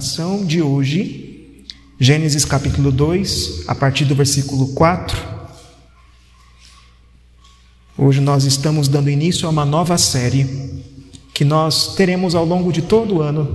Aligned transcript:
Meditação 0.00 0.46
de 0.46 0.62
hoje, 0.62 1.66
Gênesis 1.98 2.46
capítulo 2.46 2.90
2, 2.90 3.64
a 3.66 3.74
partir 3.74 4.06
do 4.06 4.14
versículo 4.14 4.68
4. 4.68 5.14
Hoje 7.98 8.18
nós 8.18 8.44
estamos 8.44 8.88
dando 8.88 9.10
início 9.10 9.46
a 9.46 9.50
uma 9.50 9.66
nova 9.66 9.98
série 9.98 10.80
que 11.34 11.44
nós 11.44 11.94
teremos 11.96 12.34
ao 12.34 12.46
longo 12.46 12.72
de 12.72 12.80
todo 12.80 13.16
o 13.16 13.20
ano, 13.20 13.54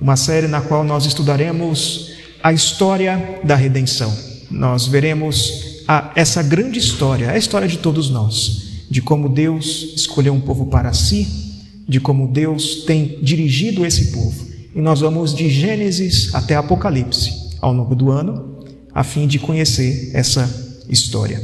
uma 0.00 0.16
série 0.16 0.48
na 0.48 0.60
qual 0.60 0.82
nós 0.82 1.06
estudaremos 1.06 2.10
a 2.42 2.52
história 2.52 3.40
da 3.44 3.54
redenção. 3.54 4.12
Nós 4.50 4.88
veremos 4.88 5.84
a, 5.86 6.10
essa 6.16 6.42
grande 6.42 6.80
história, 6.80 7.30
a 7.30 7.38
história 7.38 7.68
de 7.68 7.78
todos 7.78 8.10
nós, 8.10 8.84
de 8.90 9.00
como 9.00 9.28
Deus 9.28 9.94
escolheu 9.94 10.34
um 10.34 10.40
povo 10.40 10.66
para 10.66 10.92
si, 10.92 11.28
de 11.88 12.00
como 12.00 12.26
Deus 12.26 12.82
tem 12.84 13.20
dirigido 13.22 13.86
esse 13.86 14.10
povo 14.10 14.53
e 14.74 14.80
nós 14.80 15.00
vamos 15.00 15.34
de 15.34 15.48
Gênesis 15.48 16.34
até 16.34 16.56
Apocalipse 16.56 17.50
ao 17.60 17.72
longo 17.72 17.94
do 17.94 18.10
ano, 18.10 18.58
a 18.92 19.04
fim 19.04 19.26
de 19.26 19.38
conhecer 19.38 20.10
essa 20.12 20.48
história. 20.88 21.40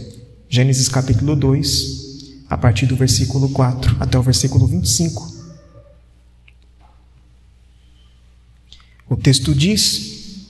Gênesis 0.48 0.88
capítulo 0.88 1.36
2, 1.36 2.44
a 2.48 2.58
partir 2.58 2.86
do 2.86 2.96
versículo 2.96 3.48
4 3.50 3.96
até 4.00 4.18
o 4.18 4.22
versículo 4.22 4.66
25. 4.66 5.30
O 9.08 9.16
texto 9.16 9.54
diz: 9.54 10.48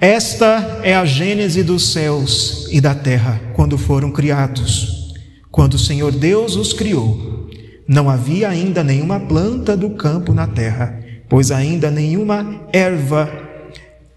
Esta 0.00 0.80
é 0.82 0.96
a 0.96 1.04
gênese 1.04 1.62
dos 1.62 1.92
céus 1.92 2.66
e 2.70 2.80
da 2.80 2.94
terra 2.94 3.40
quando 3.54 3.78
foram 3.78 4.10
criados. 4.10 5.14
Quando 5.50 5.74
o 5.74 5.78
Senhor 5.78 6.10
Deus 6.10 6.56
os 6.56 6.72
criou, 6.72 7.48
não 7.86 8.10
havia 8.10 8.48
ainda 8.48 8.82
nenhuma 8.82 9.20
planta 9.20 9.76
do 9.76 9.90
campo 9.90 10.34
na 10.34 10.48
terra 10.48 11.03
pois 11.34 11.50
ainda 11.50 11.90
nenhuma 11.90 12.60
erva, 12.72 13.28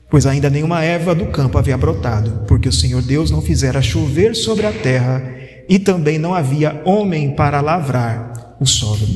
pois 0.08 0.28
ainda 0.28 0.52
nenhuma 0.52 0.84
erva 0.84 1.16
do 1.16 1.26
campo 1.26 1.58
havia 1.58 1.76
brotado, 1.76 2.46
porque 2.48 2.70
o 2.70 2.72
Senhor 2.72 3.02
Deus 3.02 3.32
não 3.32 3.42
fizera 3.42 3.82
chover 3.82 4.36
sobre 4.36 4.68
a 4.68 4.72
terra, 4.72 5.28
e 5.68 5.80
também 5.80 6.20
não 6.20 6.32
havia 6.32 6.80
homem 6.86 7.32
para 7.32 7.60
lavrar 7.60 8.56
o 8.60 8.68
solo. 8.68 9.08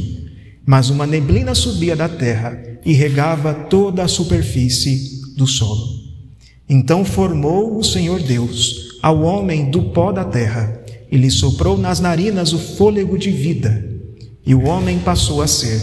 Mas 0.65 0.89
uma 0.89 1.05
neblina 1.05 1.53
subia 1.53 1.95
da 1.95 2.09
terra 2.09 2.59
e 2.83 2.91
regava 2.91 3.53
toda 3.53 4.01
a 4.01 4.07
superfície 4.07 5.21
do 5.37 5.45
solo. 5.45 5.85
Então 6.67 7.05
formou 7.05 7.77
o 7.77 7.83
Senhor 7.83 8.19
Deus 8.19 8.97
ao 9.03 9.21
homem 9.21 9.69
do 9.69 9.91
pó 9.91 10.11
da 10.11 10.23
terra 10.23 10.81
e 11.11 11.17
lhe 11.17 11.29
soprou 11.29 11.77
nas 11.77 11.99
narinas 11.99 12.51
o 12.51 12.57
fôlego 12.57 13.15
de 13.15 13.29
vida, 13.29 13.87
e 14.43 14.55
o 14.55 14.65
homem 14.65 14.97
passou 14.97 15.39
a 15.39 15.45
ser 15.45 15.79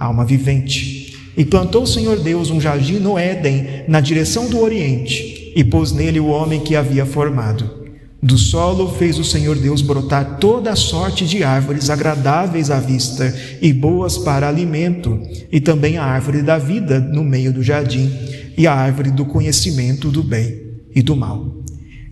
alma 0.00 0.24
vivente. 0.24 0.99
E 1.40 1.44
plantou 1.46 1.84
o 1.84 1.86
Senhor 1.86 2.18
Deus 2.18 2.50
um 2.50 2.60
jardim 2.60 2.98
no 2.98 3.18
Éden, 3.18 3.84
na 3.88 3.98
direção 3.98 4.50
do 4.50 4.60
Oriente, 4.60 5.54
e 5.56 5.64
pôs 5.64 5.90
nele 5.90 6.20
o 6.20 6.26
homem 6.26 6.60
que 6.60 6.76
havia 6.76 7.06
formado. 7.06 7.88
Do 8.22 8.36
solo 8.36 8.92
fez 8.98 9.18
o 9.18 9.24
Senhor 9.24 9.56
Deus 9.56 9.80
brotar 9.80 10.36
toda 10.36 10.70
a 10.70 10.76
sorte 10.76 11.26
de 11.26 11.42
árvores 11.42 11.88
agradáveis 11.88 12.70
à 12.70 12.78
vista 12.78 13.34
e 13.62 13.72
boas 13.72 14.18
para 14.18 14.46
alimento, 14.46 15.18
e 15.50 15.62
também 15.62 15.96
a 15.96 16.04
árvore 16.04 16.42
da 16.42 16.58
vida 16.58 17.00
no 17.00 17.24
meio 17.24 17.54
do 17.54 17.62
jardim, 17.62 18.12
e 18.54 18.66
a 18.66 18.74
árvore 18.74 19.10
do 19.10 19.24
conhecimento 19.24 20.10
do 20.10 20.22
bem 20.22 20.60
e 20.94 21.00
do 21.00 21.16
mal. 21.16 21.62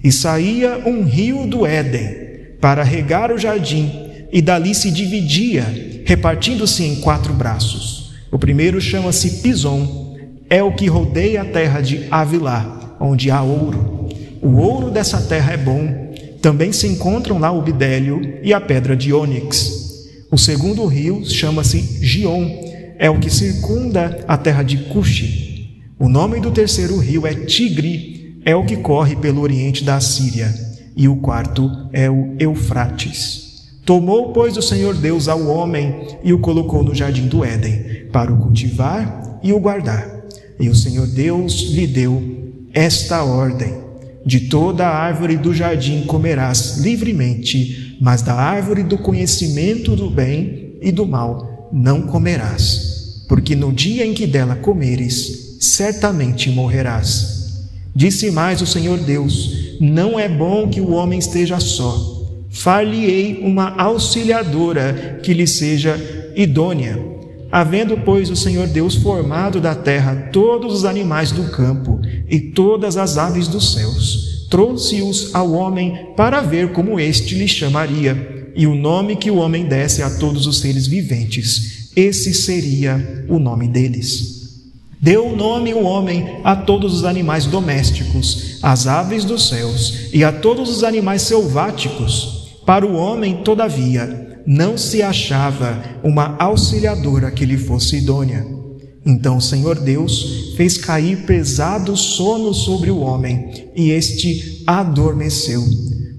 E 0.03 0.11
saía 0.11 0.83
um 0.87 1.05
rio 1.05 1.47
do 1.47 1.67
Éden 1.67 2.57
para 2.63 2.83
regar 2.83 3.31
o 3.31 3.37
jardim, 3.37 3.93
e 4.33 4.41
dali 4.41 4.75
se 4.75 4.91
dividia, 4.91 5.67
repartindo-se 6.07 6.83
em 6.83 6.97
quatro 7.03 7.35
braços. 7.35 7.98
O 8.31 8.39
primeiro 8.39 8.81
chama-se 8.81 9.43
Pison, 9.43 10.17
é 10.51 10.63
o 10.63 10.75
que 10.75 10.87
rodeia 10.87 11.43
a 11.43 11.45
terra 11.45 11.81
de 11.81 12.07
Avilá, 12.11 12.97
onde 13.01 13.31
há 13.31 13.43
ouro. 13.43 14.09
O 14.43 14.57
ouro 14.57 14.91
dessa 14.91 15.21
terra 15.21 15.53
é 15.53 15.57
bom. 15.57 16.09
Também 16.41 16.73
se 16.73 16.87
encontram 16.87 17.39
lá 17.39 17.51
o 17.51 17.63
bidélio 17.63 18.39
e 18.43 18.53
a 18.53 18.61
pedra 18.61 18.97
de 18.97 19.13
ônix. 19.13 20.07
O 20.31 20.39
segundo 20.39 20.85
rio 20.87 21.25
chama-se 21.25 21.81
Gion, 22.05 22.47
é 22.99 23.09
o 23.09 23.19
que 23.19 23.31
circunda 23.31 24.25
a 24.29 24.37
terra 24.37 24.63
de 24.63 24.77
Cuxi. 24.77 25.83
O 25.99 26.09
nome 26.09 26.39
do 26.39 26.51
terceiro 26.51 26.99
rio 26.99 27.27
é 27.27 27.35
Tigre, 27.35 28.41
é 28.45 28.55
o 28.55 28.65
que 28.65 28.77
corre 28.77 29.17
pelo 29.17 29.41
oriente 29.41 29.83
da 29.83 30.01
Síria. 30.01 30.55
E 30.97 31.09
o 31.09 31.17
quarto 31.17 31.71
é 31.93 32.11
o 32.11 32.37
Eufrates. 32.39 33.48
Tomou, 33.89 34.35
pois, 34.35 34.55
o 34.59 34.61
Senhor 34.61 34.95
Deus 34.95 35.29
ao 35.29 35.47
homem 35.47 36.09
e 36.23 36.31
o 36.35 36.39
colocou 36.41 36.83
no 36.83 36.95
jardim 36.95 37.27
do 37.27 37.43
Éden, 37.43 38.05
para 38.13 38.31
o 38.31 38.37
cultivar 38.37 39.41
e 39.43 39.51
o 39.51 39.59
guardar. 39.59 40.27
E 40.61 40.69
o 40.69 40.75
Senhor 40.75 41.07
Deus 41.07 41.71
lhe 41.71 41.87
deu 41.87 42.23
esta 42.75 43.25
ordem: 43.25 43.73
De 44.27 44.41
toda 44.41 44.87
a 44.87 44.95
árvore 44.95 45.39
do 45.39 45.55
jardim 45.55 46.03
comerás 46.03 46.77
livremente, 46.77 47.97
mas 47.99 48.21
da 48.21 48.35
árvore 48.35 48.83
do 48.83 48.99
conhecimento 48.99 49.97
do 49.97 50.11
bem 50.11 50.75
e 50.83 50.93
do 50.93 51.07
mal 51.07 51.71
não 51.73 52.03
comerás, 52.03 53.25
porque 53.27 53.57
no 53.57 53.73
dia 53.73 54.05
em 54.05 54.13
que 54.13 54.27
dela 54.27 54.55
comeres, 54.55 55.57
certamente 55.61 56.51
morrerás. 56.51 57.67
Disse 57.97 58.31
mais 58.31 58.61
o 58.61 58.67
Senhor 58.67 58.99
Deus: 58.99 59.79
Não 59.81 60.21
é 60.21 60.29
bom 60.29 60.69
que 60.69 60.79
o 60.79 60.91
homem 60.91 61.19
esteja 61.19 61.59
só 61.59 62.18
far-lhe-ei 62.51 63.41
uma 63.43 63.75
auxiliadora 63.77 65.21
que 65.23 65.33
lhe 65.33 65.47
seja 65.47 65.97
idônea. 66.35 66.99
Havendo, 67.51 67.97
pois, 67.99 68.31
o 68.31 68.37
Senhor 68.37 68.67
Deus 68.67 68.95
formado 68.95 69.61
da 69.61 69.75
terra 69.75 70.29
todos 70.33 70.75
os 70.75 70.85
animais 70.85 71.33
do 71.33 71.45
campo 71.51 72.01
e 72.29 72.39
todas 72.39 72.97
as 72.97 73.17
aves 73.17 73.49
dos 73.49 73.73
céus, 73.73 74.47
trouxe-os 74.51 75.35
ao 75.35 75.53
homem 75.53 76.13
para 76.17 76.43
ver 76.43 76.73
como 76.73 77.01
este 77.01 77.35
lhe 77.35 77.49
chamaria, 77.49 78.53
e 78.55 78.67
o 78.67 78.75
nome 78.75 79.17
que 79.17 79.31
o 79.31 79.37
homem 79.37 79.65
desse 79.65 80.03
a 80.03 80.11
todos 80.11 80.47
os 80.47 80.59
seres 80.59 80.87
viventes, 80.87 81.91
esse 81.97 82.35
seria 82.35 83.25
o 83.29 83.39
nome 83.39 83.69
deles. 83.69 84.37
Deu 85.01 85.35
nome 85.35 85.73
o 85.73 85.85
homem 85.85 86.41
a 86.43 86.57
todos 86.57 86.93
os 86.93 87.05
animais 87.05 87.47
domésticos, 87.47 88.59
às 88.61 88.87
aves 88.89 89.25
dos 89.25 89.49
céus 89.49 90.09
e 90.13 90.25
a 90.25 90.33
todos 90.33 90.69
os 90.69 90.83
animais 90.83 91.23
selváticos 91.23 92.38
para 92.69 92.87
o 92.87 92.97
homem, 92.97 93.37
todavia, 93.37 94.43
não 94.47 94.77
se 94.77 95.03
achava 95.03 95.83
uma 96.05 96.37
auxiliadora 96.39 97.31
que 97.31 97.47
lhe 97.47 97.57
fosse 97.57 97.97
idônea. 97.97 98.47
Então 99.07 99.39
o 99.39 99.41
Senhor 99.41 99.81
Deus 99.81 100.53
fez 100.55 100.77
cair 100.77 101.25
pesado 101.25 101.97
sono 101.97 102.53
sobre 102.53 102.91
o 102.91 102.99
homem, 102.99 103.71
e 103.75 103.91
este 103.91 104.65
adormeceu. 104.67 105.65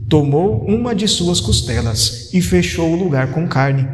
Tomou 0.10 0.66
uma 0.66 0.96
de 0.96 1.08
suas 1.08 1.40
costelas 1.40 2.34
e 2.34 2.42
fechou 2.42 2.94
o 2.94 2.98
lugar 2.98 3.32
com 3.32 3.48
carne. 3.48 3.88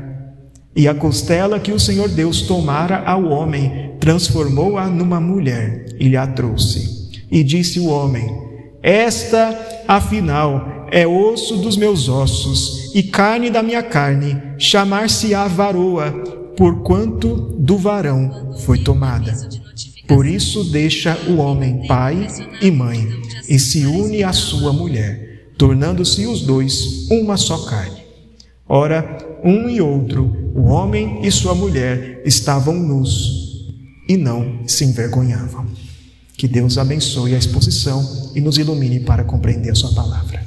E 0.74 0.88
a 0.88 0.96
costela 0.96 1.60
que 1.60 1.74
o 1.74 1.80
Senhor 1.80 2.08
Deus 2.08 2.44
tomara 2.44 3.04
ao 3.04 3.26
homem, 3.26 3.98
transformou-a 4.00 4.88
numa 4.88 5.20
mulher 5.20 5.88
e 6.00 6.08
lhe 6.08 6.16
a 6.16 6.26
trouxe. 6.26 7.12
E 7.30 7.44
disse 7.44 7.82
o 7.82 7.88
homem: 7.88 8.45
Esta, 8.88 9.84
afinal, 9.88 10.88
é 10.92 11.08
osso 11.08 11.58
dos 11.58 11.76
meus 11.76 12.08
ossos 12.08 12.92
e 12.94 13.02
carne 13.02 13.50
da 13.50 13.64
minha 13.64 13.82
carne, 13.82 14.40
chamar-se-á 14.60 15.48
varoa, 15.48 16.12
porquanto 16.56 17.36
do 17.58 17.80
varão 17.80 18.54
foi 18.60 18.78
tomada. 18.78 19.34
Por 20.08 20.28
isso 20.28 20.66
deixa 20.66 21.18
o 21.28 21.38
homem 21.38 21.88
pai 21.88 22.28
e 22.62 22.70
mãe 22.70 23.10
e 23.50 23.58
se 23.58 23.88
une 23.88 24.24
à 24.24 24.32
sua 24.32 24.72
mulher, 24.72 25.50
tornando-se 25.58 26.28
os 26.28 26.42
dois 26.42 27.10
uma 27.10 27.38
só 27.38 27.58
carne. 27.66 28.04
Ora, 28.70 29.18
um 29.44 29.68
e 29.68 29.82
outro, 29.82 30.32
o 30.54 30.66
homem 30.66 31.22
e 31.24 31.32
sua 31.32 31.56
mulher, 31.56 32.22
estavam 32.24 32.76
nus 32.76 33.66
e 34.08 34.16
não 34.16 34.60
se 34.68 34.86
envergonhavam. 34.86 35.85
Que 36.38 36.48
Deus 36.48 36.78
abençoe 36.78 37.34
a 37.34 37.38
exposição 37.38 38.32
e 38.36 38.42
nos 38.42 38.58
ilumine 38.58 39.00
para 39.00 39.24
compreender 39.24 39.72
a 39.72 39.76
sua 39.76 39.94
palavra. 39.94 40.46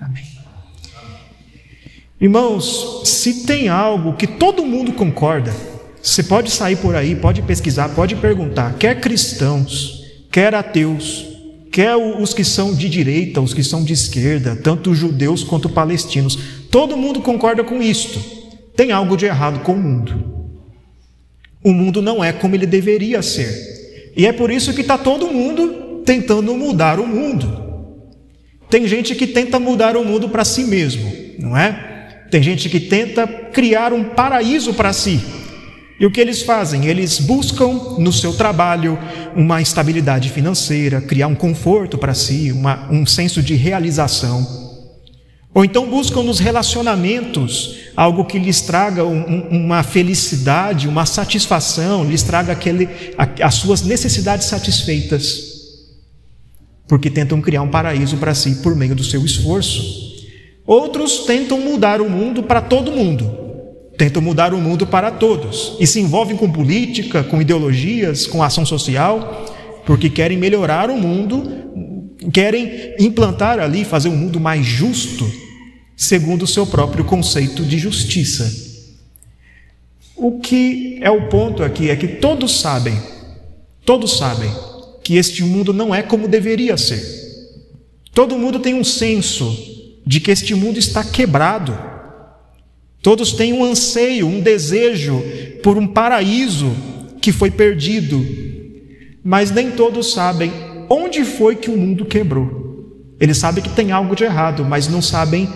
Amém. 0.00 0.24
Irmãos, 2.20 3.02
se 3.04 3.44
tem 3.44 3.68
algo 3.68 4.14
que 4.14 4.26
todo 4.26 4.64
mundo 4.64 4.92
concorda, 4.92 5.52
você 6.00 6.22
pode 6.22 6.50
sair 6.50 6.76
por 6.76 6.94
aí, 6.94 7.16
pode 7.16 7.42
pesquisar, 7.42 7.88
pode 7.88 8.14
perguntar, 8.16 8.74
quer 8.74 9.00
cristãos, 9.00 10.04
quer 10.30 10.54
ateus, 10.54 11.26
quer 11.72 11.96
os 11.96 12.32
que 12.32 12.44
são 12.44 12.72
de 12.72 12.88
direita, 12.88 13.40
os 13.40 13.52
que 13.52 13.64
são 13.64 13.82
de 13.82 13.92
esquerda, 13.92 14.54
tanto 14.54 14.94
judeus 14.94 15.42
quanto 15.42 15.68
palestinos, 15.68 16.38
todo 16.70 16.96
mundo 16.96 17.20
concorda 17.20 17.64
com 17.64 17.82
isto. 17.82 18.20
Tem 18.76 18.92
algo 18.92 19.16
de 19.16 19.26
errado 19.26 19.60
com 19.60 19.72
o 19.72 19.82
mundo. 19.82 20.34
O 21.64 21.72
mundo 21.72 22.00
não 22.00 22.22
é 22.22 22.32
como 22.32 22.54
ele 22.54 22.66
deveria 22.66 23.22
ser. 23.22 23.73
E 24.16 24.26
é 24.26 24.32
por 24.32 24.50
isso 24.50 24.72
que 24.72 24.80
está 24.80 24.96
todo 24.96 25.32
mundo 25.32 26.02
tentando 26.04 26.54
mudar 26.54 27.00
o 27.00 27.06
mundo. 27.06 27.62
Tem 28.70 28.86
gente 28.86 29.14
que 29.14 29.26
tenta 29.26 29.58
mudar 29.58 29.96
o 29.96 30.04
mundo 30.04 30.28
para 30.28 30.44
si 30.44 30.64
mesmo, 30.64 31.12
não 31.38 31.56
é? 31.56 32.26
Tem 32.30 32.42
gente 32.42 32.68
que 32.68 32.80
tenta 32.80 33.26
criar 33.26 33.92
um 33.92 34.04
paraíso 34.04 34.74
para 34.74 34.92
si. 34.92 35.20
E 35.98 36.06
o 36.06 36.10
que 36.10 36.20
eles 36.20 36.42
fazem? 36.42 36.86
Eles 36.86 37.20
buscam 37.20 37.96
no 37.98 38.12
seu 38.12 38.34
trabalho 38.34 38.98
uma 39.36 39.62
estabilidade 39.62 40.28
financeira, 40.30 41.00
criar 41.00 41.28
um 41.28 41.34
conforto 41.34 41.96
para 41.96 42.14
si, 42.14 42.50
uma, 42.50 42.90
um 42.90 43.06
senso 43.06 43.40
de 43.40 43.54
realização. 43.54 44.63
Ou 45.54 45.64
então 45.64 45.88
buscam 45.88 46.22
nos 46.24 46.40
relacionamentos 46.40 47.76
algo 47.96 48.24
que 48.24 48.40
lhes 48.40 48.60
traga 48.60 49.04
um, 49.04 49.46
uma 49.48 49.84
felicidade, 49.84 50.88
uma 50.88 51.06
satisfação, 51.06 52.04
lhes 52.04 52.24
traga 52.24 52.52
aquele, 52.52 52.88
as 53.40 53.54
suas 53.54 53.82
necessidades 53.82 54.48
satisfeitas. 54.48 55.54
Porque 56.88 57.08
tentam 57.08 57.40
criar 57.40 57.62
um 57.62 57.70
paraíso 57.70 58.16
para 58.16 58.34
si 58.34 58.56
por 58.56 58.74
meio 58.74 58.96
do 58.96 59.04
seu 59.04 59.24
esforço. 59.24 60.12
Outros 60.66 61.20
tentam 61.20 61.60
mudar 61.60 62.00
o 62.00 62.10
mundo 62.10 62.42
para 62.42 62.60
todo 62.60 62.90
mundo 62.90 63.44
tentam 63.96 64.20
mudar 64.20 64.52
o 64.52 64.60
mundo 64.60 64.86
para 64.86 65.10
todos 65.10 65.76
e 65.78 65.86
se 65.86 66.00
envolvem 66.00 66.36
com 66.36 66.50
política, 66.50 67.22
com 67.22 67.40
ideologias, 67.40 68.26
com 68.26 68.42
ação 68.42 68.66
social, 68.66 69.46
porque 69.86 70.10
querem 70.10 70.36
melhorar 70.36 70.90
o 70.90 70.96
mundo, 70.96 71.44
querem 72.32 72.94
implantar 72.98 73.58
ali, 73.58 73.84
fazer 73.84 74.08
um 74.08 74.16
mundo 74.16 74.40
mais 74.40 74.66
justo, 74.66 75.30
segundo 75.96 76.42
o 76.42 76.46
seu 76.46 76.66
próprio 76.66 77.04
conceito 77.04 77.64
de 77.64 77.78
justiça. 77.78 78.52
O 80.16 80.40
que 80.40 80.98
é 81.00 81.10
o 81.10 81.28
ponto 81.28 81.62
aqui 81.62 81.90
é 81.90 81.96
que 81.96 82.06
todos 82.06 82.60
sabem, 82.60 83.00
todos 83.84 84.16
sabem 84.16 84.50
que 85.02 85.16
este 85.16 85.42
mundo 85.42 85.72
não 85.72 85.94
é 85.94 86.02
como 86.02 86.28
deveria 86.28 86.76
ser. 86.76 87.02
Todo 88.12 88.38
mundo 88.38 88.60
tem 88.60 88.74
um 88.74 88.84
senso 88.84 89.56
de 90.06 90.20
que 90.20 90.30
este 90.30 90.54
mundo 90.54 90.78
está 90.78 91.02
quebrado 91.02 91.94
Todos 93.04 93.34
têm 93.34 93.52
um 93.52 93.62
anseio, 93.62 94.26
um 94.26 94.40
desejo 94.40 95.22
por 95.62 95.76
um 95.76 95.86
paraíso 95.86 96.72
que 97.20 97.32
foi 97.32 97.50
perdido, 97.50 98.26
mas 99.22 99.50
nem 99.50 99.72
todos 99.72 100.14
sabem 100.14 100.50
onde 100.88 101.22
foi 101.22 101.54
que 101.54 101.68
o 101.68 101.76
mundo 101.76 102.06
quebrou. 102.06 103.14
Eles 103.20 103.36
sabem 103.36 103.62
que 103.62 103.68
tem 103.68 103.92
algo 103.92 104.16
de 104.16 104.24
errado, 104.24 104.64
mas 104.64 104.88
não 104.88 105.02
sabem 105.02 105.46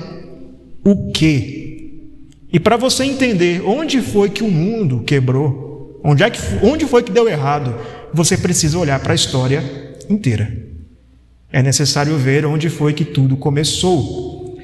o 0.90 1.12
que. 1.12 2.02
E 2.50 2.58
para 2.58 2.78
você 2.78 3.04
entender 3.04 3.62
onde 3.62 4.00
foi 4.00 4.30
que 4.30 4.42
o 4.42 4.50
mundo 4.50 5.02
quebrou, 5.04 6.00
onde, 6.02 6.22
é 6.22 6.30
que, 6.30 6.40
onde 6.62 6.86
foi 6.86 7.02
que 7.02 7.12
deu 7.12 7.28
errado, 7.28 7.74
você 8.12 8.38
precisa 8.38 8.78
olhar 8.78 8.98
para 9.00 9.12
a 9.12 9.14
história 9.14 9.62
inteira. 10.08 10.50
É 11.52 11.62
necessário 11.62 12.16
ver 12.16 12.46
onde 12.46 12.70
foi 12.70 12.94
que 12.94 13.04
tudo 13.04 13.36
começou. 13.36 14.56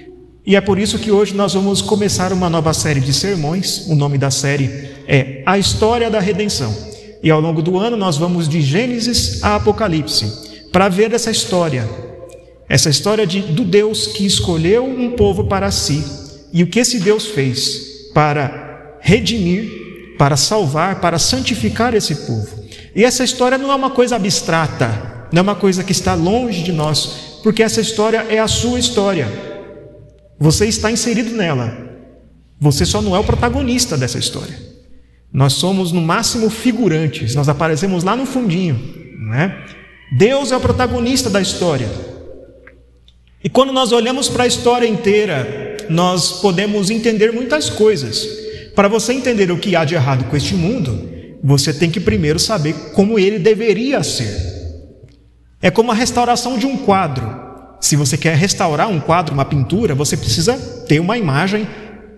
E 0.46 0.56
é 0.56 0.60
por 0.60 0.78
isso 0.78 0.98
que 0.98 1.10
hoje 1.10 1.34
nós 1.34 1.52
vamos 1.52 1.82
começar 1.82 2.32
uma 2.32 2.48
nova 2.48 2.72
série 2.72 3.00
de 3.00 3.12
sermões. 3.12 3.86
O 3.86 3.94
nome 3.94 4.16
da 4.16 4.30
série 4.30 4.70
é 5.06 5.42
A 5.44 5.58
História 5.58 6.10
da 6.10 6.20
Redenção. 6.20 6.74
E 7.22 7.30
ao 7.30 7.40
longo 7.40 7.60
do 7.60 7.78
ano 7.78 7.96
nós 7.96 8.16
vamos 8.16 8.48
de 8.48 8.62
Gênesis 8.62 9.42
a 9.42 9.56
Apocalipse 9.56 10.70
para 10.72 10.88
ver 10.88 11.12
essa 11.12 11.30
história. 11.30 11.88
Essa 12.68 12.88
história 12.88 13.26
de, 13.26 13.40
do 13.40 13.64
Deus 13.64 14.06
que 14.08 14.24
escolheu 14.24 14.84
um 14.84 15.12
povo 15.12 15.44
para 15.44 15.70
si 15.70 16.02
e 16.52 16.62
o 16.62 16.66
que 16.66 16.80
esse 16.80 17.00
Deus 17.00 17.26
fez 17.26 18.10
para 18.14 18.98
redimir, 19.00 20.16
para 20.16 20.36
salvar, 20.36 21.00
para 21.00 21.18
santificar 21.18 21.94
esse 21.94 22.14
povo. 22.26 22.64
E 22.94 23.04
essa 23.04 23.24
história 23.24 23.58
não 23.58 23.70
é 23.72 23.74
uma 23.74 23.90
coisa 23.90 24.16
abstrata, 24.16 25.26
não 25.32 25.40
é 25.40 25.42
uma 25.42 25.54
coisa 25.56 25.82
que 25.82 25.92
está 25.92 26.14
longe 26.14 26.62
de 26.62 26.72
nós, 26.72 27.40
porque 27.42 27.62
essa 27.62 27.80
história 27.80 28.24
é 28.28 28.38
a 28.38 28.48
sua 28.48 28.78
história. 28.78 29.28
Você 30.38 30.66
está 30.66 30.90
inserido 30.90 31.36
nela. 31.36 31.76
Você 32.60 32.86
só 32.86 33.02
não 33.02 33.14
é 33.14 33.18
o 33.18 33.24
protagonista 33.24 33.96
dessa 33.96 34.18
história. 34.18 34.56
Nós 35.32 35.54
somos, 35.54 35.90
no 35.90 36.00
máximo, 36.00 36.48
figurantes. 36.48 37.34
Nós 37.34 37.48
aparecemos 37.48 38.04
lá 38.04 38.14
no 38.14 38.24
fundinho. 38.24 38.80
Né? 39.28 39.64
Deus 40.16 40.52
é 40.52 40.56
o 40.56 40.60
protagonista 40.60 41.28
da 41.28 41.40
história. 41.40 41.88
E 43.44 43.48
quando 43.50 43.74
nós 43.74 43.92
olhamos 43.92 44.26
para 44.26 44.44
a 44.44 44.46
história 44.46 44.86
inteira, 44.86 45.76
nós 45.90 46.40
podemos 46.40 46.88
entender 46.88 47.30
muitas 47.30 47.68
coisas. 47.68 48.26
Para 48.74 48.88
você 48.88 49.12
entender 49.12 49.50
o 49.52 49.58
que 49.58 49.76
há 49.76 49.84
de 49.84 49.94
errado 49.94 50.24
com 50.24 50.36
este 50.36 50.54
mundo, 50.54 51.10
você 51.42 51.70
tem 51.70 51.90
que 51.90 52.00
primeiro 52.00 52.38
saber 52.38 52.72
como 52.94 53.18
ele 53.18 53.38
deveria 53.38 54.02
ser. 54.02 54.34
É 55.60 55.70
como 55.70 55.92
a 55.92 55.94
restauração 55.94 56.56
de 56.56 56.64
um 56.64 56.78
quadro. 56.78 57.44
Se 57.82 57.96
você 57.96 58.16
quer 58.16 58.34
restaurar 58.34 58.88
um 58.88 58.98
quadro, 58.98 59.34
uma 59.34 59.44
pintura, 59.44 59.94
você 59.94 60.16
precisa 60.16 60.56
ter 60.88 60.98
uma 60.98 61.18
imagem 61.18 61.68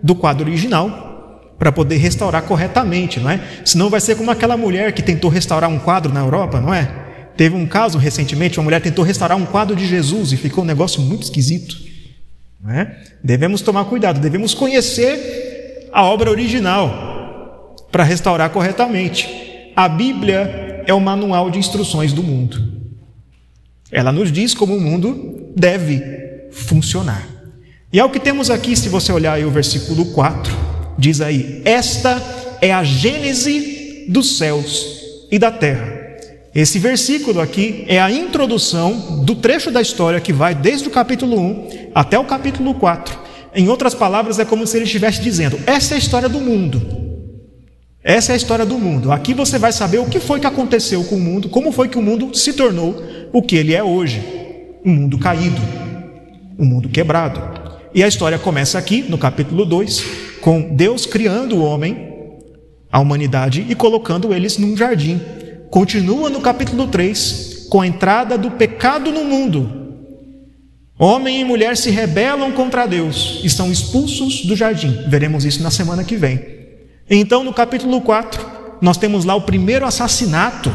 do 0.01 0.15
quadro 0.15 0.45
original 0.47 1.51
para 1.59 1.73
poder 1.73 1.97
restaurar 1.97 2.43
corretamente, 2.43 3.19
não 3.19 3.29
é? 3.29 3.41
Senão 3.65 3.89
vai 3.89 3.99
ser 3.99 4.15
como 4.15 4.31
aquela 4.31 4.55
mulher 4.55 4.93
que 4.93 5.01
tentou 5.01 5.29
restaurar 5.29 5.69
um 5.69 5.79
quadro 5.79 6.13
na 6.13 6.21
Europa, 6.21 6.61
não 6.61 6.73
é? 6.73 7.06
Teve 7.37 7.55
um 7.55 7.67
caso 7.67 7.99
recentemente, 7.99 8.59
uma 8.59 8.63
mulher 8.63 8.81
tentou 8.81 9.05
restaurar 9.05 9.37
um 9.37 9.45
quadro 9.45 9.75
de 9.75 9.85
Jesus 9.85 10.31
e 10.33 10.37
ficou 10.37 10.63
um 10.63 10.67
negócio 10.67 10.99
muito 10.99 11.23
esquisito. 11.23 11.77
É? 12.67 12.97
Devemos 13.23 13.61
tomar 13.61 13.85
cuidado, 13.85 14.19
devemos 14.19 14.55
conhecer 14.55 15.87
a 15.93 16.03
obra 16.03 16.31
original 16.31 17.75
para 17.91 18.03
restaurar 18.03 18.49
corretamente. 18.49 19.71
A 19.75 19.87
Bíblia 19.87 20.83
é 20.87 20.93
o 20.93 20.99
manual 20.99 21.51
de 21.51 21.59
instruções 21.59 22.11
do 22.11 22.23
mundo. 22.23 22.59
Ela 23.91 24.11
nos 24.11 24.31
diz 24.31 24.53
como 24.53 24.75
o 24.75 24.81
mundo 24.81 25.53
deve 25.55 26.49
funcionar. 26.51 27.25
E 27.93 27.99
é 27.99 28.03
o 28.03 28.09
que 28.09 28.19
temos 28.19 28.49
aqui, 28.49 28.75
se 28.75 28.89
você 28.89 29.11
olhar 29.11 29.33
aí 29.33 29.45
o 29.45 29.51
versículo 29.51 30.07
4, 30.07 30.53
diz 30.97 31.21
aí: 31.21 31.61
Esta 31.63 32.21
é 32.59 32.73
a 32.73 32.83
gênese 32.83 34.07
dos 34.09 34.37
céus 34.37 34.85
e 35.31 35.39
da 35.39 35.51
terra. 35.51 35.96
Esse 36.57 36.79
versículo 36.79 37.39
aqui 37.39 37.85
é 37.87 38.01
a 38.01 38.09
introdução 38.09 39.23
do 39.23 39.35
trecho 39.35 39.69
da 39.69 39.79
história 39.79 40.19
que 40.19 40.33
vai 40.33 40.55
desde 40.55 40.87
o 40.87 40.91
capítulo 40.91 41.39
1 41.39 41.91
até 41.93 42.17
o 42.17 42.23
capítulo 42.23 42.73
4. 42.73 43.15
Em 43.53 43.69
outras 43.69 43.93
palavras, 43.93 44.39
é 44.39 44.45
como 44.45 44.65
se 44.65 44.75
ele 44.75 44.85
estivesse 44.85 45.21
dizendo: 45.21 45.59
essa 45.67 45.93
é 45.93 45.97
a 45.97 45.99
história 45.99 46.27
do 46.27 46.39
mundo. 46.39 46.81
Essa 48.03 48.31
é 48.31 48.33
a 48.33 48.37
história 48.37 48.65
do 48.65 48.79
mundo. 48.79 49.11
Aqui 49.11 49.35
você 49.35 49.59
vai 49.59 49.71
saber 49.71 49.99
o 49.99 50.07
que 50.07 50.19
foi 50.19 50.39
que 50.39 50.47
aconteceu 50.47 51.03
com 51.03 51.17
o 51.17 51.19
mundo, 51.19 51.47
como 51.47 51.71
foi 51.71 51.89
que 51.89 51.97
o 51.99 52.01
mundo 52.01 52.35
se 52.35 52.51
tornou 52.53 53.03
o 53.31 53.39
que 53.43 53.55
ele 53.55 53.75
é 53.75 53.83
hoje 53.83 54.19
um 54.83 54.91
mundo 54.91 55.19
caído, 55.19 55.61
um 56.57 56.65
mundo 56.65 56.89
quebrado. 56.89 57.39
E 57.93 58.03
a 58.03 58.07
história 58.07 58.39
começa 58.39 58.79
aqui, 58.79 59.05
no 59.07 59.19
capítulo 59.19 59.63
2, 59.63 60.03
com 60.41 60.73
Deus 60.75 61.05
criando 61.05 61.57
o 61.57 61.63
homem, 61.63 62.15
a 62.91 62.99
humanidade, 62.99 63.63
e 63.69 63.75
colocando 63.75 64.33
eles 64.33 64.57
num 64.57 64.75
jardim. 64.75 65.21
Continua 65.69 66.29
no 66.29 66.39
capítulo 66.39 66.87
3, 66.87 67.67
com 67.69 67.81
a 67.81 67.87
entrada 67.87 68.37
do 68.37 68.51
pecado 68.51 69.11
no 69.11 69.23
mundo. 69.25 69.85
Homem 70.97 71.41
e 71.41 71.43
mulher 71.43 71.77
se 71.77 71.91
rebelam 71.91 72.51
contra 72.53 72.87
Deus 72.87 73.41
e 73.43 73.49
são 73.49 73.71
expulsos 73.71 74.45
do 74.45 74.55
jardim. 74.55 75.03
Veremos 75.07 75.45
isso 75.45 75.61
na 75.61 75.69
semana 75.69 76.03
que 76.03 76.15
vem. 76.15 76.43
Então, 77.09 77.43
no 77.43 77.53
capítulo 77.53 78.01
4, 78.01 78.45
nós 78.81 78.97
temos 78.97 79.25
lá 79.25 79.35
o 79.35 79.41
primeiro 79.41 79.85
assassinato, 79.85 80.71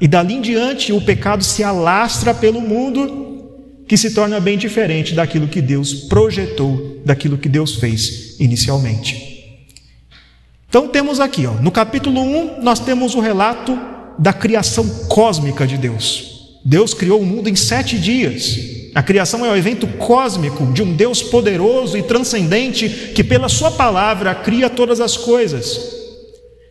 e 0.00 0.08
dali 0.08 0.34
em 0.34 0.40
diante 0.40 0.92
o 0.92 1.00
pecado 1.00 1.44
se 1.44 1.62
alastra 1.62 2.34
pelo 2.34 2.60
mundo, 2.60 3.84
que 3.86 3.96
se 3.96 4.14
torna 4.14 4.40
bem 4.40 4.56
diferente 4.58 5.14
daquilo 5.14 5.46
que 5.46 5.60
Deus 5.60 5.94
projetou, 5.94 7.00
daquilo 7.04 7.38
que 7.38 7.48
Deus 7.48 7.76
fez 7.76 8.40
inicialmente. 8.40 9.30
Então 10.68 10.88
temos 10.88 11.20
aqui, 11.20 11.46
ó, 11.46 11.52
no 11.52 11.70
capítulo 11.70 12.20
1, 12.20 12.62
nós 12.62 12.80
temos 12.80 13.14
o 13.14 13.20
relato 13.20 13.78
da 14.18 14.32
criação 14.32 14.88
cósmica 15.08 15.66
de 15.66 15.76
Deus. 15.76 16.32
Deus 16.64 16.94
criou 16.94 17.20
o 17.20 17.26
mundo 17.26 17.48
em 17.48 17.56
sete 17.56 17.98
dias. 17.98 18.58
A 18.94 19.02
criação 19.02 19.44
é 19.44 19.50
o 19.50 19.56
evento 19.56 19.86
cósmico 19.86 20.72
de 20.72 20.82
um 20.82 20.94
Deus 20.94 21.22
poderoso 21.22 21.96
e 21.96 22.02
transcendente 22.02 22.88
que, 23.14 23.24
pela 23.24 23.48
Sua 23.48 23.70
palavra, 23.70 24.34
cria 24.34 24.70
todas 24.70 25.00
as 25.00 25.16
coisas. 25.16 26.02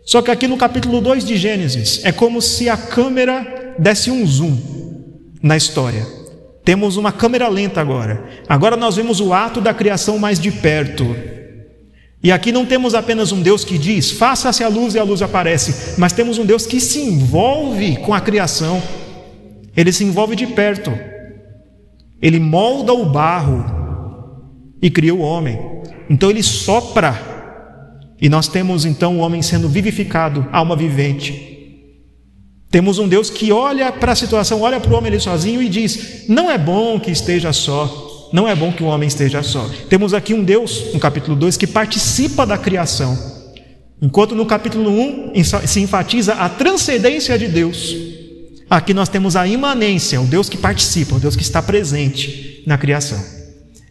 Só 0.05 0.21
que 0.21 0.31
aqui 0.31 0.47
no 0.47 0.57
capítulo 0.57 1.01
2 1.01 1.25
de 1.25 1.35
Gênesis, 1.37 2.01
é 2.03 2.11
como 2.11 2.41
se 2.41 2.69
a 2.69 2.77
câmera 2.77 3.75
desse 3.77 4.11
um 4.11 4.25
zoom 4.25 4.57
na 5.41 5.57
história. 5.57 6.05
Temos 6.63 6.95
uma 6.95 7.11
câmera 7.11 7.47
lenta 7.47 7.81
agora. 7.81 8.23
Agora 8.47 8.77
nós 8.77 8.95
vemos 8.95 9.19
o 9.19 9.33
ato 9.33 9.59
da 9.59 9.73
criação 9.73 10.19
mais 10.19 10.39
de 10.39 10.51
perto. 10.51 11.15
E 12.23 12.31
aqui 12.31 12.51
não 12.51 12.65
temos 12.65 12.93
apenas 12.93 13.31
um 13.31 13.41
Deus 13.41 13.65
que 13.65 13.77
diz, 13.77 14.11
faça-se 14.11 14.63
a 14.63 14.67
luz 14.67 14.93
e 14.93 14.99
a 14.99 15.03
luz 15.03 15.21
aparece, 15.21 15.99
mas 15.99 16.13
temos 16.13 16.37
um 16.37 16.45
Deus 16.45 16.67
que 16.67 16.79
se 16.79 16.99
envolve 16.99 17.97
com 17.97 18.13
a 18.13 18.21
criação. 18.21 18.81
Ele 19.75 19.91
se 19.91 20.03
envolve 20.03 20.35
de 20.35 20.45
perto. 20.45 20.91
Ele 22.21 22.39
molda 22.39 22.93
o 22.93 23.07
barro 23.07 23.65
e 24.81 24.91
cria 24.91 25.15
o 25.15 25.21
homem. 25.21 25.59
Então 26.09 26.29
ele 26.29 26.43
sopra. 26.43 27.19
E 28.21 28.29
nós 28.29 28.47
temos 28.47 28.85
então 28.85 29.17
o 29.17 29.21
homem 29.21 29.41
sendo 29.41 29.67
vivificado, 29.67 30.47
alma 30.51 30.75
vivente. 30.75 31.49
Temos 32.69 32.99
um 32.99 33.07
Deus 33.07 33.31
que 33.31 33.51
olha 33.51 33.91
para 33.91 34.11
a 34.11 34.15
situação, 34.15 34.61
olha 34.61 34.79
para 34.79 34.93
o 34.93 34.95
homem 34.95 35.11
ali 35.11 35.19
sozinho 35.19 35.61
e 35.61 35.67
diz: 35.67 36.25
Não 36.29 36.51
é 36.51 36.57
bom 36.57 36.99
que 36.99 37.09
esteja 37.09 37.51
só, 37.51 38.10
não 38.31 38.47
é 38.47 38.55
bom 38.55 38.71
que 38.71 38.81
o 38.83 38.87
homem 38.87 39.07
esteja 39.07 39.43
só. 39.43 39.69
Temos 39.89 40.13
aqui 40.13 40.33
um 40.33 40.43
Deus, 40.43 40.93
no 40.93 40.99
capítulo 40.99 41.35
2, 41.35 41.57
que 41.57 41.67
participa 41.67 42.45
da 42.45 42.57
criação. 42.57 43.17
Enquanto 44.01 44.33
no 44.33 44.45
capítulo 44.45 44.89
1 44.89 45.33
se 45.67 45.79
enfatiza 45.79 46.33
a 46.33 46.49
transcendência 46.49 47.37
de 47.37 47.47
Deus, 47.47 47.95
aqui 48.69 48.93
nós 48.93 49.09
temos 49.09 49.35
a 49.35 49.45
imanência, 49.45 50.19
o 50.19 50.25
Deus 50.25 50.49
que 50.49 50.57
participa, 50.57 51.15
o 51.15 51.19
Deus 51.19 51.35
que 51.35 51.43
está 51.43 51.61
presente 51.61 52.63
na 52.65 52.77
criação. 52.77 53.21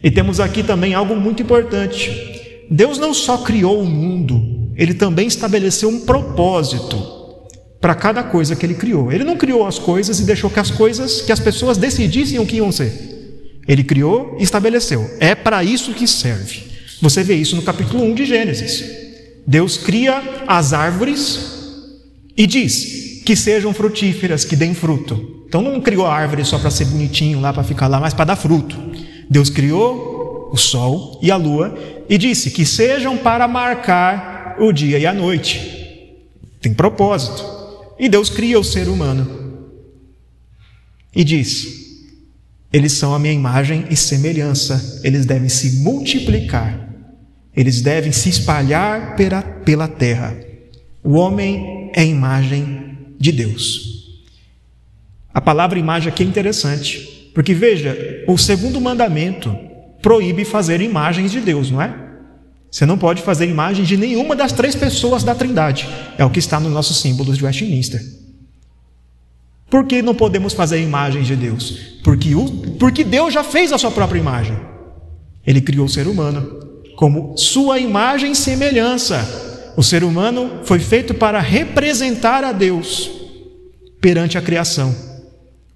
E 0.02 0.10
temos 0.10 0.40
aqui 0.40 0.62
também 0.62 0.94
algo 0.94 1.14
muito 1.14 1.42
importante. 1.42 2.10
Deus 2.70 2.98
não 2.98 3.12
só 3.12 3.38
criou 3.38 3.80
o 3.80 3.86
mundo, 3.86 4.72
ele 4.74 4.94
também 4.94 5.26
estabeleceu 5.26 5.88
um 5.88 6.00
propósito 6.00 7.20
para 7.80 7.94
cada 7.94 8.22
coisa 8.22 8.56
que 8.56 8.64
ele 8.64 8.74
criou. 8.74 9.12
Ele 9.12 9.24
não 9.24 9.36
criou 9.36 9.66
as 9.66 9.78
coisas 9.78 10.18
e 10.18 10.24
deixou 10.24 10.48
que 10.50 10.58
as 10.58 10.70
coisas, 10.70 11.20
que 11.20 11.32
as 11.32 11.40
pessoas 11.40 11.76
decidissem 11.76 12.38
o 12.38 12.46
que 12.46 12.56
iam 12.56 12.72
ser. 12.72 13.19
Ele 13.66 13.84
criou 13.84 14.36
e 14.38 14.42
estabeleceu. 14.42 15.08
É 15.20 15.34
para 15.34 15.62
isso 15.62 15.92
que 15.92 16.06
serve. 16.06 16.64
Você 17.00 17.22
vê 17.22 17.34
isso 17.34 17.56
no 17.56 17.62
capítulo 17.62 18.04
1 18.04 18.14
de 18.14 18.24
Gênesis. 18.24 18.84
Deus 19.46 19.76
cria 19.76 20.44
as 20.46 20.72
árvores 20.72 21.58
e 22.36 22.46
diz 22.46 23.22
que 23.24 23.34
sejam 23.34 23.72
frutíferas, 23.72 24.44
que 24.44 24.56
deem 24.56 24.74
fruto. 24.74 25.44
Então 25.46 25.62
não 25.62 25.80
criou 25.80 26.06
a 26.06 26.14
árvore 26.14 26.44
só 26.44 26.58
para 26.58 26.70
ser 26.70 26.84
bonitinho 26.84 27.40
lá, 27.40 27.52
para 27.52 27.64
ficar 27.64 27.86
lá, 27.88 27.98
mas 27.98 28.14
para 28.14 28.26
dar 28.26 28.36
fruto. 28.36 28.76
Deus 29.28 29.50
criou 29.50 30.50
o 30.52 30.56
sol 30.56 31.18
e 31.22 31.30
a 31.30 31.36
lua 31.36 31.76
e 32.08 32.18
disse 32.18 32.50
que 32.50 32.64
sejam 32.64 33.16
para 33.16 33.46
marcar 33.46 34.56
o 34.58 34.72
dia 34.72 34.98
e 34.98 35.06
a 35.06 35.12
noite. 35.12 35.78
Tem 36.60 36.74
propósito. 36.74 37.44
E 37.98 38.08
Deus 38.08 38.30
cria 38.30 38.58
o 38.58 38.64
ser 38.64 38.88
humano 38.88 39.40
e 41.14 41.24
diz: 41.24 41.79
eles 42.72 42.92
são 42.92 43.14
a 43.14 43.18
minha 43.18 43.34
imagem 43.34 43.84
e 43.90 43.96
semelhança, 43.96 45.00
eles 45.02 45.26
devem 45.26 45.48
se 45.48 45.82
multiplicar 45.82 46.90
eles 47.54 47.82
devem 47.82 48.12
se 48.12 48.28
espalhar 48.28 49.16
pela, 49.16 49.42
pela 49.42 49.88
terra. 49.88 50.36
O 51.02 51.14
homem 51.14 51.90
é 51.94 52.04
imagem 52.04 52.96
de 53.18 53.32
Deus. 53.32 54.20
A 55.32 55.40
palavra 55.40 55.78
imagem 55.78 56.08
aqui 56.08 56.22
é 56.22 56.26
interessante, 56.26 57.30
porque 57.34 57.54
veja, 57.54 58.24
o 58.26 58.36
segundo 58.38 58.80
mandamento 58.80 59.54
proíbe 60.02 60.44
fazer 60.44 60.80
imagens 60.80 61.30
de 61.30 61.40
Deus, 61.40 61.70
não 61.70 61.82
é? 61.82 61.94
Você 62.70 62.86
não 62.86 62.96
pode 62.96 63.20
fazer 63.22 63.48
imagem 63.48 63.84
de 63.84 63.96
nenhuma 63.96 64.36
das 64.36 64.52
três 64.52 64.76
pessoas 64.76 65.24
da 65.24 65.34
Trindade. 65.34 65.88
É 66.16 66.24
o 66.24 66.30
que 66.30 66.38
está 66.38 66.60
nos 66.60 66.72
nossos 66.72 67.00
símbolos 67.00 67.36
de 67.36 67.44
Westminster. 67.44 68.00
Por 69.70 69.86
que 69.86 70.02
não 70.02 70.14
podemos 70.14 70.52
fazer 70.52 70.82
imagens 70.82 71.28
de 71.28 71.36
Deus? 71.36 71.78
Porque, 72.02 72.34
o, 72.34 72.46
porque 72.78 73.04
Deus 73.04 73.32
já 73.32 73.44
fez 73.44 73.72
a 73.72 73.78
sua 73.78 73.92
própria 73.92 74.18
imagem. 74.18 74.58
Ele 75.46 75.60
criou 75.60 75.86
o 75.86 75.88
ser 75.88 76.08
humano 76.08 76.58
como 76.96 77.38
sua 77.38 77.78
imagem 77.78 78.32
e 78.32 78.36
semelhança. 78.36 79.72
O 79.76 79.82
ser 79.82 80.02
humano 80.02 80.60
foi 80.64 80.80
feito 80.80 81.14
para 81.14 81.40
representar 81.40 82.42
a 82.42 82.52
Deus 82.52 83.10
perante 84.00 84.36
a 84.36 84.42
criação, 84.42 84.94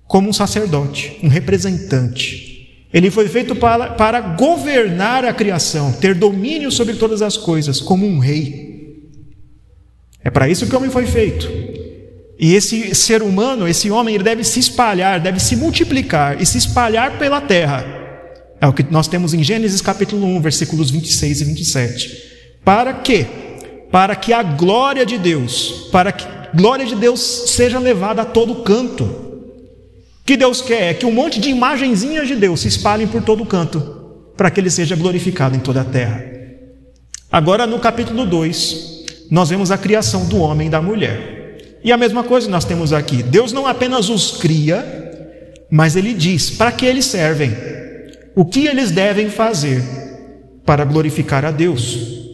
como 0.06 0.28
um 0.28 0.32
sacerdote, 0.32 1.18
um 1.22 1.28
representante. 1.28 2.88
Ele 2.92 3.10
foi 3.10 3.28
feito 3.28 3.54
para, 3.54 3.90
para 3.90 4.20
governar 4.20 5.24
a 5.24 5.32
criação, 5.32 5.92
ter 5.92 6.14
domínio 6.14 6.70
sobre 6.70 6.94
todas 6.94 7.22
as 7.22 7.36
coisas, 7.36 7.80
como 7.80 8.06
um 8.06 8.18
rei. 8.18 9.10
É 10.22 10.30
para 10.30 10.48
isso 10.48 10.66
que 10.66 10.74
o 10.74 10.78
homem 10.78 10.90
foi 10.90 11.06
feito. 11.06 11.73
E 12.38 12.54
esse 12.54 12.94
ser 12.94 13.22
humano, 13.22 13.68
esse 13.68 13.90
homem, 13.90 14.14
ele 14.14 14.24
deve 14.24 14.42
se 14.44 14.58
espalhar, 14.58 15.20
deve 15.20 15.40
se 15.40 15.56
multiplicar 15.56 16.40
e 16.40 16.46
se 16.46 16.58
espalhar 16.58 17.18
pela 17.18 17.40
terra 17.40 18.02
é 18.64 18.66
o 18.66 18.72
que 18.72 18.82
nós 18.90 19.06
temos 19.06 19.34
em 19.34 19.42
Gênesis 19.42 19.82
capítulo 19.82 20.26
1, 20.26 20.40
versículos 20.40 20.90
26 20.90 21.42
e 21.42 21.44
27. 21.44 22.22
Para 22.64 22.94
quê? 22.94 23.26
Para 23.90 24.16
que 24.16 24.32
a 24.32 24.42
glória 24.42 25.04
de 25.04 25.18
Deus, 25.18 25.90
para 25.92 26.10
que 26.10 26.24
a 26.24 26.48
glória 26.54 26.86
de 26.86 26.94
Deus 26.94 27.20
seja 27.48 27.78
levada 27.78 28.22
a 28.22 28.24
todo 28.24 28.62
canto. 28.62 29.04
O 29.04 30.24
que 30.24 30.34
Deus 30.34 30.62
quer 30.62 30.84
é 30.84 30.94
que 30.94 31.04
um 31.04 31.12
monte 31.12 31.38
de 31.38 31.50
imagenzinhas 31.50 32.26
de 32.26 32.36
Deus 32.36 32.60
se 32.60 32.68
espalhem 32.68 33.06
por 33.06 33.22
todo 33.22 33.44
canto, 33.44 34.32
para 34.34 34.50
que 34.50 34.60
ele 34.60 34.70
seja 34.70 34.96
glorificado 34.96 35.54
em 35.54 35.60
toda 35.60 35.82
a 35.82 35.84
terra. 35.84 36.24
Agora, 37.30 37.66
no 37.66 37.78
capítulo 37.78 38.24
2, 38.24 39.26
nós 39.30 39.50
vemos 39.50 39.70
a 39.70 39.76
criação 39.76 40.24
do 40.24 40.38
homem 40.38 40.68
e 40.68 40.70
da 40.70 40.80
mulher. 40.80 41.33
E 41.84 41.92
a 41.92 41.98
mesma 41.98 42.24
coisa 42.24 42.48
nós 42.48 42.64
temos 42.64 42.94
aqui. 42.94 43.22
Deus 43.22 43.52
não 43.52 43.66
apenas 43.66 44.08
os 44.08 44.38
cria, 44.38 45.12
mas 45.70 45.94
ele 45.94 46.14
diz 46.14 46.48
para 46.48 46.72
que 46.72 46.86
eles 46.86 47.04
servem 47.04 47.54
o 48.34 48.42
que 48.42 48.66
eles 48.66 48.90
devem 48.90 49.28
fazer 49.28 49.84
para 50.64 50.86
glorificar 50.86 51.44
a 51.44 51.50
Deus. 51.50 52.24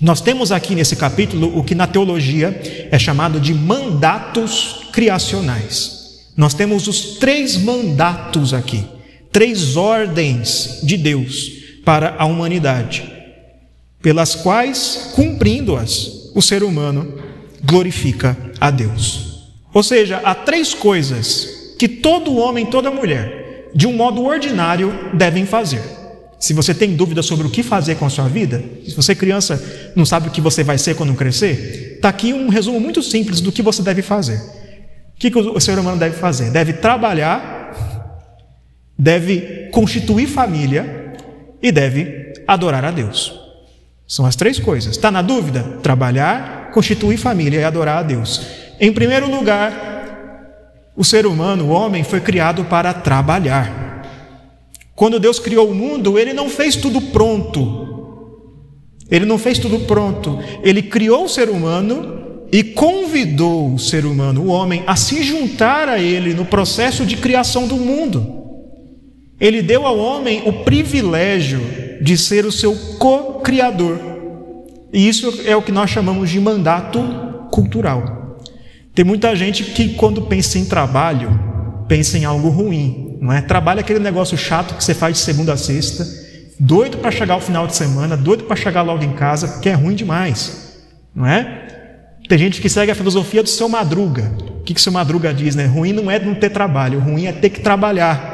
Nós 0.00 0.20
temos 0.20 0.52
aqui 0.52 0.76
nesse 0.76 0.94
capítulo 0.94 1.58
o 1.58 1.64
que 1.64 1.74
na 1.74 1.88
teologia 1.88 2.88
é 2.90 2.96
chamado 2.96 3.40
de 3.40 3.52
mandatos 3.52 4.86
criacionais. 4.92 6.28
Nós 6.36 6.54
temos 6.54 6.86
os 6.86 7.18
três 7.18 7.56
mandatos 7.56 8.54
aqui, 8.54 8.84
três 9.32 9.76
ordens 9.76 10.80
de 10.84 10.96
Deus 10.96 11.50
para 11.84 12.14
a 12.16 12.24
humanidade, 12.26 13.10
pelas 14.00 14.36
quais, 14.36 15.10
cumprindo-as, 15.14 16.30
o 16.34 16.40
ser 16.40 16.62
humano 16.62 17.18
glorifica 17.64 18.36
a 18.64 18.70
Deus. 18.70 19.50
Ou 19.74 19.82
seja, 19.82 20.22
há 20.24 20.34
três 20.34 20.72
coisas 20.72 21.74
que 21.78 21.86
todo 21.86 22.34
homem, 22.36 22.64
toda 22.64 22.90
mulher 22.90 23.68
de 23.74 23.86
um 23.86 23.92
modo 23.92 24.24
ordinário, 24.24 25.10
devem 25.12 25.44
fazer. 25.44 25.82
Se 26.40 26.54
você 26.54 26.72
tem 26.72 26.96
dúvida 26.96 27.22
sobre 27.22 27.46
o 27.46 27.50
que 27.50 27.62
fazer 27.62 27.96
com 27.96 28.06
a 28.06 28.08
sua 28.08 28.26
vida, 28.26 28.64
se 28.86 28.94
você 28.94 29.14
criança 29.14 29.92
não 29.94 30.06
sabe 30.06 30.28
o 30.28 30.30
que 30.30 30.40
você 30.40 30.64
vai 30.64 30.78
ser 30.78 30.94
quando 30.94 31.12
crescer, 31.12 31.96
está 31.96 32.08
aqui 32.08 32.32
um 32.32 32.48
resumo 32.48 32.80
muito 32.80 33.02
simples 33.02 33.42
do 33.42 33.52
que 33.52 33.60
você 33.60 33.82
deve 33.82 34.00
fazer. 34.00 34.38
O 35.14 35.18
que, 35.18 35.30
que 35.30 35.38
o 35.38 35.60
ser 35.60 35.78
humano 35.78 35.98
deve 35.98 36.16
fazer? 36.16 36.50
Deve 36.50 36.72
trabalhar, 36.74 38.18
deve 38.98 39.68
constituir 39.72 40.26
família 40.26 41.12
e 41.62 41.70
deve 41.70 42.32
adorar 42.46 42.84
a 42.84 42.90
Deus. 42.90 43.38
São 44.06 44.24
as 44.24 44.36
três 44.36 44.58
coisas. 44.58 44.96
Está 44.96 45.10
na 45.10 45.20
dúvida? 45.20 45.62
Trabalhar, 45.82 46.63
constituir 46.74 47.16
família 47.16 47.60
e 47.60 47.64
adorar 47.64 47.98
a 47.98 48.02
Deus. 48.02 48.42
Em 48.80 48.92
primeiro 48.92 49.30
lugar, 49.30 50.90
o 50.96 51.04
ser 51.04 51.24
humano, 51.24 51.66
o 51.66 51.70
homem, 51.70 52.02
foi 52.02 52.20
criado 52.20 52.64
para 52.64 52.92
trabalhar. 52.92 54.02
Quando 54.96 55.20
Deus 55.20 55.38
criou 55.38 55.70
o 55.70 55.74
mundo, 55.74 56.18
Ele 56.18 56.32
não 56.32 56.50
fez 56.50 56.74
tudo 56.74 57.00
pronto. 57.00 57.86
Ele 59.08 59.24
não 59.24 59.38
fez 59.38 59.60
tudo 59.60 59.80
pronto. 59.80 60.40
Ele 60.64 60.82
criou 60.82 61.24
o 61.24 61.28
ser 61.28 61.48
humano 61.48 62.42
e 62.52 62.64
convidou 62.64 63.72
o 63.72 63.78
ser 63.78 64.04
humano, 64.04 64.42
o 64.42 64.48
homem, 64.48 64.82
a 64.84 64.96
se 64.96 65.22
juntar 65.22 65.88
a 65.88 66.00
Ele 66.00 66.34
no 66.34 66.44
processo 66.44 67.06
de 67.06 67.16
criação 67.16 67.68
do 67.68 67.76
mundo. 67.76 68.42
Ele 69.40 69.62
deu 69.62 69.86
ao 69.86 69.96
homem 69.96 70.42
o 70.44 70.64
privilégio 70.64 71.60
de 72.00 72.18
ser 72.18 72.44
o 72.44 72.52
seu 72.52 72.74
co-criador. 72.98 74.13
E 74.94 75.08
isso 75.08 75.42
é 75.44 75.56
o 75.56 75.60
que 75.60 75.72
nós 75.72 75.90
chamamos 75.90 76.30
de 76.30 76.38
mandato 76.38 77.00
cultural. 77.50 78.38
Tem 78.94 79.04
muita 79.04 79.34
gente 79.34 79.64
que, 79.64 79.94
quando 79.94 80.22
pensa 80.22 80.56
em 80.56 80.64
trabalho, 80.64 81.36
pensa 81.88 82.16
em 82.16 82.24
algo 82.24 82.48
ruim, 82.48 83.18
não 83.20 83.32
é? 83.32 83.40
Trabalho 83.40 83.78
é 83.78 83.80
aquele 83.80 83.98
negócio 83.98 84.38
chato 84.38 84.76
que 84.76 84.84
você 84.84 84.94
faz 84.94 85.16
de 85.16 85.22
segunda 85.22 85.52
a 85.52 85.56
sexta, 85.56 86.06
doido 86.60 86.98
para 86.98 87.10
chegar 87.10 87.34
ao 87.34 87.40
final 87.40 87.66
de 87.66 87.74
semana, 87.74 88.16
doido 88.16 88.44
para 88.44 88.54
chegar 88.54 88.82
logo 88.82 89.02
em 89.02 89.14
casa, 89.14 89.48
porque 89.48 89.68
é 89.68 89.74
ruim 89.74 89.96
demais, 89.96 90.78
não 91.12 91.26
é? 91.26 91.66
Tem 92.28 92.38
gente 92.38 92.60
que 92.60 92.68
segue 92.68 92.92
a 92.92 92.94
filosofia 92.94 93.42
do 93.42 93.48
seu 93.48 93.68
madruga. 93.68 94.32
O 94.60 94.62
que, 94.62 94.74
que 94.74 94.80
seu 94.80 94.92
madruga 94.92 95.34
diz, 95.34 95.56
né? 95.56 95.66
Ruim 95.66 95.92
não 95.92 96.08
é 96.08 96.20
não 96.20 96.36
ter 96.36 96.50
trabalho, 96.50 97.00
ruim 97.00 97.26
é 97.26 97.32
ter 97.32 97.50
que 97.50 97.60
trabalhar. 97.60 98.33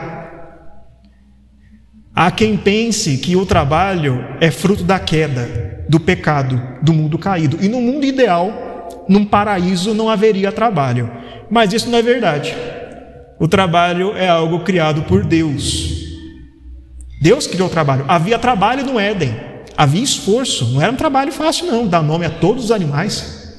Há 2.15 2.31
quem 2.31 2.57
pense 2.57 3.19
que 3.19 3.37
o 3.37 3.47
trabalho 3.47 4.25
é 4.41 4.51
fruto 4.51 4.83
da 4.83 4.99
queda, 4.99 5.85
do 5.89 6.01
pecado, 6.01 6.61
do 6.83 6.93
mundo 6.93 7.19
caído. 7.19 7.59
E 7.61 7.69
no 7.69 7.81
mundo 7.81 8.05
ideal, 8.05 9.05
num 9.09 9.25
paraíso 9.25 9.95
não 9.95 10.09
haveria 10.09 10.53
trabalho. 10.53 11.11
Mas 11.51 11.73
isso 11.73 11.89
não 11.89 11.99
é 11.99 12.03
verdade. 12.03 12.55
O 13.39 13.49
trabalho 13.49 14.15
é 14.17 14.29
algo 14.29 14.61
criado 14.61 15.03
por 15.03 15.25
Deus. 15.25 16.01
Deus 17.23 17.47
criou 17.47 17.69
o 17.69 17.71
trabalho. 17.71 18.05
Havia 18.09 18.39
trabalho 18.39 18.85
no 18.85 18.99
Éden. 18.99 19.35
Havia 19.77 20.03
esforço. 20.03 20.67
Não 20.73 20.83
era 20.83 20.93
um 20.93 20.97
trabalho 20.97 21.33
fácil, 21.33 21.67
não. 21.67 21.87
Dar 21.87 22.03
nome 22.03 22.27
a 22.27 22.31
todos 22.31 22.65
os 22.65 22.71
animais. 22.71 23.59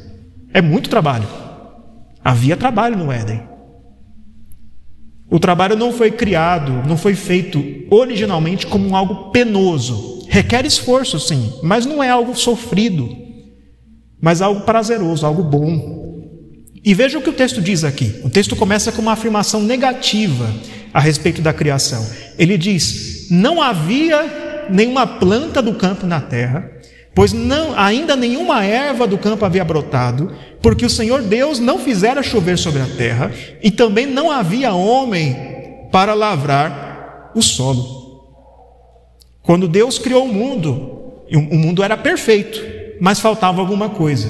É 0.53 0.61
muito 0.61 0.89
trabalho. 0.89 1.27
Havia 2.23 2.55
trabalho 2.55 2.97
no 2.97 3.11
Éden. 3.11 3.50
O 5.31 5.39
trabalho 5.39 5.75
não 5.77 5.93
foi 5.93 6.11
criado, 6.11 6.83
não 6.87 6.97
foi 6.97 7.15
feito 7.15 7.63
originalmente 7.89 8.67
como 8.67 8.95
algo 8.95 9.31
penoso. 9.31 10.27
Requer 10.27 10.65
esforço, 10.65 11.19
sim, 11.19 11.53
mas 11.63 11.85
não 11.85 12.03
é 12.03 12.09
algo 12.09 12.35
sofrido 12.35 13.21
mas 14.21 14.41
algo 14.41 14.61
prazeroso, 14.61 15.25
algo 15.25 15.43
bom. 15.43 16.21
E 16.85 16.93
veja 16.93 17.17
o 17.17 17.21
que 17.21 17.29
o 17.29 17.33
texto 17.33 17.59
diz 17.59 17.83
aqui. 17.83 18.21
O 18.23 18.29
texto 18.29 18.55
começa 18.55 18.91
com 18.91 19.01
uma 19.01 19.13
afirmação 19.13 19.61
negativa 19.61 20.53
a 20.93 20.99
respeito 20.99 21.41
da 21.41 21.51
criação. 21.51 22.07
Ele 22.37 22.57
diz: 22.57 23.27
Não 23.31 23.61
havia 23.61 24.67
nenhuma 24.69 25.07
planta 25.07 25.61
do 25.61 25.73
campo 25.73 26.05
na 26.05 26.21
terra, 26.21 26.69
pois 27.15 27.33
não, 27.33 27.77
ainda 27.77 28.15
nenhuma 28.15 28.63
erva 28.63 29.07
do 29.07 29.17
campo 29.17 29.43
havia 29.43 29.65
brotado, 29.65 30.31
porque 30.61 30.85
o 30.85 30.89
Senhor 30.89 31.23
Deus 31.23 31.59
não 31.59 31.79
fizera 31.79 32.21
chover 32.21 32.57
sobre 32.57 32.81
a 32.81 32.85
terra, 32.85 33.31
e 33.61 33.71
também 33.71 34.05
não 34.05 34.29
havia 34.29 34.73
homem 34.73 35.35
para 35.91 36.13
lavrar 36.13 37.31
o 37.33 37.41
solo. 37.41 37.99
Quando 39.41 39.67
Deus 39.67 39.97
criou 39.97 40.25
o 40.25 40.33
mundo, 40.33 41.23
o 41.33 41.57
mundo 41.57 41.83
era 41.83 41.97
perfeito, 41.97 42.61
mas 42.99 43.19
faltava 43.19 43.59
alguma 43.59 43.89
coisa. 43.89 44.29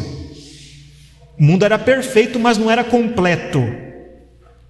O 1.37 1.43
mundo 1.43 1.65
era 1.65 1.77
perfeito, 1.77 2.39
mas 2.39 2.57
não 2.57 2.71
era 2.71 2.83
completo. 2.83 3.61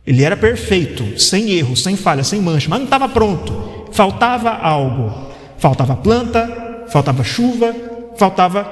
Ele 0.06 0.24
era 0.24 0.36
perfeito, 0.36 1.20
sem 1.20 1.51
erro, 1.51 1.75
sem 1.77 1.96
falha, 1.96 2.24
sem 2.24 2.41
mancha, 2.41 2.68
mas 2.68 2.80
não 2.80 2.86
estava 2.86 3.08
pronto. 3.08 3.88
Faltava 3.91 4.50
algo. 4.50 5.30
Faltava 5.60 5.96
planta, 5.96 6.86
faltava 6.88 7.24
chuva, 7.24 7.75
faltava 8.18 8.63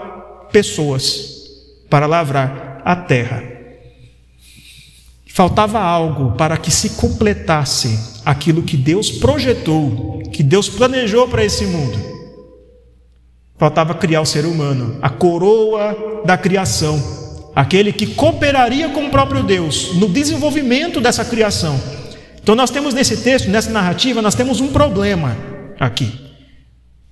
pessoas 0.51 1.37
para 1.87 2.07
lavrar 2.07 2.68
a 2.89 2.95
terra. 2.95 3.43
Faltava 5.27 5.79
algo 5.79 6.31
para 6.31 6.57
que 6.57 6.71
se 6.71 6.89
completasse 6.91 8.23
aquilo 8.25 8.63
que 8.63 8.75
Deus 8.75 9.11
projetou, 9.11 10.23
que 10.33 10.41
Deus 10.41 10.67
planejou 10.67 11.27
para 11.27 11.45
esse 11.45 11.67
mundo. 11.67 11.99
Faltava 13.59 13.93
criar 13.93 14.21
o 14.21 14.25
ser 14.25 14.43
humano, 14.43 14.97
a 15.03 15.09
coroa 15.09 16.23
da 16.25 16.35
criação, 16.35 16.99
aquele 17.55 17.93
que 17.93 18.07
cooperaria 18.07 18.89
com 18.89 19.05
o 19.05 19.11
próprio 19.11 19.43
Deus 19.43 19.93
no 19.93 20.09
desenvolvimento 20.09 20.99
dessa 20.99 21.23
criação. 21.23 21.79
Então 22.41 22.55
nós 22.55 22.71
temos 22.71 22.95
nesse 22.95 23.17
texto, 23.17 23.51
nessa 23.51 23.69
narrativa, 23.69 24.19
nós 24.19 24.33
temos 24.33 24.59
um 24.59 24.69
problema 24.69 25.37
aqui. 25.79 26.11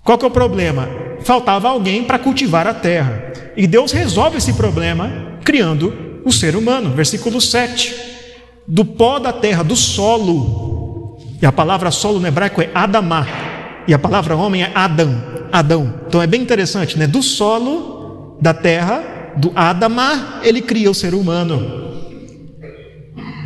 Qual 0.03 0.17
que 0.17 0.25
é 0.25 0.27
o 0.27 0.31
problema? 0.31 0.89
Faltava 1.21 1.69
alguém 1.69 2.03
para 2.03 2.17
cultivar 2.17 2.65
a 2.65 2.73
terra. 2.73 3.31
E 3.55 3.67
Deus 3.67 3.91
resolve 3.91 4.37
esse 4.37 4.53
problema 4.53 5.26
criando 5.47 5.93
o 6.25 6.31
ser 6.31 6.57
humano. 6.57 6.91
Versículo 6.91 7.39
7. 7.39 7.95
Do 8.67 8.83
pó 8.83 9.17
da 9.17 9.31
terra, 9.31 9.63
do 9.63 9.77
solo. 9.77 11.17
E 11.41 11.45
a 11.45 11.53
palavra 11.53 11.89
solo 11.89 12.19
no 12.19 12.27
hebraico 12.27 12.61
é 12.61 12.69
Adamá. 12.75 13.25
E 13.87 13.93
a 13.93 13.97
palavra 13.97 14.35
homem 14.35 14.63
é 14.63 14.71
Adão. 14.75 15.23
Adão. 15.49 16.01
Então 16.05 16.21
é 16.21 16.27
bem 16.27 16.41
interessante, 16.41 16.99
né? 16.99 17.07
Do 17.07 17.23
solo 17.23 18.37
da 18.41 18.53
terra 18.53 19.33
do 19.37 19.53
Adama, 19.55 20.41
ele 20.43 20.61
cria 20.61 20.91
o 20.91 20.93
ser 20.93 21.13
humano. 21.13 21.87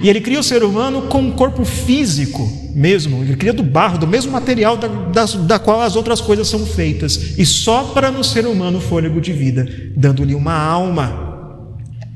E 0.01 0.10
ele 0.10 0.22
cria 0.22 0.39
o 0.39 0.43
ser 0.43 0.63
humano 0.63 1.03
com 1.03 1.20
um 1.20 1.31
corpo 1.31 1.63
físico 1.63 2.41
mesmo, 2.74 3.22
ele 3.22 3.36
cria 3.36 3.53
do 3.53 3.62
barro, 3.62 3.98
do 3.98 4.08
mesmo 4.08 4.31
material 4.31 4.77
da, 4.77 4.88
da, 4.88 5.25
da 5.25 5.60
qual 5.60 5.81
as 5.81 5.98
outras 5.98 6.22
coisas 6.22 6.48
são 6.48 6.65
feitas, 6.65 7.38
e 7.38 7.46
sopra 7.46 8.10
no 8.10 8.24
ser 8.24 8.48
humano 8.48 8.79
fôlego 8.79 9.20
de 9.20 9.34
vida, 9.34 9.67
dando-lhe 9.96 10.34
uma 10.34 10.53
alma. 10.53 11.30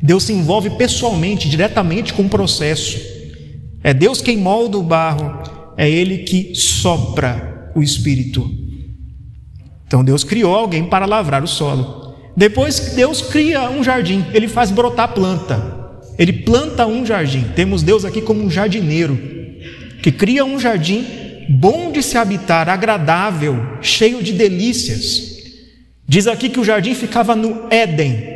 Deus 0.06 0.24
se 0.24 0.34
envolve 0.34 0.70
pessoalmente, 0.72 1.50
diretamente 1.50 2.14
com 2.14 2.24
o 2.24 2.30
processo. 2.30 2.98
É 3.84 3.94
Deus 3.94 4.22
quem 4.22 4.38
molda 4.38 4.78
o 4.78 4.84
barro, 4.84 5.74
é 5.76 5.90
Ele 5.90 6.20
que 6.20 6.54
sopra 6.54 7.72
o 7.76 7.82
espírito. 7.82 8.50
Então 9.88 10.04
Deus 10.04 10.24
criou 10.24 10.54
alguém 10.54 10.86
para 10.86 11.08
lavrar 11.08 11.44
o 11.44 11.48
solo. 11.48 12.14
Depois 12.38 12.94
Deus 12.96 13.22
cria 13.22 13.70
um 13.70 13.84
jardim, 13.84 14.24
ele 14.34 14.48
faz 14.48 14.70
brotar 14.70 15.14
planta. 15.14 15.74
Ele 16.20 16.34
planta 16.34 16.86
um 16.86 17.06
jardim. 17.06 17.44
Temos 17.56 17.82
Deus 17.82 18.06
aqui 18.06 18.22
como 18.22 18.44
um 18.44 18.50
jardineiro 18.50 19.18
que 20.04 20.12
cria 20.12 20.46
um 20.46 20.60
jardim 20.60 21.04
bom 21.50 21.92
de 21.92 22.04
se 22.04 22.16
habitar, 22.16 22.70
agradável, 22.70 23.60
cheio 23.82 24.22
de 24.22 24.34
delícias. 24.34 25.36
Diz 26.08 26.28
aqui 26.28 26.48
que 26.48 26.60
o 26.60 26.64
jardim 26.64 26.94
ficava 26.94 27.36
no 27.36 27.68
Éden. 27.72 28.35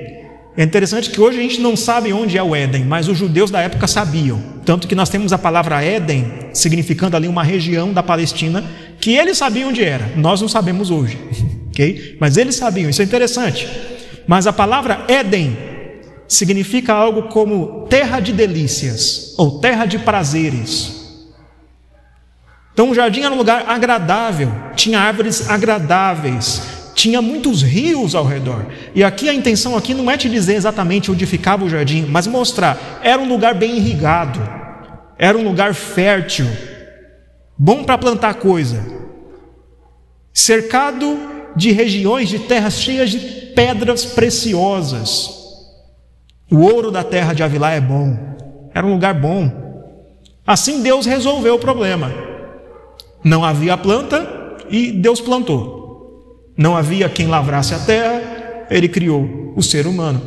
É 0.59 0.63
interessante 0.65 1.09
que 1.09 1.21
hoje 1.21 1.39
a 1.39 1.41
gente 1.41 1.61
não 1.61 1.73
sabe 1.77 2.11
onde 2.11 2.37
é 2.37 2.43
o 2.43 2.53
Éden, 2.53 2.83
mas 2.83 3.07
os 3.07 3.17
judeus 3.17 3.49
da 3.49 3.61
época 3.61 3.87
sabiam. 3.87 4.43
Tanto 4.65 4.89
que 4.89 4.93
nós 4.93 5.07
temos 5.07 5.31
a 5.31 5.37
palavra 5.37 5.81
Éden, 5.81 6.49
significando 6.53 7.15
ali 7.15 7.29
uma 7.29 7.41
região 7.41 7.93
da 7.93 8.03
Palestina, 8.03 8.61
que 8.99 9.15
eles 9.15 9.37
sabiam 9.37 9.69
onde 9.69 9.81
era. 9.81 10.11
Nós 10.17 10.41
não 10.41 10.49
sabemos 10.49 10.91
hoje. 10.91 11.17
ok? 11.71 12.17
Mas 12.19 12.35
eles 12.35 12.55
sabiam, 12.55 12.89
isso 12.89 13.01
é 13.01 13.05
interessante. 13.05 13.69
Mas 14.27 14.47
a 14.47 14.51
palavra 14.51 15.05
Éden 15.07 15.57
significa 16.27 16.93
algo 16.93 17.29
como 17.29 17.87
terra 17.89 18.19
de 18.19 18.33
delícias 18.33 19.35
ou 19.37 19.61
terra 19.61 19.85
de 19.85 19.97
prazeres. 19.99 21.23
Então 22.73 22.89
o 22.89 22.93
jardim 22.93 23.21
era 23.21 23.33
um 23.33 23.37
lugar 23.37 23.63
agradável, 23.65 24.51
tinha 24.75 24.99
árvores 24.99 25.49
agradáveis, 25.49 26.78
tinha 26.99 27.21
muitos 27.21 27.61
rios 27.61 28.13
ao 28.13 28.25
redor. 28.25 28.65
E 28.93 29.05
aqui 29.05 29.29
a 29.29 29.33
intenção 29.33 29.77
aqui 29.77 29.93
não 29.93 30.11
é 30.11 30.17
te 30.17 30.27
dizer 30.27 30.55
exatamente 30.55 31.09
onde 31.09 31.25
ficava 31.25 31.63
o 31.63 31.69
jardim, 31.69 32.05
mas 32.09 32.27
mostrar, 32.27 32.99
era 33.01 33.21
um 33.21 33.29
lugar 33.29 33.55
bem 33.55 33.77
irrigado, 33.77 34.37
era 35.17 35.37
um 35.37 35.43
lugar 35.45 35.73
fértil, 35.73 36.45
bom 37.57 37.85
para 37.85 37.97
plantar 37.97 38.33
coisa, 38.33 38.85
cercado 40.33 41.17
de 41.55 41.71
regiões 41.71 42.27
de 42.27 42.39
terras 42.39 42.73
cheias 42.73 43.11
de 43.11 43.19
pedras 43.55 44.03
preciosas. 44.03 45.29
O 46.51 46.57
ouro 46.57 46.91
da 46.91 47.03
terra 47.03 47.31
de 47.31 47.43
Avilá 47.43 47.71
é 47.71 47.79
bom, 47.79 48.17
era 48.73 48.85
um 48.85 48.91
lugar 48.91 49.13
bom. 49.13 49.49
Assim 50.45 50.81
Deus 50.81 51.05
resolveu 51.05 51.55
o 51.55 51.59
problema. 51.59 52.11
Não 53.23 53.45
havia 53.45 53.77
planta 53.77 54.57
e 54.69 54.91
Deus 54.91 55.21
plantou. 55.21 55.78
Não 56.59 56.75
havia 56.75 57.07
quem 57.07 57.25
lavrasse 57.25 57.73
a 57.73 57.79
terra, 57.79 58.65
ele 58.69 58.89
criou 58.89 59.53
o 59.55 59.63
ser 59.63 59.87
humano. 59.87 60.21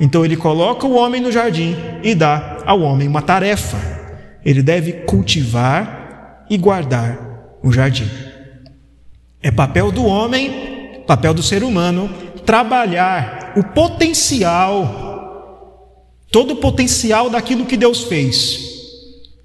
Então 0.00 0.24
ele 0.24 0.36
coloca 0.36 0.84
o 0.88 0.96
homem 0.96 1.20
no 1.20 1.30
jardim 1.30 1.76
e 2.02 2.16
dá 2.16 2.58
ao 2.66 2.80
homem 2.80 3.06
uma 3.06 3.22
tarefa. 3.22 3.78
Ele 4.44 4.60
deve 4.60 4.92
cultivar 5.04 6.44
e 6.50 6.58
guardar 6.58 7.16
o 7.62 7.70
jardim. 7.70 8.10
É 9.40 9.52
papel 9.52 9.92
do 9.92 10.04
homem, 10.04 11.04
papel 11.06 11.32
do 11.32 11.44
ser 11.44 11.62
humano, 11.62 12.10
trabalhar 12.44 13.52
o 13.56 13.62
potencial, 13.62 14.66
todo 16.32 16.54
o 16.54 16.56
potencial 16.56 17.30
daquilo 17.30 17.66
que 17.66 17.76
Deus 17.76 18.02
fez, 18.02 18.58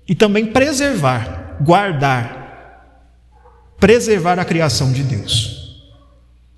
e 0.08 0.16
também 0.16 0.48
preservar, 0.48 1.60
guardar, 1.62 2.96
preservar 3.80 4.40
a 4.40 4.46
criação 4.46 4.92
de 4.92 5.04
Deus. 5.04 5.57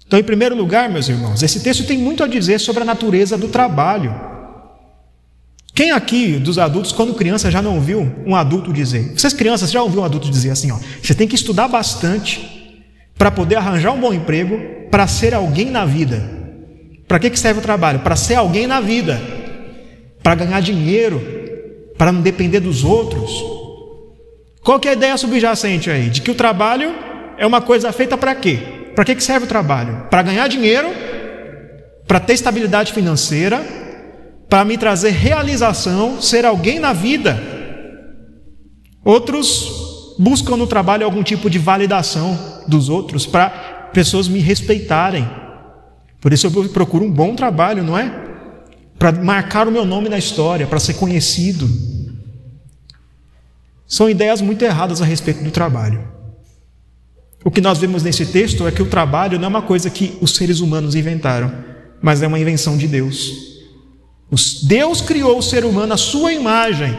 Então, 0.10 0.18
em 0.18 0.24
primeiro 0.24 0.56
lugar, 0.56 0.90
meus 0.90 1.08
irmãos, 1.08 1.44
esse 1.44 1.60
texto 1.60 1.86
tem 1.86 1.96
muito 1.96 2.24
a 2.24 2.28
dizer 2.28 2.58
sobre 2.60 2.82
a 2.82 2.86
natureza 2.86 3.38
do 3.38 3.48
trabalho. 3.48 4.12
Quem 5.72 5.92
aqui 5.92 6.38
dos 6.38 6.58
adultos, 6.58 6.92
quando 6.92 7.14
criança, 7.14 7.52
já 7.52 7.62
não 7.62 7.76
ouviu 7.76 8.12
um 8.26 8.36
adulto 8.36 8.74
dizer? 8.74 9.14
Vocês 9.16 9.34
crianças 9.34 9.70
já 9.70 9.84
ouviram 9.84 10.02
um 10.02 10.06
adulto 10.06 10.28
dizer 10.28 10.50
assim: 10.50 10.72
ó, 10.72 10.80
você 11.00 11.14
tem 11.14 11.28
que 11.28 11.36
estudar 11.36 11.68
bastante 11.68 12.84
para 13.20 13.30
poder 13.30 13.58
arranjar 13.58 13.92
um 13.92 14.00
bom 14.00 14.12
emprego, 14.12 14.60
para 14.90 15.06
ser 15.06 15.36
alguém 15.36 15.70
na 15.70 15.86
vida. 15.86 16.28
Para 17.08 17.20
que, 17.20 17.30
que 17.30 17.40
serve 17.40 17.60
o 17.60 17.64
trabalho? 17.64 18.00
Para 18.00 18.16
ser 18.16 18.34
alguém 18.34 18.66
na 18.66 18.82
vida, 18.82 19.22
para 20.24 20.34
ganhar 20.34 20.60
dinheiro, 20.60 21.22
para 22.00 22.12
não 22.12 22.22
depender 22.22 22.62
dos 22.62 22.84
outros. 22.84 23.30
Qual 24.64 24.80
que 24.80 24.88
é 24.88 24.92
a 24.92 24.96
ideia 24.96 25.16
subjacente 25.18 25.92
aí? 25.92 26.10
De 26.10 26.22
que 26.22 26.32
o 26.32 26.36
trabalho 26.36 26.96
é 27.38 27.46
uma 27.46 27.62
coisa 27.62 27.92
feita 27.92 28.18
para 28.18 28.34
quê? 28.34 28.79
Para 29.00 29.06
que, 29.06 29.16
que 29.16 29.24
serve 29.24 29.46
o 29.46 29.48
trabalho? 29.48 30.08
Para 30.10 30.24
ganhar 30.24 30.50
dinheiro, 30.50 30.90
para 32.06 32.20
ter 32.20 32.34
estabilidade 32.34 32.92
financeira, 32.92 33.66
para 34.50 34.66
me 34.66 34.78
trazer 34.78 35.12
realização, 35.12 36.22
ser 36.22 36.46
alguém 36.46 36.80
na 36.80 36.92
vida. 36.92 37.42
Outros 39.02 40.18
buscam 40.20 40.58
no 40.58 40.68
trabalho 40.68 41.06
algum 41.06 41.24
tipo 41.24 41.50
de 41.50 41.58
validação 41.58 42.38
dos 42.68 42.90
outros 42.90 43.26
para 43.26 43.50
pessoas 43.94 44.28
me 44.28 44.40
respeitarem. 44.40 45.26
Por 46.20 46.34
isso 46.34 46.48
eu 46.48 46.68
procuro 46.68 47.06
um 47.06 47.10
bom 47.10 47.36
trabalho, 47.36 47.86
não 47.86 47.98
é? 47.98 48.12
Para 48.98 49.14
marcar 49.14 49.66
o 49.66 49.72
meu 49.72 49.86
nome 49.86 50.10
na 50.10 50.18
história, 50.18 50.68
para 50.68 50.78
ser 50.78 50.96
conhecido. 50.96 51.70
São 53.88 54.10
ideias 54.10 54.42
muito 54.42 54.62
erradas 54.66 55.02
a 55.02 55.06
respeito 55.06 55.42
do 55.42 55.52
trabalho. 55.52 56.19
O 57.44 57.50
que 57.50 57.62
nós 57.62 57.78
vemos 57.78 58.04
nesse 58.04 58.26
texto 58.26 58.68
é 58.68 58.72
que 58.72 58.82
o 58.82 58.88
trabalho 58.88 59.38
não 59.38 59.46
é 59.46 59.48
uma 59.48 59.62
coisa 59.62 59.90
que 59.90 60.18
os 60.22 60.36
seres 60.36 60.60
humanos 60.60 60.96
inventaram, 60.96 61.52
mas 62.02 62.22
é 62.22 62.28
uma 62.28 62.40
invenção 62.40 62.78
de 62.78 62.88
Deus. 62.88 63.50
Deus 64.64 65.02
criou 65.02 65.38
o 65.38 65.44
ser 65.44 65.66
humano 65.66 65.94
à 65.94 65.98
sua 65.98 66.34
imagem 66.34 66.96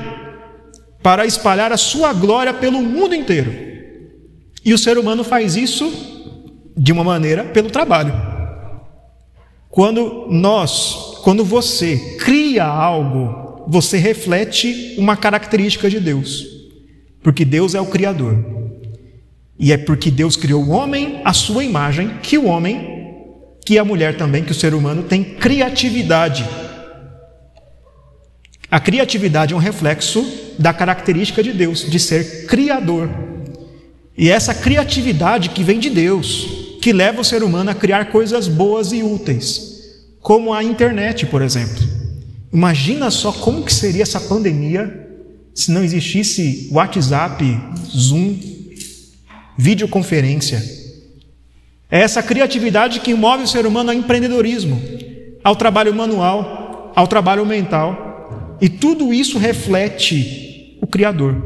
para 1.02 1.26
espalhar 1.26 1.72
a 1.72 1.76
sua 1.76 2.12
glória 2.12 2.52
pelo 2.52 2.82
mundo 2.82 3.14
inteiro. 3.14 3.52
E 4.64 4.74
o 4.74 4.78
ser 4.78 4.98
humano 4.98 5.22
faz 5.22 5.56
isso 5.56 5.90
de 6.76 6.92
uma 6.92 7.04
maneira 7.04 7.44
pelo 7.44 7.70
trabalho. 7.70 8.12
Quando 9.68 10.26
nós, 10.28 11.20
quando 11.22 11.44
você 11.44 12.16
cria 12.18 12.64
algo, 12.64 13.64
você 13.68 13.96
reflete 13.98 14.96
uma 14.98 15.16
característica 15.16 15.88
de 15.88 16.00
Deus. 16.00 16.44
Porque 17.22 17.44
Deus 17.44 17.74
é 17.74 17.80
o 17.80 17.86
criador. 17.86 18.59
E 19.60 19.72
é 19.72 19.76
porque 19.76 20.10
Deus 20.10 20.36
criou 20.36 20.64
o 20.64 20.70
homem 20.70 21.20
à 21.22 21.34
sua 21.34 21.62
imagem 21.62 22.16
que 22.22 22.38
o 22.38 22.46
homem 22.46 22.98
que 23.64 23.78
a 23.78 23.84
mulher 23.84 24.16
também, 24.16 24.42
que 24.42 24.52
o 24.52 24.54
ser 24.54 24.74
humano 24.74 25.02
tem 25.02 25.22
criatividade. 25.22 26.44
A 28.70 28.80
criatividade 28.80 29.52
é 29.52 29.56
um 29.56 29.60
reflexo 29.60 30.26
da 30.58 30.72
característica 30.72 31.42
de 31.42 31.52
Deus, 31.52 31.88
de 31.88 31.98
ser 32.00 32.46
criador. 32.46 33.08
E 34.16 34.30
essa 34.30 34.54
criatividade 34.54 35.50
que 35.50 35.62
vem 35.62 35.78
de 35.78 35.90
Deus, 35.90 36.78
que 36.80 36.92
leva 36.92 37.20
o 37.20 37.24
ser 37.24 37.42
humano 37.42 37.70
a 37.70 37.74
criar 37.74 38.06
coisas 38.06 38.48
boas 38.48 38.92
e 38.92 39.02
úteis, 39.02 39.60
como 40.20 40.52
a 40.54 40.64
internet, 40.64 41.26
por 41.26 41.42
exemplo. 41.42 41.86
Imagina 42.52 43.10
só 43.10 43.30
como 43.30 43.62
que 43.62 43.72
seria 43.72 44.02
essa 44.02 44.20
pandemia 44.20 45.08
se 45.54 45.70
não 45.70 45.84
existisse 45.84 46.68
WhatsApp, 46.72 47.44
Zoom, 47.94 48.36
videoconferência. 49.60 50.62
É 51.90 52.00
essa 52.00 52.22
criatividade 52.22 53.00
que 53.00 53.12
move 53.14 53.44
o 53.44 53.48
ser 53.48 53.66
humano 53.66 53.90
ao 53.90 53.96
empreendedorismo, 53.96 54.80
ao 55.44 55.54
trabalho 55.54 55.94
manual, 55.94 56.92
ao 56.96 57.06
trabalho 57.06 57.44
mental. 57.44 58.56
E 58.60 58.68
tudo 58.68 59.12
isso 59.12 59.38
reflete 59.38 60.78
o 60.80 60.86
Criador. 60.86 61.36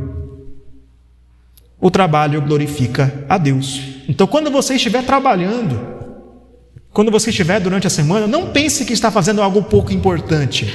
O 1.81 1.91
trabalho 1.91 2.41
glorifica 2.41 3.25
a 3.29 3.37
Deus. 3.37 3.81
Então, 4.09 4.27
quando 4.27 4.51
você 4.51 4.75
estiver 4.75 5.05
trabalhando, 5.05 5.81
quando 6.93 7.11
você 7.11 7.31
estiver 7.31 7.59
durante 7.59 7.87
a 7.87 7.91
semana, 7.91 8.27
não 8.27 8.51
pense 8.51 8.85
que 8.85 8.93
está 8.93 9.11
fazendo 9.11 9.43
algo 9.43 9.63
pouco 9.65 9.93
importante. 9.93 10.73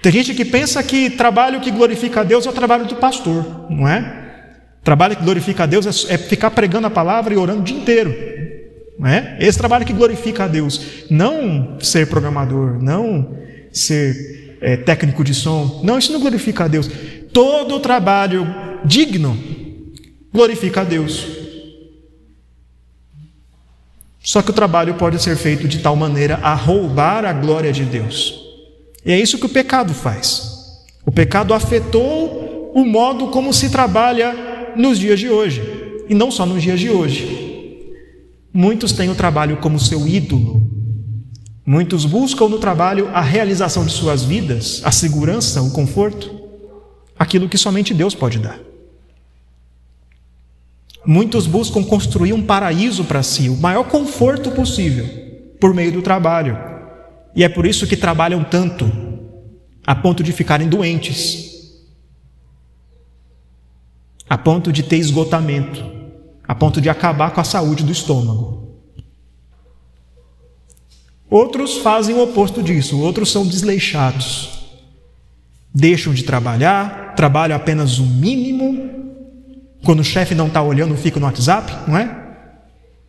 Tem 0.00 0.10
gente 0.10 0.34
que 0.34 0.44
pensa 0.44 0.82
que 0.82 1.10
trabalho 1.10 1.60
que 1.60 1.70
glorifica 1.70 2.20
a 2.20 2.24
Deus 2.24 2.46
é 2.46 2.50
o 2.50 2.52
trabalho 2.52 2.86
do 2.86 2.96
pastor, 2.96 3.66
não 3.70 3.86
é? 3.86 4.21
Trabalho 4.82 5.16
que 5.16 5.22
glorifica 5.22 5.62
a 5.62 5.66
Deus 5.66 6.06
é, 6.08 6.14
é 6.14 6.18
ficar 6.18 6.50
pregando 6.50 6.86
a 6.86 6.90
palavra 6.90 7.32
e 7.32 7.36
orando 7.36 7.60
o 7.60 7.64
dia 7.64 7.76
inteiro. 7.76 8.14
Não 8.98 9.08
é? 9.08 9.36
Esse 9.40 9.58
trabalho 9.58 9.86
que 9.86 9.92
glorifica 9.92 10.44
a 10.44 10.48
Deus. 10.48 11.04
Não 11.08 11.78
ser 11.80 12.06
programador, 12.08 12.82
não 12.82 13.36
ser 13.72 14.58
é, 14.60 14.76
técnico 14.76 15.22
de 15.24 15.34
som. 15.34 15.80
Não, 15.84 15.98
isso 15.98 16.12
não 16.12 16.20
glorifica 16.20 16.64
a 16.64 16.68
Deus. 16.68 16.90
Todo 17.32 17.80
trabalho 17.80 18.46
digno 18.84 19.38
glorifica 20.32 20.80
a 20.80 20.84
Deus. 20.84 21.26
Só 24.20 24.40
que 24.40 24.50
o 24.50 24.54
trabalho 24.54 24.94
pode 24.94 25.20
ser 25.20 25.36
feito 25.36 25.66
de 25.66 25.80
tal 25.80 25.96
maneira 25.96 26.38
a 26.42 26.54
roubar 26.54 27.24
a 27.24 27.32
glória 27.32 27.72
de 27.72 27.84
Deus. 27.84 28.40
E 29.04 29.12
é 29.12 29.18
isso 29.18 29.38
que 29.38 29.46
o 29.46 29.48
pecado 29.48 29.92
faz. 29.92 30.80
O 31.04 31.10
pecado 31.10 31.52
afetou 31.52 32.70
o 32.74 32.84
modo 32.84 33.28
como 33.28 33.52
se 33.52 33.68
trabalha 33.68 34.51
nos 34.76 34.98
dias 34.98 35.20
de 35.20 35.28
hoje. 35.28 35.62
E 36.08 36.14
não 36.14 36.30
só 36.30 36.44
nos 36.44 36.62
dias 36.62 36.80
de 36.80 36.90
hoje. 36.90 37.86
Muitos 38.52 38.92
têm 38.92 39.10
o 39.10 39.14
trabalho 39.14 39.56
como 39.58 39.78
seu 39.78 40.06
ídolo, 40.06 40.72
Muitos 41.64 42.04
buscam 42.04 42.48
no 42.48 42.58
trabalho 42.58 43.08
a 43.14 43.20
realização 43.20 43.86
de 43.86 43.92
suas 43.92 44.24
vidas, 44.24 44.82
a 44.84 44.90
segurança, 44.90 45.62
o 45.62 45.70
conforto, 45.70 46.42
aquilo 47.16 47.48
que 47.48 47.56
somente 47.56 47.94
Deus 47.94 48.16
pode 48.16 48.40
dar. 48.40 48.58
Muitos 51.06 51.46
buscam 51.46 51.84
construir 51.84 52.32
um 52.32 52.42
paraíso 52.42 53.04
para 53.04 53.22
si, 53.22 53.48
o 53.48 53.56
maior 53.56 53.84
conforto 53.84 54.50
possível, 54.50 55.06
por 55.60 55.72
meio 55.72 55.92
do 55.92 56.02
trabalho. 56.02 56.58
E 57.34 57.44
é 57.44 57.48
por 57.48 57.64
isso 57.64 57.86
que 57.86 57.96
trabalham 57.96 58.42
tanto, 58.42 58.90
a 59.86 59.94
ponto 59.94 60.22
de 60.22 60.32
ficarem 60.32 60.68
doentes, 60.68 61.51
a 64.32 64.38
ponto 64.38 64.72
de 64.72 64.82
ter 64.82 64.96
esgotamento, 64.96 65.84
a 66.48 66.54
ponto 66.54 66.80
de 66.80 66.88
acabar 66.88 67.32
com 67.32 67.40
a 67.42 67.44
saúde 67.44 67.84
do 67.84 67.92
estômago. 67.92 68.80
Outros 71.28 71.76
fazem 71.76 72.14
o 72.14 72.22
oposto 72.22 72.62
disso, 72.62 72.98
outros 72.98 73.30
são 73.30 73.46
desleixados. 73.46 74.70
Deixam 75.74 76.14
de 76.14 76.22
trabalhar, 76.22 77.14
trabalham 77.14 77.54
apenas 77.54 77.98
o 77.98 78.06
mínimo. 78.06 78.88
Quando 79.84 80.00
o 80.00 80.04
chefe 80.04 80.34
não 80.34 80.46
está 80.46 80.62
olhando, 80.62 80.96
fica 80.96 81.20
no 81.20 81.26
WhatsApp, 81.26 81.90
não 81.90 81.98
é? 81.98 82.04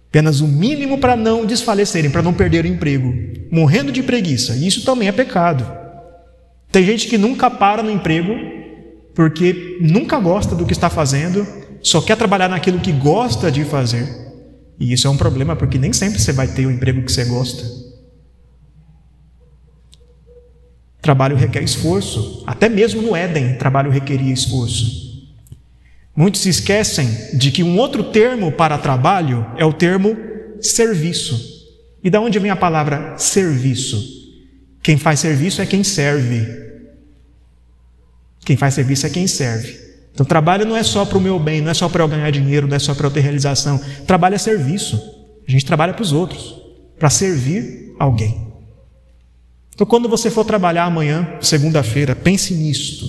Apenas 0.09 0.41
o 0.41 0.47
mínimo 0.47 0.97
para 0.97 1.15
não 1.15 1.45
desfalecerem, 1.45 2.11
para 2.11 2.21
não 2.21 2.33
perder 2.33 2.65
o 2.65 2.67
emprego. 2.67 3.13
Morrendo 3.49 3.93
de 3.93 4.03
preguiça. 4.03 4.57
Isso 4.57 4.83
também 4.83 5.07
é 5.07 5.13
pecado. 5.13 5.65
Tem 6.69 6.83
gente 6.83 7.07
que 7.07 7.17
nunca 7.17 7.49
para 7.49 7.81
no 7.81 7.89
emprego 7.89 8.61
porque 9.13 9.77
nunca 9.81 10.19
gosta 10.19 10.55
do 10.55 10.65
que 10.65 10.73
está 10.73 10.89
fazendo, 10.89 11.45
só 11.81 12.01
quer 12.01 12.17
trabalhar 12.17 12.49
naquilo 12.49 12.79
que 12.79 12.91
gosta 12.91 13.51
de 13.51 13.63
fazer. 13.63 14.07
E 14.79 14.91
isso 14.91 15.07
é 15.07 15.09
um 15.09 15.17
problema 15.17 15.55
porque 15.55 15.77
nem 15.77 15.93
sempre 15.93 16.19
você 16.19 16.31
vai 16.31 16.47
ter 16.47 16.65
o 16.65 16.71
emprego 16.71 17.03
que 17.03 17.11
você 17.11 17.25
gosta. 17.25 17.63
Trabalho 21.01 21.35
requer 21.35 21.61
esforço. 21.61 22.43
Até 22.47 22.69
mesmo 22.69 23.01
no 23.01 23.15
Éden, 23.15 23.57
trabalho 23.57 23.91
requeria 23.91 24.33
esforço. 24.33 25.03
Muitos 26.15 26.41
se 26.41 26.49
esquecem 26.49 27.09
de 27.33 27.51
que 27.51 27.63
um 27.63 27.77
outro 27.77 28.05
termo 28.05 28.51
para 28.51 28.77
trabalho 28.77 29.45
é 29.57 29.65
o 29.65 29.73
termo 29.73 30.15
serviço. 30.61 31.53
E 32.03 32.09
da 32.09 32.21
onde 32.21 32.39
vem 32.39 32.51
a 32.51 32.55
palavra 32.55 33.17
serviço? 33.17 34.01
Quem 34.81 34.97
faz 34.97 35.19
serviço 35.19 35.61
é 35.61 35.65
quem 35.65 35.83
serve. 35.83 36.45
Quem 38.45 38.57
faz 38.57 38.73
serviço 38.73 39.05
é 39.05 39.09
quem 39.09 39.27
serve. 39.27 39.79
Então, 40.13 40.25
trabalho 40.25 40.65
não 40.65 40.75
é 40.75 40.83
só 40.83 41.05
para 41.05 41.17
o 41.17 41.21
meu 41.21 41.39
bem, 41.39 41.61
não 41.61 41.71
é 41.71 41.73
só 41.73 41.89
para 41.89 42.03
eu 42.03 42.07
ganhar 42.07 42.29
dinheiro, 42.31 42.67
não 42.67 42.75
é 42.75 42.79
só 42.79 42.93
para 42.93 43.07
eu 43.07 43.11
ter 43.11 43.21
realização. 43.21 43.79
Trabalho 44.05 44.35
é 44.35 44.37
serviço. 44.37 45.01
A 45.47 45.51
gente 45.51 45.65
trabalha 45.65 45.93
para 45.93 46.03
os 46.03 46.11
outros, 46.11 46.55
para 46.99 47.09
servir 47.09 47.95
alguém. 47.99 48.47
Então, 49.73 49.87
quando 49.87 50.07
você 50.07 50.29
for 50.29 50.45
trabalhar 50.45 50.83
amanhã, 50.83 51.27
segunda-feira, 51.41 52.15
pense 52.15 52.53
nisto. 52.53 53.05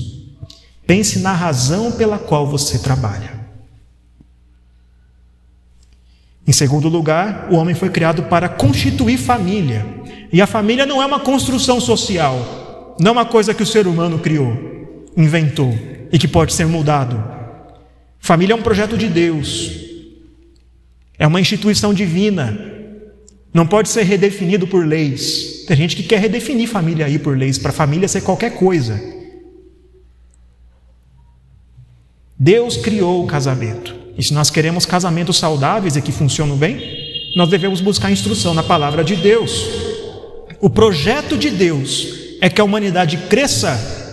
Pense 0.86 1.18
na 1.18 1.32
razão 1.32 1.92
pela 1.92 2.18
qual 2.18 2.46
você 2.46 2.78
trabalha. 2.78 3.44
Em 6.46 6.52
segundo 6.52 6.88
lugar, 6.88 7.48
o 7.50 7.56
homem 7.56 7.74
foi 7.74 7.90
criado 7.90 8.24
para 8.24 8.48
constituir 8.48 9.18
família. 9.18 9.86
E 10.32 10.40
a 10.40 10.46
família 10.46 10.84
não 10.84 11.02
é 11.02 11.06
uma 11.06 11.20
construção 11.20 11.80
social, 11.80 12.96
não 12.98 13.10
é 13.10 13.12
uma 13.12 13.24
coisa 13.24 13.54
que 13.54 13.62
o 13.62 13.66
ser 13.66 13.86
humano 13.86 14.18
criou, 14.18 14.73
inventou 15.16 15.77
e 16.12 16.18
que 16.18 16.29
pode 16.29 16.53
ser 16.53 16.66
mudado. 16.66 17.22
Família 18.18 18.55
é 18.55 18.57
um 18.57 18.62
projeto 18.62 18.96
de 18.96 19.09
Deus, 19.09 19.70
é 21.18 21.27
uma 21.27 21.40
instituição 21.40 21.92
divina 21.92 22.72
não 23.55 23.64
pode 23.64 23.88
ser 23.88 24.03
redefinido 24.03 24.66
por 24.66 24.85
leis. 24.85 25.64
Tem 25.68 25.77
gente 25.77 25.94
que 25.94 26.03
quer 26.03 26.18
redefinir 26.18 26.68
família 26.68 27.07
aí 27.07 27.20
por 27.20 27.38
leis, 27.38 27.57
para 27.57 27.70
família 27.70 28.09
ser 28.09 28.22
qualquer 28.22 28.57
coisa. 28.57 29.00
Deus 32.37 32.77
criou 32.77 33.22
o 33.22 33.29
casamento. 33.29 33.94
E 34.18 34.22
se 34.24 34.35
nós 34.35 34.50
queremos 34.50 34.85
casamentos 34.85 35.37
saudáveis 35.37 35.94
e 35.94 36.03
que 36.03 36.11
funcionam 36.11 36.57
bem, 36.57 37.33
nós 37.37 37.48
devemos 37.48 37.81
buscar 37.81 38.11
instrução 38.11 38.55
na 38.55 38.62
palavra 38.62 39.05
de 39.05 39.14
Deus. 39.14 39.64
O 40.61 40.68
projeto 40.68 41.38
de 41.38 41.50
Deus 41.50 42.09
é 42.40 42.50
que 42.50 42.61
a 42.61 42.64
humanidade 42.64 43.16
cresça, 43.29 44.03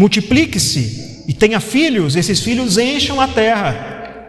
multiplique-se 0.00 1.24
e 1.28 1.34
tenha 1.34 1.60
filhos, 1.60 2.16
esses 2.16 2.40
filhos 2.40 2.78
encham 2.78 3.20
a 3.20 3.28
terra. 3.28 4.24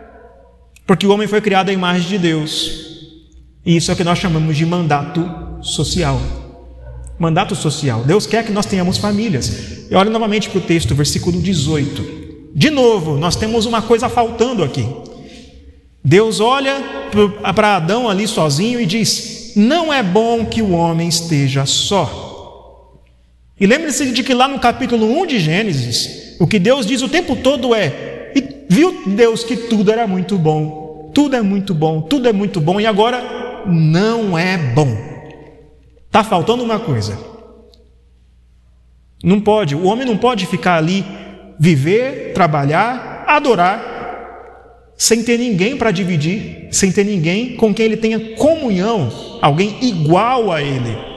Porque 0.86 1.08
o 1.08 1.12
homem 1.12 1.30
foi 1.30 1.40
criado 1.40 1.70
à 1.70 1.72
imagem 1.72 2.10
de 2.10 2.18
Deus. 2.18 2.90
E 3.66 3.78
isso 3.78 3.90
é 3.90 3.94
o 3.94 3.98
que 3.98 4.04
nós 4.04 4.20
chamamos 4.20 4.58
de 4.58 4.66
mandato 4.66 5.26
social. 5.62 6.20
Mandato 7.18 7.56
social. 7.56 8.04
Deus 8.04 8.28
quer 8.28 8.46
que 8.46 8.52
nós 8.52 8.66
tenhamos 8.66 8.98
famílias. 8.98 9.88
E 9.90 9.96
olha 9.96 10.10
novamente 10.10 10.50
para 10.50 10.58
o 10.58 10.62
texto, 10.62 10.94
versículo 10.94 11.42
18. 11.42 12.52
De 12.54 12.70
novo, 12.70 13.16
nós 13.16 13.38
temos 13.38 13.66
uma 13.66 13.82
coisa 13.82 14.10
faltando 14.10 14.66
aqui. 14.66 14.86
Deus 16.04 16.42
olha 16.42 16.84
para 17.56 17.78
Adão 17.78 18.10
ali 18.10 18.28
sozinho 18.28 18.82
e 18.82 18.86
diz: 18.86 19.54
Não 19.56 19.94
é 19.94 20.04
bom 20.04 20.44
que 20.46 20.62
o 20.62 20.72
homem 20.72 21.08
esteja 21.08 21.66
só. 21.66 22.31
E 23.62 23.68
lembre-se 23.68 24.12
de 24.12 24.24
que 24.24 24.34
lá 24.34 24.48
no 24.48 24.58
capítulo 24.58 25.06
1 25.22 25.28
de 25.28 25.40
Gênesis, 25.40 26.36
o 26.40 26.48
que 26.48 26.58
Deus 26.58 26.84
diz 26.84 27.04
o 27.04 27.08
tempo 27.08 27.36
todo 27.36 27.76
é: 27.76 28.32
e 28.36 28.66
viu 28.68 29.04
Deus 29.06 29.44
que 29.44 29.56
tudo 29.56 29.92
era 29.92 30.08
muito 30.08 30.36
bom, 30.36 31.12
tudo 31.14 31.36
é 31.36 31.44
muito 31.44 31.72
bom, 31.76 32.02
tudo 32.02 32.28
é 32.28 32.34
muito 32.34 32.60
bom, 32.60 32.82
e 32.82 32.88
agora 32.88 33.64
não 33.68 34.36
é 34.36 34.58
bom. 34.58 34.98
Está 36.08 36.24
faltando 36.24 36.64
uma 36.64 36.80
coisa. 36.80 37.16
Não 39.24 39.40
pode, 39.40 39.76
o 39.76 39.84
homem 39.84 40.08
não 40.08 40.18
pode 40.18 40.48
ficar 40.48 40.78
ali, 40.78 41.06
viver, 41.60 42.34
trabalhar, 42.34 43.26
adorar, 43.28 44.96
sem 44.98 45.22
ter 45.22 45.38
ninguém 45.38 45.78
para 45.78 45.92
dividir, 45.92 46.68
sem 46.72 46.92
ter 46.92 47.04
ninguém 47.04 47.56
com 47.56 47.72
quem 47.72 47.86
ele 47.86 47.98
tenha 47.98 48.36
comunhão, 48.36 49.38
alguém 49.40 49.78
igual 49.84 50.52
a 50.52 50.64
ele. 50.64 51.11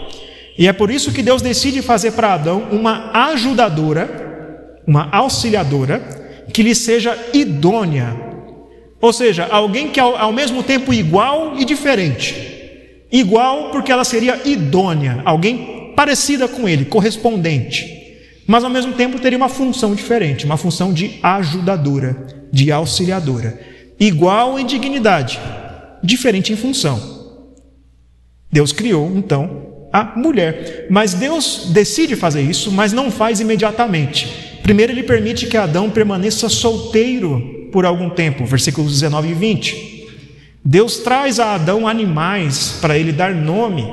E 0.57 0.69
é 0.69 0.73
por 0.73 0.91
isso 0.91 1.13
que 1.13 1.23
Deus 1.23 1.43
decide 1.43 1.83
fazer 1.83 2.13
para 2.13 2.35
Adão 2.35 2.69
uma 2.71 3.11
ajudadora, 3.31 4.81
uma 4.87 5.09
auxiliadora, 5.11 6.45
que 6.53 6.63
lhe 6.63 6.75
seja 6.75 7.19
idônea 7.33 8.25
ou 9.05 9.13
seja, 9.13 9.47
alguém 9.51 9.91
que 9.91 10.01
ao 10.01 10.33
mesmo 10.33 10.63
tempo 10.63 10.91
igual 10.91 11.59
e 11.59 11.65
diferente. 11.67 13.05
Igual 13.13 13.69
porque 13.71 13.93
ela 13.93 14.03
seria 14.03 14.41
idônea, 14.49 15.21
alguém 15.27 15.93
parecida 15.95 16.49
com 16.49 16.67
ele, 16.67 16.87
correspondente. 16.87 17.87
Mas 18.47 18.65
ao 18.65 18.71
mesmo 18.71 18.95
tempo 18.95 19.19
teria 19.19 19.37
uma 19.37 19.51
função 19.51 19.95
diferente, 19.95 20.47
uma 20.47 20.57
função 20.57 20.91
de 20.91 21.19
ajudadora, 21.23 22.49
de 22.51 22.73
auxiliadora. 22.73 23.61
Igual 24.01 24.59
em 24.59 24.65
dignidade, 24.65 25.39
diferente 26.03 26.55
em 26.55 26.57
função. 26.57 26.99
Deus 28.51 28.73
criou, 28.73 29.13
então, 29.15 29.74
a 29.95 30.19
mulher. 30.19 30.89
Mas 30.91 31.15
Deus 31.15 31.71
decide 31.73 32.17
fazer 32.17 32.43
isso, 32.43 32.73
mas 32.73 32.93
não 32.93 33.13
faz 33.13 33.39
imediatamente. 33.39 34.59
Primeiro, 34.61 34.93
ele 34.93 35.05
permite 35.05 35.47
que 35.47 35.57
Adão 35.57 35.89
permaneça 35.89 36.49
solteiro 36.49 37.69
por 37.71 37.87
algum 37.87 38.11
tempo, 38.11 38.45
versículos 38.45 38.91
19 38.91 39.29
e 39.29 39.35
20. 39.35 40.09
Deus 40.65 40.99
traz 40.99 41.39
a 41.39 41.55
Adão 41.55 41.87
animais 41.87 42.79
para 42.81 42.99
ele 42.99 43.13
dar 43.13 43.33
nome, 43.33 43.87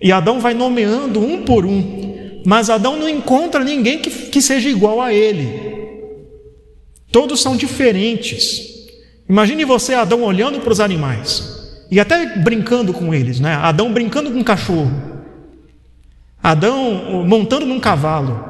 e 0.00 0.12
Adão 0.12 0.38
vai 0.38 0.54
nomeando 0.54 1.18
um 1.18 1.42
por 1.42 1.66
um, 1.66 2.42
mas 2.46 2.70
Adão 2.70 2.96
não 2.96 3.08
encontra 3.08 3.64
ninguém 3.64 3.98
que, 3.98 4.10
que 4.10 4.40
seja 4.40 4.68
igual 4.68 5.00
a 5.00 5.12
ele. 5.12 5.68
Todos 7.10 7.40
são 7.40 7.56
diferentes. 7.56 8.60
Imagine 9.28 9.64
você, 9.64 9.94
Adão, 9.94 10.22
olhando 10.22 10.60
para 10.60 10.72
os 10.72 10.78
animais 10.78 11.58
e 11.90 11.98
até 11.98 12.36
brincando 12.36 12.92
com 12.92 13.14
eles, 13.14 13.40
né? 13.40 13.54
Adão 13.54 13.92
brincando 13.92 14.30
com 14.30 14.38
um 14.38 14.44
cachorro, 14.44 15.07
Adão 16.42 17.24
montando 17.26 17.66
num 17.66 17.80
cavalo, 17.80 18.44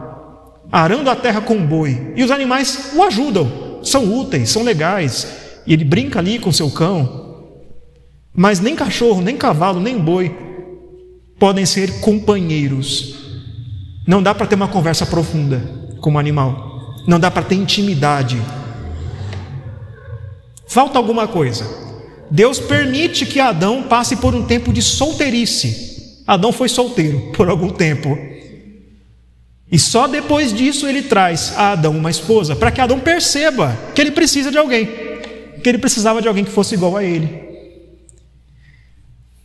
arando 0.70 1.10
a 1.10 1.16
terra 1.16 1.40
com 1.40 1.54
um 1.54 1.66
boi, 1.66 2.12
e 2.16 2.22
os 2.22 2.30
animais 2.30 2.92
o 2.94 3.02
ajudam, 3.02 3.80
são 3.82 4.18
úteis, 4.18 4.50
são 4.50 4.62
legais, 4.62 5.26
e 5.66 5.72
ele 5.72 5.84
brinca 5.84 6.18
ali 6.18 6.38
com 6.38 6.52
seu 6.52 6.70
cão, 6.70 7.26
mas 8.34 8.60
nem 8.60 8.76
cachorro, 8.76 9.20
nem 9.20 9.36
cavalo, 9.36 9.80
nem 9.80 9.98
boi 9.98 10.48
podem 11.38 11.64
ser 11.64 12.00
companheiros. 12.00 13.14
Não 14.06 14.22
dá 14.22 14.34
para 14.34 14.46
ter 14.46 14.56
uma 14.56 14.68
conversa 14.68 15.06
profunda 15.06 15.62
com 16.00 16.12
um 16.12 16.18
animal. 16.18 16.96
Não 17.06 17.20
dá 17.20 17.30
para 17.30 17.42
ter 17.42 17.54
intimidade. 17.54 18.40
Falta 20.66 20.98
alguma 20.98 21.28
coisa. 21.28 21.64
Deus 22.30 22.58
permite 22.58 23.24
que 23.24 23.40
Adão 23.40 23.84
passe 23.84 24.16
por 24.16 24.34
um 24.34 24.44
tempo 24.44 24.72
de 24.72 24.82
solteirice. 24.82 25.87
Adão 26.28 26.52
foi 26.52 26.68
solteiro 26.68 27.18
por 27.32 27.48
algum 27.48 27.70
tempo. 27.70 28.18
E 29.72 29.78
só 29.78 30.06
depois 30.06 30.52
disso 30.52 30.86
ele 30.86 31.02
traz 31.02 31.54
a 31.56 31.72
Adão 31.72 31.96
uma 31.96 32.10
esposa, 32.10 32.54
para 32.54 32.70
que 32.70 32.80
Adão 32.80 33.00
perceba 33.00 33.74
que 33.94 34.00
ele 34.00 34.10
precisa 34.10 34.50
de 34.50 34.58
alguém, 34.58 34.86
que 35.62 35.68
ele 35.68 35.78
precisava 35.78 36.20
de 36.20 36.28
alguém 36.28 36.44
que 36.44 36.50
fosse 36.50 36.74
igual 36.74 36.96
a 36.96 37.04
ele. 37.04 37.48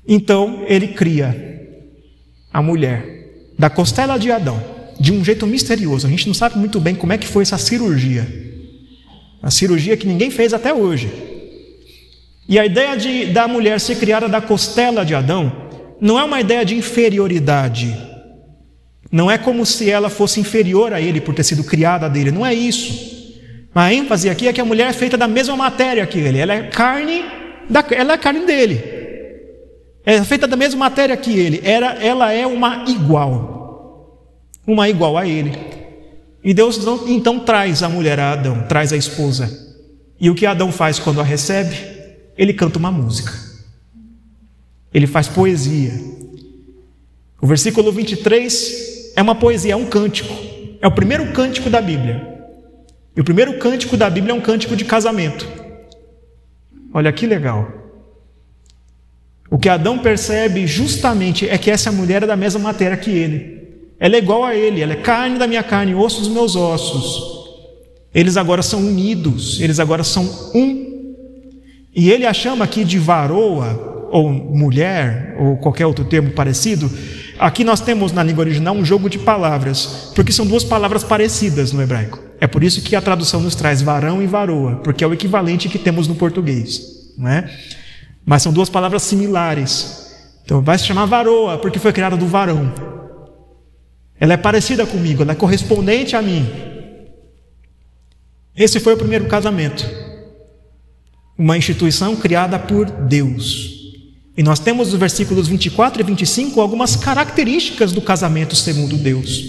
Então 0.06 0.66
ele 0.68 0.90
cria 0.90 1.62
a 2.52 2.62
mulher 2.62 3.54
da 3.58 3.70
costela 3.70 4.18
de 4.18 4.32
Adão, 4.32 4.62
de 5.00 5.14
um 5.14 5.24
jeito 5.24 5.48
misterioso. 5.48 6.08
A 6.08 6.10
gente 6.10 6.28
não 6.28 6.34
sabe 6.34 6.58
muito 6.58 6.80
bem 6.80 6.96
como 6.96 7.14
é 7.14 7.18
que 7.18 7.28
foi 7.28 7.44
essa 7.44 7.58
cirurgia. 7.58 8.28
A 9.42 9.52
cirurgia 9.52 9.98
que 9.98 10.08
ninguém 10.08 10.32
fez 10.32 10.54
até 10.54 10.74
hoje. 10.74 11.12
E 12.48 12.60
a 12.60 12.66
ideia 12.66 12.96
de, 12.96 13.26
da 13.28 13.48
mulher 13.48 13.80
ser 13.80 13.96
criada 13.96 14.28
da 14.28 14.42
costela 14.42 15.06
de 15.06 15.16
Adão 15.16 15.63
não 16.04 16.20
é 16.20 16.24
uma 16.26 16.42
ideia 16.42 16.66
de 16.66 16.76
inferioridade. 16.76 17.98
Não 19.10 19.32
é 19.32 19.38
como 19.38 19.66
se 19.66 19.90
ela 19.90 20.10
fosse 20.10 20.38
inferior 20.38 20.92
a 20.92 21.00
ele 21.00 21.22
por 21.22 21.34
ter 21.34 21.46
sido 21.46 21.64
criada 21.64 22.10
dele. 22.10 22.30
Não 22.30 22.46
é 22.46 22.54
isso. 22.54 23.32
A 23.74 23.94
ênfase 23.94 24.30
aqui 24.30 24.50
é 24.50 24.52
que 24.52 24.60
a 24.60 24.66
mulher 24.66 24.90
é 24.90 24.94
feita 24.94 25.16
da 25.16 25.30
mesma 25.30 25.56
matéria 25.56 26.06
que 26.06 26.20
ele. 26.20 26.40
Ela 26.40 26.56
é 26.56 26.64
carne, 26.64 27.24
da, 27.70 27.86
ela 27.92 28.14
é 28.14 28.18
carne 28.18 28.46
dele. 28.46 28.84
É 30.06 30.22
feita 30.26 30.46
da 30.46 30.58
mesma 30.58 30.78
matéria 30.78 31.16
que 31.16 31.40
ele. 31.40 31.62
Era, 31.64 31.94
ela 31.94 32.34
é 32.34 32.46
uma 32.46 32.84
igual. 32.86 34.20
Uma 34.68 34.90
igual 34.90 35.18
a 35.18 35.26
ele. 35.26 35.58
E 36.44 36.54
Deus 36.54 36.80
então, 36.80 37.06
então 37.08 37.40
traz 37.40 37.82
a 37.82 37.88
mulher 37.88 38.20
a 38.20 38.34
Adão, 38.34 38.66
traz 38.68 38.92
a 38.92 38.98
esposa. 38.98 39.50
E 40.20 40.30
o 40.30 40.36
que 40.36 40.46
Adão 40.46 40.70
faz 40.70 41.00
quando 41.00 41.22
a 41.22 41.24
recebe? 41.24 41.78
Ele 42.38 42.52
canta 42.52 42.78
uma 42.78 42.92
música. 42.92 43.53
Ele 44.94 45.08
faz 45.08 45.28
poesia. 45.28 45.94
O 47.42 47.48
versículo 47.48 47.92
23 47.92 49.14
é 49.16 49.22
uma 49.22 49.36
poesia, 49.36 49.74
é 49.74 49.76
um 49.76 49.86
cântico. 49.86 50.34
É 50.82 50.88
o 50.88 50.92
primeiro 50.92 51.32
cântico 51.34 51.70
da 51.70 51.82
Bíblia. 51.82 52.34
E 53.16 53.22
o 53.22 53.24
primeiro 53.24 53.58
cântico 53.58 53.96
da 53.96 54.10
Bíblia 54.10 54.32
é 54.32 54.36
um 54.36 54.42
cântico 54.42 54.76
de 54.76 54.86
casamento. 54.86 55.48
Olha 56.94 57.12
que 57.12 57.26
legal. 57.26 57.72
O 59.50 59.58
que 59.58 59.70
Adão 59.70 60.00
percebe 60.00 60.66
justamente 60.66 61.48
é 61.48 61.58
que 61.58 61.70
essa 61.70 61.92
mulher 61.92 62.24
é 62.24 62.28
da 62.28 62.36
mesma 62.36 62.60
matéria 62.60 62.98
que 62.98 63.12
ele. 63.12 63.54
Ela 64.00 64.16
é 64.16 64.18
igual 64.18 64.44
a 64.44 64.56
ele, 64.56 64.82
ela 64.82 64.94
é 64.94 64.98
carne 64.98 65.38
da 65.38 65.48
minha 65.48 65.64
carne, 65.64 65.94
osso 65.94 66.22
dos 66.22 66.30
meus 66.30 66.56
ossos. 66.56 67.44
Eles 68.14 68.36
agora 68.36 68.62
são 68.62 68.80
unidos, 68.80 69.60
eles 69.62 69.80
agora 69.80 70.04
são 70.04 70.24
um. 70.54 71.16
E 71.96 72.10
ele 72.10 72.26
a 72.26 72.34
chama 72.34 72.66
aqui 72.66 72.84
de 72.84 72.98
varoa, 72.98 73.93
ou 74.14 74.30
mulher, 74.30 75.36
ou 75.40 75.58
qualquer 75.58 75.88
outro 75.88 76.06
termo 76.06 76.30
parecido. 76.30 76.88
Aqui 77.40 77.64
nós 77.64 77.82
temos 77.82 78.12
na 78.12 78.22
língua 78.22 78.44
original 78.44 78.76
um 78.76 78.86
jogo 78.86 79.10
de 79.10 79.18
palavras, 79.18 80.12
porque 80.14 80.32
são 80.32 80.46
duas 80.46 80.64
palavras 80.64 81.04
parecidas 81.04 81.72
no 81.72 81.82
hebraico. 81.82 82.20
É 82.40 82.46
por 82.46 82.64
isso 82.64 82.84
que 82.84 82.96
a 82.96 83.02
tradução 83.02 83.42
nos 83.42 83.56
traz 83.56 83.82
varão 83.82 84.22
e 84.22 84.28
varoa, 84.28 84.76
porque 84.84 85.04
é 85.04 85.08
o 85.08 85.14
equivalente 85.14 85.68
que 85.68 85.80
temos 85.80 86.08
no 86.08 86.14
português, 86.14 86.80
não 87.18 87.28
é? 87.28 87.50
Mas 88.24 88.44
são 88.44 88.54
duas 88.54 88.70
palavras 88.70 89.02
similares. 89.02 90.14
Então 90.46 90.62
vai 90.62 90.78
se 90.78 90.86
chamar 90.86 91.06
varoa, 91.06 91.58
porque 91.58 91.80
foi 91.80 91.92
criada 91.92 92.16
do 92.16 92.28
varão. 92.28 92.72
Ela 94.20 94.34
é 94.34 94.38
parecida 94.38 94.86
comigo, 94.86 95.24
ela 95.24 95.32
é 95.32 95.36
correspondente 95.36 96.16
a 96.16 96.22
mim. 96.22 96.48
Esse 98.56 98.80
foi 98.80 98.94
o 98.94 98.98
primeiro 98.98 99.26
casamento. 99.26 99.90
Uma 101.36 101.58
instituição 101.58 102.16
criada 102.16 102.60
por 102.60 102.86
Deus. 102.86 103.73
E 104.36 104.44
nós 104.44 104.60
temos 104.60 104.90
nos 104.90 105.00
versículos 105.00 105.48
24 105.48 106.02
e 106.02 106.06
25 106.06 106.60
algumas 106.60 106.96
características 106.96 107.92
do 107.92 108.02
casamento 108.02 108.56
segundo 108.56 108.98
Deus. 108.98 109.44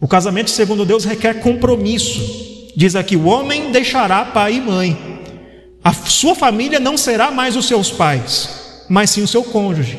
O 0.00 0.08
casamento 0.08 0.50
segundo 0.50 0.84
Deus 0.84 1.04
requer 1.04 1.40
compromisso. 1.40 2.72
Diz 2.76 2.96
aqui: 2.96 3.16
o 3.16 3.24
homem 3.24 3.70
deixará 3.70 4.24
pai 4.24 4.56
e 4.56 4.60
mãe 4.60 5.14
a 5.84 5.92
sua 5.92 6.34
família 6.34 6.80
não 6.80 6.96
será 6.96 7.30
mais 7.30 7.56
os 7.56 7.66
seus 7.66 7.90
pais, 7.90 8.84
mas 8.88 9.10
sim 9.10 9.22
o 9.22 9.28
seu 9.28 9.44
cônjuge, 9.44 9.98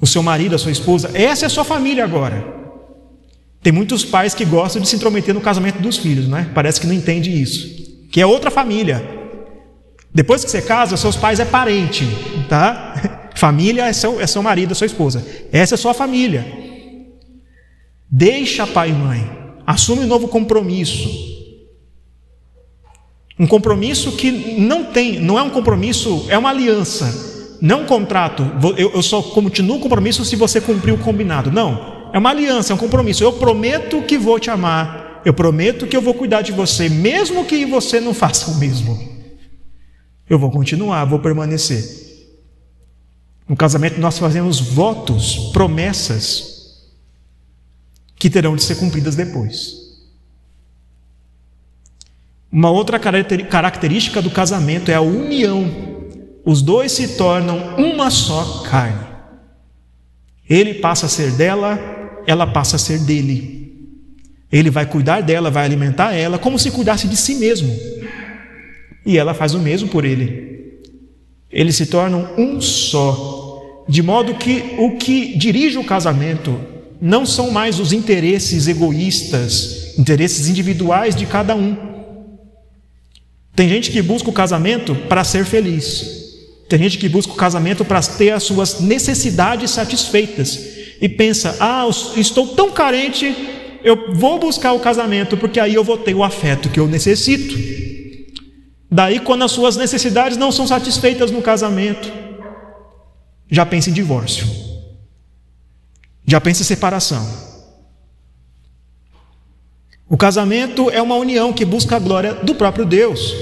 o 0.00 0.06
seu 0.06 0.20
marido, 0.20 0.56
a 0.56 0.58
sua 0.58 0.72
esposa. 0.72 1.12
Essa 1.14 1.44
é 1.44 1.46
a 1.46 1.50
sua 1.50 1.62
família 1.62 2.02
agora. 2.02 2.44
Tem 3.62 3.72
muitos 3.72 4.04
pais 4.04 4.34
que 4.34 4.44
gostam 4.44 4.82
de 4.82 4.88
se 4.88 4.96
intrometer 4.96 5.32
no 5.32 5.40
casamento 5.40 5.80
dos 5.80 5.96
filhos, 5.96 6.26
né? 6.26 6.50
Parece 6.52 6.80
que 6.80 6.88
não 6.88 6.94
entende 6.94 7.30
isso. 7.30 7.68
Que 8.10 8.20
é 8.20 8.26
outra 8.26 8.50
família. 8.50 9.19
Depois 10.12 10.44
que 10.44 10.50
você 10.50 10.60
casa, 10.60 10.96
seus 10.96 11.16
pais 11.16 11.38
é 11.38 11.44
parente, 11.44 12.06
tá? 12.48 13.30
Família 13.34 13.86
é 13.86 13.92
seu, 13.92 14.20
é 14.20 14.26
seu 14.26 14.42
marido, 14.42 14.72
é 14.72 14.74
sua 14.74 14.86
esposa. 14.86 15.24
Essa 15.52 15.74
é 15.74 15.78
sua 15.78 15.94
família. 15.94 16.44
Deixa 18.10 18.66
pai 18.66 18.90
e 18.90 18.92
mãe. 18.92 19.30
Assume 19.66 20.04
um 20.04 20.06
novo 20.06 20.28
compromisso. 20.28 21.08
Um 23.38 23.46
compromisso 23.46 24.12
que 24.12 24.30
não 24.60 24.84
tem, 24.84 25.18
não 25.18 25.38
é 25.38 25.42
um 25.42 25.48
compromisso, 25.48 26.26
é 26.28 26.36
uma 26.36 26.50
aliança. 26.50 27.56
Não 27.60 27.82
um 27.82 27.86
contrato. 27.86 28.42
Eu, 28.76 28.90
eu 28.92 29.02
só 29.02 29.22
continuo 29.22 29.76
o 29.76 29.80
compromisso 29.80 30.24
se 30.24 30.34
você 30.36 30.60
cumprir 30.60 30.92
o 30.92 30.98
combinado. 30.98 31.50
Não. 31.50 32.10
É 32.12 32.18
uma 32.18 32.30
aliança, 32.30 32.72
é 32.72 32.74
um 32.74 32.78
compromisso. 32.78 33.22
Eu 33.22 33.32
prometo 33.32 34.02
que 34.02 34.18
vou 34.18 34.38
te 34.38 34.50
amar. 34.50 35.22
Eu 35.24 35.32
prometo 35.32 35.86
que 35.86 35.96
eu 35.96 36.00
vou 36.00 36.14
cuidar 36.14 36.42
de 36.42 36.52
você, 36.52 36.88
mesmo 36.88 37.44
que 37.44 37.64
você 37.64 38.00
não 38.00 38.12
faça 38.14 38.50
o 38.50 38.58
mesmo. 38.58 39.09
Eu 40.30 40.38
vou 40.38 40.48
continuar, 40.48 41.04
vou 41.06 41.18
permanecer. 41.18 41.84
No 43.48 43.56
casamento 43.56 44.00
nós 44.00 44.16
fazemos 44.16 44.60
votos, 44.60 45.50
promessas 45.52 46.86
que 48.14 48.30
terão 48.30 48.54
de 48.54 48.62
ser 48.62 48.76
cumpridas 48.76 49.16
depois. 49.16 49.74
Uma 52.52 52.70
outra 52.70 52.98
característica 52.98 54.22
do 54.22 54.30
casamento 54.30 54.88
é 54.88 54.94
a 54.94 55.00
união. 55.00 55.68
Os 56.44 56.62
dois 56.62 56.92
se 56.92 57.16
tornam 57.16 57.76
uma 57.76 58.08
só 58.08 58.62
carne. 58.70 59.06
Ele 60.48 60.74
passa 60.74 61.06
a 61.06 61.08
ser 61.08 61.32
dela, 61.32 61.76
ela 62.24 62.46
passa 62.46 62.76
a 62.76 62.78
ser 62.78 63.00
dele. 63.00 63.88
Ele 64.50 64.70
vai 64.70 64.86
cuidar 64.86 65.22
dela, 65.22 65.50
vai 65.50 65.64
alimentar 65.64 66.12
ela, 66.12 66.38
como 66.38 66.58
se 66.58 66.70
cuidasse 66.70 67.08
de 67.08 67.16
si 67.16 67.34
mesmo. 67.36 67.72
E 69.04 69.18
ela 69.18 69.34
faz 69.34 69.54
o 69.54 69.58
mesmo 69.58 69.88
por 69.88 70.04
ele. 70.04 70.78
Eles 71.50 71.76
se 71.76 71.86
tornam 71.86 72.30
um 72.36 72.60
só. 72.60 73.84
De 73.88 74.02
modo 74.02 74.34
que 74.34 74.74
o 74.78 74.96
que 74.96 75.36
dirige 75.36 75.78
o 75.78 75.84
casamento 75.84 76.58
não 77.00 77.26
são 77.26 77.50
mais 77.50 77.80
os 77.80 77.92
interesses 77.92 78.68
egoístas, 78.68 79.98
interesses 79.98 80.48
individuais 80.48 81.16
de 81.16 81.26
cada 81.26 81.54
um 81.54 81.90
tem 83.60 83.68
gente 83.68 83.90
que 83.90 84.00
busca 84.00 84.30
o 84.30 84.32
casamento 84.32 84.94
para 84.94 85.22
ser 85.22 85.44
feliz. 85.44 86.18
Tem 86.66 86.78
gente 86.78 86.96
que 86.96 87.10
busca 87.10 87.34
o 87.34 87.36
casamento 87.36 87.84
para 87.84 88.00
ter 88.00 88.30
as 88.30 88.42
suas 88.42 88.80
necessidades 88.80 89.70
satisfeitas 89.70 90.58
e 90.98 91.06
pensa: 91.06 91.56
ah, 91.60 91.86
estou 92.16 92.46
tão 92.46 92.70
carente, 92.70 93.36
eu 93.84 94.14
vou 94.14 94.38
buscar 94.38 94.72
o 94.72 94.80
casamento 94.80 95.36
porque 95.36 95.60
aí 95.60 95.74
eu 95.74 95.84
vou 95.84 95.98
ter 95.98 96.14
o 96.14 96.24
afeto 96.24 96.70
que 96.70 96.80
eu 96.80 96.86
necessito. 96.86 97.54
Daí, 98.90 99.20
quando 99.20 99.44
as 99.44 99.52
suas 99.52 99.76
necessidades 99.76 100.36
não 100.36 100.50
são 100.50 100.66
satisfeitas 100.66 101.30
no 101.30 101.40
casamento, 101.40 102.10
já 103.48 103.64
pensa 103.64 103.90
em 103.90 103.92
divórcio, 103.92 104.46
já 106.26 106.40
pensa 106.40 106.62
em 106.62 106.64
separação. 106.64 107.50
O 110.08 110.16
casamento 110.16 110.90
é 110.90 111.00
uma 111.00 111.14
união 111.14 111.52
que 111.52 111.64
busca 111.64 111.94
a 111.94 112.00
glória 112.00 112.34
do 112.34 112.52
próprio 112.54 112.84
Deus. 112.84 113.32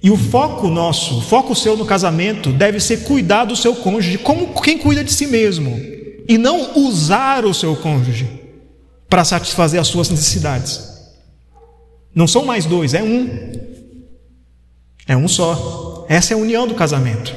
E 0.00 0.08
o 0.08 0.16
foco 0.16 0.68
nosso, 0.68 1.18
o 1.18 1.20
foco 1.20 1.54
seu 1.54 1.76
no 1.76 1.84
casamento 1.84 2.52
deve 2.52 2.78
ser 2.78 3.04
cuidar 3.04 3.44
do 3.44 3.56
seu 3.56 3.74
cônjuge 3.74 4.18
como 4.18 4.60
quem 4.60 4.78
cuida 4.78 5.02
de 5.02 5.12
si 5.12 5.26
mesmo, 5.26 5.76
e 6.28 6.38
não 6.38 6.76
usar 6.76 7.44
o 7.44 7.52
seu 7.52 7.74
cônjuge 7.74 8.28
para 9.08 9.24
satisfazer 9.24 9.80
as 9.80 9.88
suas 9.88 10.08
necessidades. 10.08 10.80
Não 12.14 12.28
são 12.28 12.44
mais 12.44 12.64
dois, 12.64 12.94
é 12.94 13.02
um. 13.02 13.71
É 15.06 15.16
um 15.16 15.28
só. 15.28 16.06
Essa 16.08 16.34
é 16.34 16.36
a 16.36 16.40
união 16.40 16.66
do 16.66 16.74
casamento. 16.74 17.34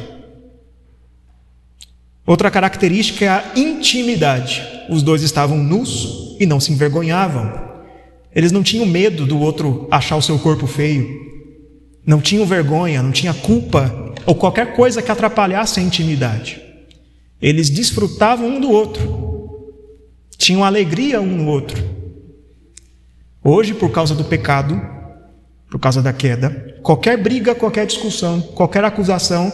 Outra 2.26 2.50
característica 2.50 3.26
é 3.26 3.30
a 3.30 3.52
intimidade. 3.56 4.64
Os 4.90 5.04
dois 5.04 5.22
estavam 5.22 5.58
nus 5.58 6.36
e 6.40 6.46
não 6.46 6.60
se 6.60 6.72
envergonhavam. 6.72 7.66
Eles 8.34 8.52
não 8.52 8.64
tinham 8.64 8.86
medo 8.86 9.26
do 9.26 9.40
outro 9.40 9.88
achar 9.90 10.18
o 10.18 10.22
seu 10.22 10.38
corpo 10.38 10.68
feio, 10.68 11.08
não 12.06 12.20
tinham 12.20 12.46
vergonha, 12.46 13.02
não 13.02 13.12
tinha 13.12 13.34
culpa 13.34 14.14
ou 14.26 14.36
qualquer 14.36 14.76
coisa 14.76 15.02
que 15.02 15.10
atrapalhasse 15.10 15.80
a 15.80 15.84
intimidade. 15.84 16.62
Eles 17.42 17.70
desfrutavam 17.70 18.48
um 18.48 18.60
do 18.60 18.70
outro, 18.70 19.74
tinham 20.38 20.66
alegria 20.66 21.22
um 21.22 21.38
no 21.38 21.48
outro. 21.48 21.82
Hoje, 23.42 23.74
por 23.74 23.92
causa 23.92 24.14
do 24.14 24.26
pecado, 24.26 24.82
por 25.70 25.80
causa 25.80 26.02
da 26.02 26.12
queda, 26.12 26.75
qualquer 26.86 27.18
briga, 27.18 27.56
qualquer 27.56 27.88
discussão, 27.88 28.40
qualquer 28.40 28.84
acusação 28.84 29.52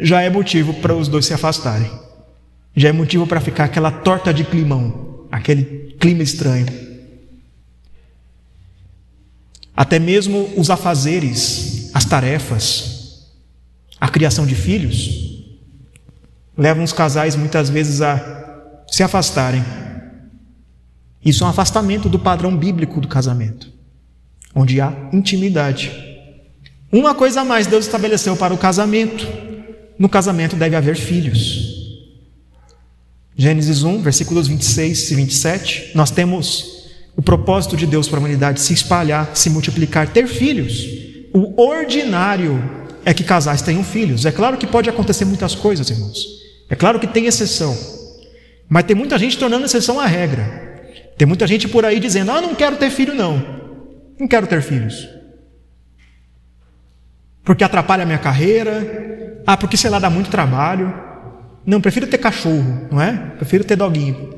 já 0.00 0.20
é 0.20 0.28
motivo 0.28 0.74
para 0.74 0.96
os 0.96 1.06
dois 1.06 1.24
se 1.24 1.32
afastarem. 1.32 1.88
Já 2.74 2.88
é 2.88 2.92
motivo 2.92 3.24
para 3.24 3.40
ficar 3.40 3.64
aquela 3.64 3.92
torta 3.92 4.34
de 4.34 4.42
climão, 4.42 5.28
aquele 5.30 5.94
clima 6.00 6.24
estranho. 6.24 6.66
Até 9.76 10.00
mesmo 10.00 10.50
os 10.56 10.68
afazeres, 10.68 11.88
as 11.94 12.04
tarefas, 12.04 13.30
a 14.00 14.08
criação 14.08 14.44
de 14.44 14.56
filhos, 14.56 15.44
levam 16.58 16.82
os 16.82 16.92
casais 16.92 17.36
muitas 17.36 17.70
vezes 17.70 18.02
a 18.02 18.82
se 18.88 19.04
afastarem. 19.04 19.64
Isso 21.24 21.44
é 21.44 21.46
um 21.46 21.50
afastamento 21.50 22.08
do 22.08 22.18
padrão 22.18 22.56
bíblico 22.56 23.00
do 23.00 23.06
casamento, 23.06 23.72
onde 24.52 24.80
há 24.80 24.92
intimidade. 25.12 26.15
Uma 26.90 27.14
coisa 27.14 27.40
a 27.40 27.44
mais 27.44 27.66
Deus 27.66 27.84
estabeleceu 27.86 28.36
para 28.36 28.54
o 28.54 28.58
casamento: 28.58 29.26
no 29.98 30.08
casamento 30.08 30.56
deve 30.56 30.76
haver 30.76 30.96
filhos. 30.96 31.74
Gênesis 33.36 33.82
1, 33.82 34.00
versículos 34.00 34.48
26 34.48 35.10
e 35.10 35.14
27, 35.14 35.90
nós 35.94 36.10
temos 36.10 36.86
o 37.14 37.20
propósito 37.22 37.76
de 37.76 37.86
Deus 37.86 38.08
para 38.08 38.18
a 38.18 38.20
humanidade 38.20 38.60
se 38.60 38.72
espalhar, 38.72 39.30
se 39.34 39.50
multiplicar, 39.50 40.08
ter 40.08 40.26
filhos. 40.26 40.86
O 41.34 41.60
ordinário 41.60 42.62
é 43.04 43.12
que 43.12 43.22
casais 43.22 43.60
tenham 43.60 43.84
filhos. 43.84 44.24
É 44.24 44.32
claro 44.32 44.56
que 44.56 44.66
pode 44.66 44.88
acontecer 44.88 45.26
muitas 45.26 45.54
coisas, 45.54 45.90
irmãos. 45.90 46.26
É 46.70 46.74
claro 46.74 46.98
que 46.98 47.06
tem 47.06 47.26
exceção. 47.26 47.76
Mas 48.68 48.84
tem 48.84 48.96
muita 48.96 49.18
gente 49.18 49.38
tornando 49.38 49.64
exceção 49.64 50.00
a 50.00 50.06
regra. 50.06 50.66
Tem 51.18 51.26
muita 51.26 51.46
gente 51.46 51.68
por 51.68 51.84
aí 51.84 52.00
dizendo: 52.00 52.30
Ah, 52.30 52.40
não 52.40 52.54
quero 52.54 52.76
ter 52.76 52.90
filho, 52.90 53.14
não. 53.14 53.42
Não 54.18 54.26
quero 54.26 54.46
ter 54.46 54.62
filhos. 54.62 55.15
Porque 57.46 57.62
atrapalha 57.62 58.02
a 58.02 58.06
minha 58.06 58.18
carreira. 58.18 59.40
Ah, 59.46 59.56
porque 59.56 59.76
sei 59.76 59.88
lá, 59.88 60.00
dá 60.00 60.10
muito 60.10 60.28
trabalho. 60.28 60.92
Não, 61.64 61.80
prefiro 61.80 62.06
ter 62.06 62.18
cachorro, 62.18 62.88
não 62.90 63.00
é? 63.00 63.12
Prefiro 63.38 63.62
ter 63.64 63.76
doguinho. 63.76 64.34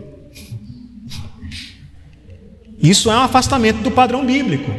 Isso 2.80 3.10
é 3.10 3.16
um 3.16 3.22
afastamento 3.22 3.80
do 3.82 3.90
padrão 3.90 4.24
bíblico. 4.24 4.70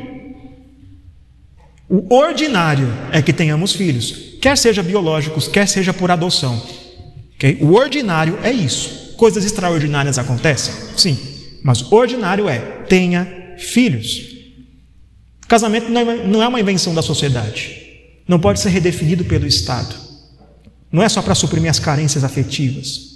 O 1.89 2.13
ordinário 2.13 2.87
é 3.11 3.19
que 3.19 3.33
tenhamos 3.33 3.73
filhos, 3.73 4.37
quer 4.39 4.55
seja 4.55 4.83
biológicos, 4.83 5.47
quer 5.47 5.67
seja 5.67 5.91
por 5.91 6.11
adoção. 6.11 6.61
Okay? 7.35 7.57
O 7.61 7.73
ordinário 7.73 8.37
é 8.43 8.51
isso. 8.51 9.15
Coisas 9.17 9.43
extraordinárias 9.43 10.19
acontecem? 10.19 10.73
Sim. 10.95 11.17
Mas 11.63 11.81
o 11.81 11.95
ordinário 11.95 12.47
é 12.47 12.59
tenha 12.87 13.55
filhos. 13.57 14.37
Casamento 15.47 15.87
é 15.97 16.27
não 16.27 16.43
é 16.43 16.47
uma 16.47 16.59
invenção 16.59 16.93
da 16.93 17.01
sociedade. 17.01 17.88
Não 18.29 18.39
pode 18.39 18.59
ser 18.59 18.69
redefinido 18.69 19.25
pelo 19.25 19.47
Estado. 19.47 19.95
Não 20.91 21.01
é 21.01 21.09
só 21.09 21.19
para 21.19 21.33
suprimir 21.33 21.71
as 21.71 21.79
carências 21.79 22.23
afetivas. 22.23 23.09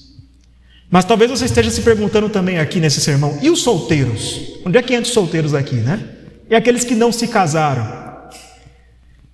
Mas 0.90 1.06
talvez 1.06 1.30
você 1.30 1.46
esteja 1.46 1.70
se 1.70 1.82
perguntando 1.82 2.30
também 2.30 2.58
aqui 2.58 2.80
nesse 2.80 3.00
sermão: 3.00 3.38
e 3.40 3.52
os 3.52 3.62
solteiros? 3.62 4.42
Onde 4.66 4.80
é 4.80 4.82
que 4.82 4.92
entram 4.92 5.04
os 5.04 5.14
solteiros 5.14 5.54
aqui, 5.54 5.76
né? 5.76 6.04
E 6.50 6.56
aqueles 6.56 6.84
que 6.84 6.96
não 6.96 7.12
se 7.12 7.28
casaram? 7.28 7.88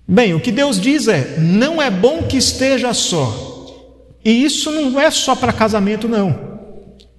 Bem, 0.06 0.34
o 0.34 0.40
que 0.40 0.52
Deus 0.52 0.78
diz 0.78 1.08
é: 1.08 1.38
não 1.38 1.80
é 1.80 1.90
bom 1.90 2.24
que 2.24 2.36
esteja 2.36 2.92
só. 2.92 4.18
E 4.22 4.44
isso 4.44 4.70
não 4.70 5.00
é 5.00 5.10
só 5.10 5.34
para 5.34 5.50
casamento, 5.50 6.06
não. 6.06 6.60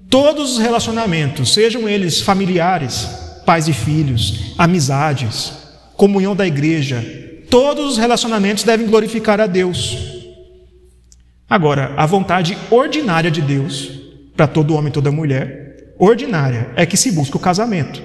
Todos 0.08 0.54
os 0.54 0.60
relacionamentos, 0.60 1.52
sejam 1.52 1.90
eles 1.90 2.22
familiares, 2.22 3.08
pais 3.44 3.68
e 3.68 3.74
filhos, 3.74 4.54
amizades, 4.56 5.52
comunhão 5.98 6.36
da 6.36 6.46
igreja, 6.46 7.21
todos 7.52 7.92
os 7.92 7.98
relacionamentos 7.98 8.64
devem 8.64 8.88
glorificar 8.88 9.40
a 9.42 9.46
Deus. 9.46 9.98
Agora, 11.48 11.94
a 11.98 12.06
vontade 12.06 12.58
ordinária 12.72 13.30
de 13.30 13.42
Deus 13.42 13.92
para 14.36 14.48
todo 14.48 14.74
homem 14.74 14.90
e 14.90 14.94
toda 14.94 15.12
mulher, 15.12 15.94
ordinária, 16.00 16.72
é 16.76 16.86
que 16.86 16.96
se 16.96 17.12
busca 17.12 17.36
o 17.38 17.40
casamento. 17.40 18.02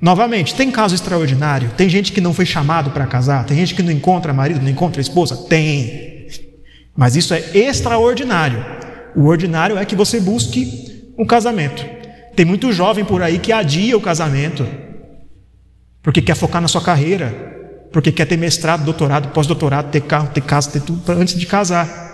Novamente, 0.00 0.54
tem 0.54 0.70
caso 0.70 0.94
extraordinário? 0.94 1.70
Tem 1.76 1.88
gente 1.88 2.12
que 2.12 2.20
não 2.20 2.34
foi 2.34 2.46
chamado 2.46 2.90
para 2.90 3.06
casar? 3.06 3.44
Tem 3.44 3.56
gente 3.56 3.74
que 3.74 3.82
não 3.82 3.90
encontra 3.90 4.32
marido, 4.32 4.62
não 4.62 4.70
encontra 4.70 5.00
esposa? 5.00 5.36
Tem. 5.48 6.28
Mas 6.94 7.16
isso 7.16 7.32
é 7.34 7.42
extraordinário. 7.54 8.64
O 9.16 9.24
ordinário 9.24 9.78
é 9.78 9.84
que 9.84 9.96
você 9.96 10.20
busque 10.20 11.12
um 11.18 11.24
casamento. 11.24 11.84
Tem 12.36 12.44
muito 12.44 12.72
jovem 12.72 13.04
por 13.04 13.22
aí 13.22 13.38
que 13.38 13.52
adia 13.52 13.96
o 13.96 14.00
casamento 14.00 14.66
porque 16.02 16.22
quer 16.22 16.34
focar 16.34 16.62
na 16.62 16.68
sua 16.68 16.80
carreira, 16.80 17.59
porque 17.92 18.12
quer 18.12 18.26
ter 18.26 18.36
mestrado, 18.36 18.84
doutorado, 18.84 19.28
pós-doutorado, 19.28 19.90
ter 19.90 20.02
carro, 20.02 20.28
ter 20.28 20.42
casa, 20.42 20.70
ter 20.70 20.80
tudo 20.82 21.10
antes 21.12 21.38
de 21.38 21.46
casar. 21.46 22.10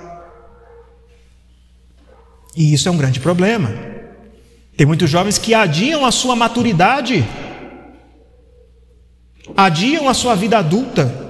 E 2.57 2.73
isso 2.73 2.89
é 2.89 2.93
um 2.93 2.97
grande 2.97 3.21
problema. 3.21 3.73
Tem 4.77 4.87
muitos 4.87 5.11
jovens 5.11 5.39
que 5.39 5.55
adiam 5.55 6.05
a 6.05 6.11
sua 6.11 6.35
maturidade, 6.35 7.27
adiam 9.57 10.09
a 10.09 10.15
sua 10.15 10.35
vida 10.35 10.59
adulta. 10.59 11.25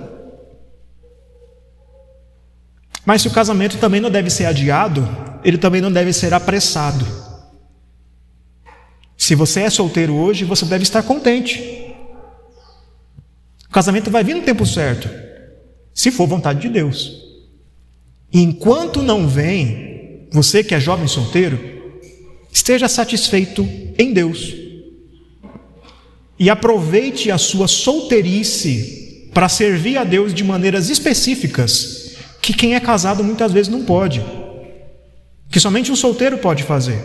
Mas 3.04 3.22
se 3.22 3.28
o 3.28 3.32
casamento 3.32 3.78
também 3.78 4.00
não 4.00 4.10
deve 4.10 4.30
ser 4.30 4.46
adiado, 4.46 5.08
ele 5.44 5.58
também 5.58 5.80
não 5.80 5.92
deve 5.92 6.12
ser 6.12 6.34
apressado. 6.34 7.06
Se 9.16 9.34
você 9.34 9.62
é 9.62 9.70
solteiro 9.70 10.14
hoje, 10.14 10.44
você 10.44 10.64
deve 10.64 10.82
estar 10.82 11.02
contente. 11.02 11.85
Casamento 13.76 14.10
vai 14.10 14.24
vir 14.24 14.34
no 14.34 14.40
tempo 14.40 14.64
certo, 14.64 15.06
se 15.92 16.10
for 16.10 16.26
vontade 16.26 16.60
de 16.60 16.70
Deus. 16.70 17.12
Enquanto 18.32 19.02
não 19.02 19.28
vem, 19.28 20.28
você 20.32 20.64
que 20.64 20.74
é 20.74 20.80
jovem 20.80 21.06
solteiro, 21.06 21.60
esteja 22.50 22.88
satisfeito 22.88 23.68
em 23.98 24.14
Deus. 24.14 24.54
E 26.38 26.48
aproveite 26.48 27.30
a 27.30 27.36
sua 27.36 27.68
solteirice 27.68 29.30
para 29.34 29.46
servir 29.46 29.98
a 29.98 30.04
Deus 30.04 30.32
de 30.32 30.42
maneiras 30.42 30.88
específicas 30.88 32.16
que 32.40 32.54
quem 32.54 32.76
é 32.76 32.80
casado 32.80 33.22
muitas 33.22 33.52
vezes 33.52 33.70
não 33.70 33.84
pode. 33.84 34.24
Que 35.50 35.60
somente 35.60 35.92
um 35.92 35.96
solteiro 35.96 36.38
pode 36.38 36.62
fazer. 36.62 37.04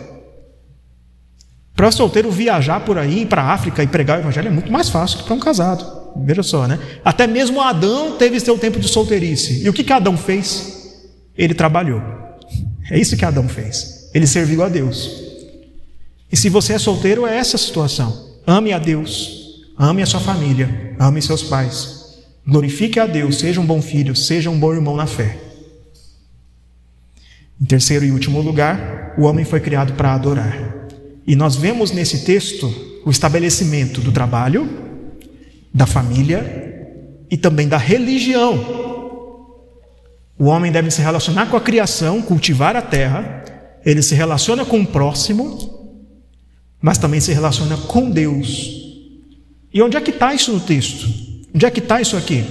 Para 1.76 1.88
o 1.88 1.92
solteiro 1.92 2.30
viajar 2.30 2.80
por 2.80 2.96
aí, 2.96 3.26
para 3.26 3.42
a 3.42 3.52
África 3.52 3.82
e 3.82 3.86
pregar 3.86 4.16
o 4.16 4.22
evangelho 4.22 4.48
é 4.48 4.50
muito 4.50 4.72
mais 4.72 4.88
fácil 4.88 5.18
que 5.18 5.24
para 5.24 5.34
um 5.34 5.38
casado. 5.38 6.01
Veja 6.16 6.42
só, 6.42 6.66
né? 6.66 6.78
Até 7.04 7.26
mesmo 7.26 7.60
Adão 7.60 8.16
teve 8.16 8.38
seu 8.38 8.58
tempo 8.58 8.78
de 8.78 8.88
solteirice. 8.88 9.62
E 9.64 9.68
o 9.68 9.72
que, 9.72 9.84
que 9.84 9.92
Adão 9.92 10.16
fez? 10.16 11.00
Ele 11.36 11.54
trabalhou. 11.54 12.02
É 12.90 12.98
isso 12.98 13.16
que 13.16 13.24
Adão 13.24 13.48
fez. 13.48 14.10
Ele 14.14 14.26
serviu 14.26 14.62
a 14.62 14.68
Deus. 14.68 15.10
E 16.30 16.36
se 16.36 16.48
você 16.48 16.74
é 16.74 16.78
solteiro, 16.78 17.26
é 17.26 17.36
essa 17.36 17.56
a 17.56 17.58
situação. 17.58 18.32
Ame 18.46 18.72
a 18.72 18.78
Deus, 18.78 19.62
ame 19.78 20.02
a 20.02 20.06
sua 20.06 20.20
família, 20.20 20.94
ame 20.98 21.22
seus 21.22 21.42
pais. 21.42 22.22
Glorifique 22.46 22.98
a 22.98 23.06
Deus, 23.06 23.38
seja 23.38 23.60
um 23.60 23.66
bom 23.66 23.80
filho, 23.80 24.16
seja 24.16 24.50
um 24.50 24.58
bom 24.58 24.72
irmão 24.72 24.96
na 24.96 25.06
fé. 25.06 25.38
Em 27.60 27.64
terceiro 27.64 28.04
e 28.04 28.10
último 28.10 28.40
lugar, 28.40 29.14
o 29.16 29.22
homem 29.22 29.44
foi 29.44 29.60
criado 29.60 29.92
para 29.92 30.14
adorar. 30.14 30.88
E 31.24 31.36
nós 31.36 31.54
vemos 31.54 31.92
nesse 31.92 32.24
texto 32.24 32.74
o 33.04 33.10
estabelecimento 33.10 34.00
do 34.00 34.10
trabalho, 34.10 34.68
da 35.72 35.86
família 35.86 36.72
e 37.30 37.36
também 37.36 37.66
da 37.66 37.78
religião. 37.78 38.82
O 40.38 40.44
homem 40.46 40.70
deve 40.70 40.90
se 40.90 41.00
relacionar 41.00 41.46
com 41.46 41.56
a 41.56 41.60
criação, 41.60 42.20
cultivar 42.20 42.76
a 42.76 42.82
terra, 42.82 43.44
ele 43.84 44.02
se 44.02 44.14
relaciona 44.14 44.64
com 44.64 44.80
o 44.80 44.86
próximo, 44.86 45.96
mas 46.80 46.98
também 46.98 47.20
se 47.20 47.32
relaciona 47.32 47.76
com 47.76 48.10
Deus. 48.10 48.70
E 49.72 49.80
onde 49.80 49.96
é 49.96 50.00
que 50.00 50.10
está 50.10 50.34
isso 50.34 50.52
no 50.52 50.60
texto? 50.60 51.06
Onde 51.54 51.64
é 51.64 51.70
que 51.70 51.80
está 51.80 52.00
isso 52.00 52.16
aqui? 52.16 52.44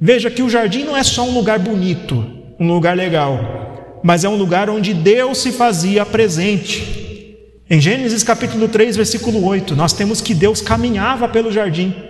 Veja 0.00 0.30
que 0.30 0.42
o 0.42 0.50
jardim 0.50 0.84
não 0.84 0.96
é 0.96 1.02
só 1.02 1.24
um 1.24 1.34
lugar 1.34 1.58
bonito, 1.58 2.24
um 2.58 2.66
lugar 2.66 2.96
legal, 2.96 4.00
mas 4.02 4.24
é 4.24 4.28
um 4.28 4.36
lugar 4.36 4.70
onde 4.70 4.94
Deus 4.94 5.38
se 5.38 5.52
fazia 5.52 6.04
presente. 6.06 7.36
Em 7.68 7.80
Gênesis 7.80 8.22
capítulo 8.22 8.68
3, 8.68 8.96
versículo 8.96 9.44
8, 9.44 9.76
nós 9.76 9.92
temos 9.92 10.20
que 10.20 10.34
Deus 10.34 10.60
caminhava 10.60 11.28
pelo 11.28 11.52
jardim 11.52 12.07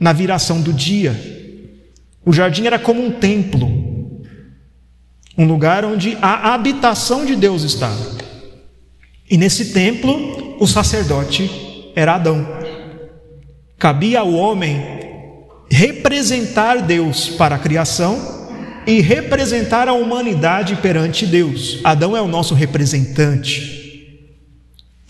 na 0.00 0.14
viração 0.14 0.62
do 0.62 0.72
dia. 0.72 1.14
O 2.24 2.32
jardim 2.32 2.64
era 2.66 2.78
como 2.78 3.04
um 3.04 3.10
templo, 3.10 3.68
um 5.36 5.44
lugar 5.44 5.84
onde 5.84 6.16
a 6.22 6.54
habitação 6.54 7.26
de 7.26 7.36
Deus 7.36 7.62
estava. 7.62 8.18
E 9.30 9.36
nesse 9.36 9.72
templo, 9.72 10.56
o 10.58 10.66
sacerdote 10.66 11.50
era 11.94 12.14
Adão. 12.14 12.46
Cabia 13.78 14.20
ao 14.20 14.32
homem 14.32 14.82
representar 15.70 16.82
Deus 16.82 17.28
para 17.28 17.54
a 17.54 17.58
criação 17.58 18.40
e 18.86 19.00
representar 19.00 19.88
a 19.88 19.92
humanidade 19.92 20.76
perante 20.76 21.26
Deus. 21.26 21.78
Adão 21.84 22.16
é 22.16 22.20
o 22.20 22.26
nosso 22.26 22.54
representante. 22.54 23.79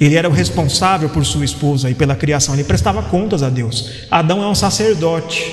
Ele 0.01 0.17
era 0.17 0.29
o 0.29 0.33
responsável 0.33 1.11
por 1.11 1.27
sua 1.27 1.45
esposa 1.45 1.91
e 1.91 1.95
pela 1.95 2.17
criação, 2.17 2.55
ele 2.55 2.65
prestava 2.65 3.03
contas 3.03 3.43
a 3.43 3.51
Deus. 3.51 4.07
Adão 4.11 4.43
é 4.43 4.49
um 4.49 4.55
sacerdote, 4.55 5.45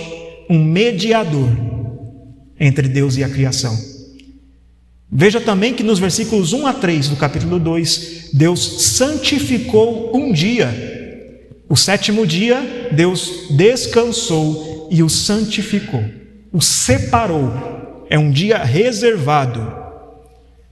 um 0.50 0.64
mediador 0.64 1.50
entre 2.58 2.88
Deus 2.88 3.18
e 3.18 3.24
a 3.26 3.30
criação. 3.30 3.78
Veja 5.12 5.42
também 5.42 5.74
que 5.74 5.84
nos 5.84 6.00
versículos 6.00 6.54
1 6.54 6.66
a 6.66 6.74
3 6.74 7.10
do 7.10 7.18
capítulo 7.18 7.60
2, 7.60 8.30
Deus 8.34 8.84
santificou 8.84 10.16
um 10.16 10.32
dia. 10.32 10.70
O 11.68 11.76
sétimo 11.76 12.26
dia, 12.26 12.90
Deus 12.94 13.50
descansou 13.52 14.88
e 14.90 15.04
o 15.04 15.10
santificou, 15.10 16.04
o 16.54 16.62
separou. 16.62 18.06
É 18.10 18.18
um 18.18 18.32
dia 18.32 18.64
reservado. 18.64 19.76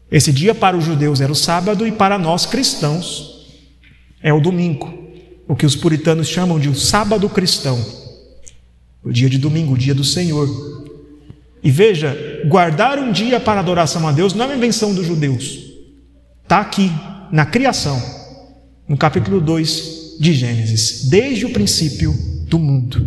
Esse 0.10 0.32
dia 0.32 0.56
para 0.56 0.78
os 0.78 0.86
judeus 0.86 1.20
era 1.20 1.32
o 1.32 1.36
sábado 1.36 1.86
e 1.86 1.92
para 1.92 2.18
nós 2.18 2.46
cristãos 2.46 3.35
é 4.22 4.34
o 4.34 4.40
domingo, 4.40 4.94
o 5.48 5.56
que 5.56 5.66
os 5.66 5.76
puritanos 5.76 6.28
chamam 6.28 6.60
de 6.60 6.70
o 6.70 6.76
sábado 6.76 7.30
cristão, 7.30 7.84
o 9.04 9.12
dia 9.12 9.30
de 9.30 9.38
domingo, 9.38 9.74
o 9.74 9.78
dia 9.78 9.94
do 9.94 10.04
Senhor. 10.04 10.48
E 11.64 11.72
veja, 11.72 12.16
guardar 12.48 12.98
um 13.00 13.12
dia 13.12 13.40
para 13.40 13.60
adoração 13.60 14.08
a 14.08 14.12
Deus 14.12 14.34
não 14.34 14.46
é 14.46 14.48
uma 14.50 14.56
invenção 14.56 14.94
dos 14.94 15.06
judeus, 15.06 15.60
está 16.44 16.60
aqui, 16.60 16.92
na 17.32 17.46
criação, 17.46 18.02
no 18.88 18.98
capítulo 18.98 19.42
2 19.42 20.18
de 20.20 20.34
Gênesis, 20.34 21.06
desde 21.10 21.46
o 21.46 21.52
princípio 21.52 22.14
do 22.48 22.60
mundo. 22.60 23.04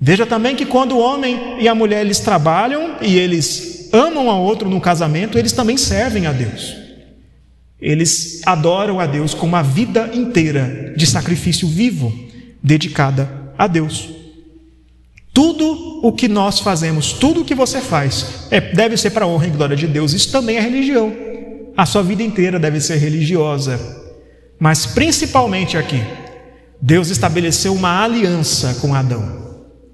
Veja 0.00 0.26
também 0.26 0.56
que 0.56 0.66
quando 0.66 0.92
o 0.92 0.98
homem 0.98 1.60
e 1.60 1.68
a 1.68 1.74
mulher 1.74 2.04
eles 2.04 2.18
trabalham 2.18 2.96
e 3.00 3.16
eles 3.16 3.88
amam 3.92 4.30
a 4.30 4.36
outro 4.38 4.68
no 4.68 4.80
casamento, 4.80 5.38
eles 5.38 5.52
também 5.52 5.76
servem 5.76 6.26
a 6.26 6.32
Deus. 6.32 6.83
Eles 7.80 8.40
adoram 8.46 9.00
a 9.00 9.06
Deus 9.06 9.34
com 9.34 9.46
uma 9.46 9.62
vida 9.62 10.10
inteira 10.14 10.94
de 10.96 11.06
sacrifício 11.06 11.68
vivo 11.68 12.12
dedicada 12.62 13.52
a 13.58 13.66
Deus. 13.66 14.08
Tudo 15.32 16.00
o 16.02 16.12
que 16.12 16.28
nós 16.28 16.60
fazemos, 16.60 17.12
tudo 17.12 17.42
o 17.42 17.44
que 17.44 17.54
você 17.54 17.80
faz, 17.80 18.46
é, 18.50 18.60
deve 18.60 18.96
ser 18.96 19.10
para 19.10 19.24
a 19.24 19.28
honra 19.28 19.48
e 19.48 19.50
glória 19.50 19.76
de 19.76 19.86
Deus. 19.86 20.12
Isso 20.12 20.30
também 20.30 20.56
é 20.56 20.60
religião. 20.60 21.12
A 21.76 21.84
sua 21.84 22.02
vida 22.02 22.22
inteira 22.22 22.58
deve 22.58 22.80
ser 22.80 22.96
religiosa. 22.96 23.78
Mas 24.58 24.86
principalmente 24.86 25.76
aqui, 25.76 26.00
Deus 26.80 27.10
estabeleceu 27.10 27.74
uma 27.74 28.04
aliança 28.04 28.74
com 28.80 28.94
Adão. 28.94 29.44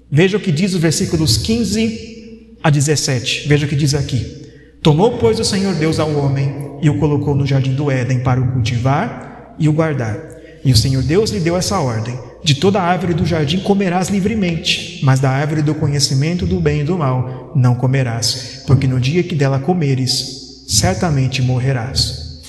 Veja 0.09 0.37
o 0.37 0.39
que 0.39 0.51
diz 0.51 0.73
os 0.73 0.81
versículos 0.81 1.37
15 1.37 2.57
a 2.61 2.69
17. 2.69 3.47
Veja 3.47 3.65
o 3.65 3.69
que 3.69 3.75
diz 3.75 3.95
aqui. 3.95 4.45
Tomou, 4.83 5.17
pois, 5.17 5.39
o 5.39 5.45
Senhor 5.45 5.73
Deus 5.75 5.99
ao 5.99 6.13
homem 6.15 6.70
e 6.81 6.89
o 6.89 6.97
colocou 6.97 7.35
no 7.35 7.45
jardim 7.45 7.73
do 7.73 7.91
Éden 7.91 8.19
para 8.19 8.41
o 8.41 8.51
cultivar 8.51 9.55
e 9.59 9.69
o 9.69 9.73
guardar. 9.73 10.17
E 10.63 10.71
o 10.71 10.77
Senhor 10.77 11.03
Deus 11.03 11.31
lhe 11.31 11.39
deu 11.39 11.57
essa 11.57 11.79
ordem: 11.79 12.17
De 12.43 12.55
toda 12.55 12.81
árvore 12.81 13.13
do 13.13 13.25
jardim 13.25 13.59
comerás 13.59 14.09
livremente, 14.09 14.99
mas 15.03 15.19
da 15.19 15.29
árvore 15.29 15.61
do 15.61 15.75
conhecimento 15.75 16.45
do 16.45 16.59
bem 16.59 16.81
e 16.81 16.83
do 16.83 16.97
mal 16.97 17.51
não 17.55 17.75
comerás, 17.75 18.63
porque 18.67 18.87
no 18.87 18.99
dia 18.99 19.23
que 19.23 19.35
dela 19.35 19.59
comeres, 19.59 20.65
certamente 20.67 21.41
morrerás. 21.41 22.41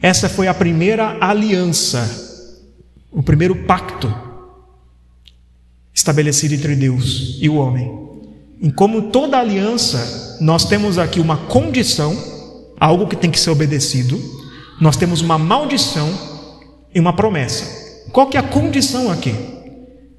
Essa 0.00 0.28
foi 0.28 0.48
a 0.48 0.54
primeira 0.54 1.16
aliança, 1.20 2.06
o 3.10 3.22
primeiro 3.22 3.56
pacto 3.64 4.14
estabelecido 5.94 6.54
entre 6.54 6.74
Deus 6.74 7.38
e 7.40 7.48
o 7.48 7.54
homem. 7.54 7.90
Em 8.60 8.70
como 8.70 9.10
toda 9.10 9.38
aliança, 9.38 10.38
nós 10.40 10.64
temos 10.64 10.98
aqui 10.98 11.20
uma 11.20 11.36
condição, 11.36 12.16
algo 12.84 13.06
que 13.06 13.16
tem 13.16 13.30
que 13.30 13.40
ser 13.40 13.50
obedecido, 13.50 14.20
nós 14.80 14.96
temos 14.96 15.22
uma 15.22 15.38
maldição 15.38 16.12
e 16.94 17.00
uma 17.00 17.14
promessa. 17.14 17.64
Qual 18.12 18.26
que 18.26 18.36
é 18.36 18.40
a 18.40 18.42
condição 18.42 19.10
aqui? 19.10 19.34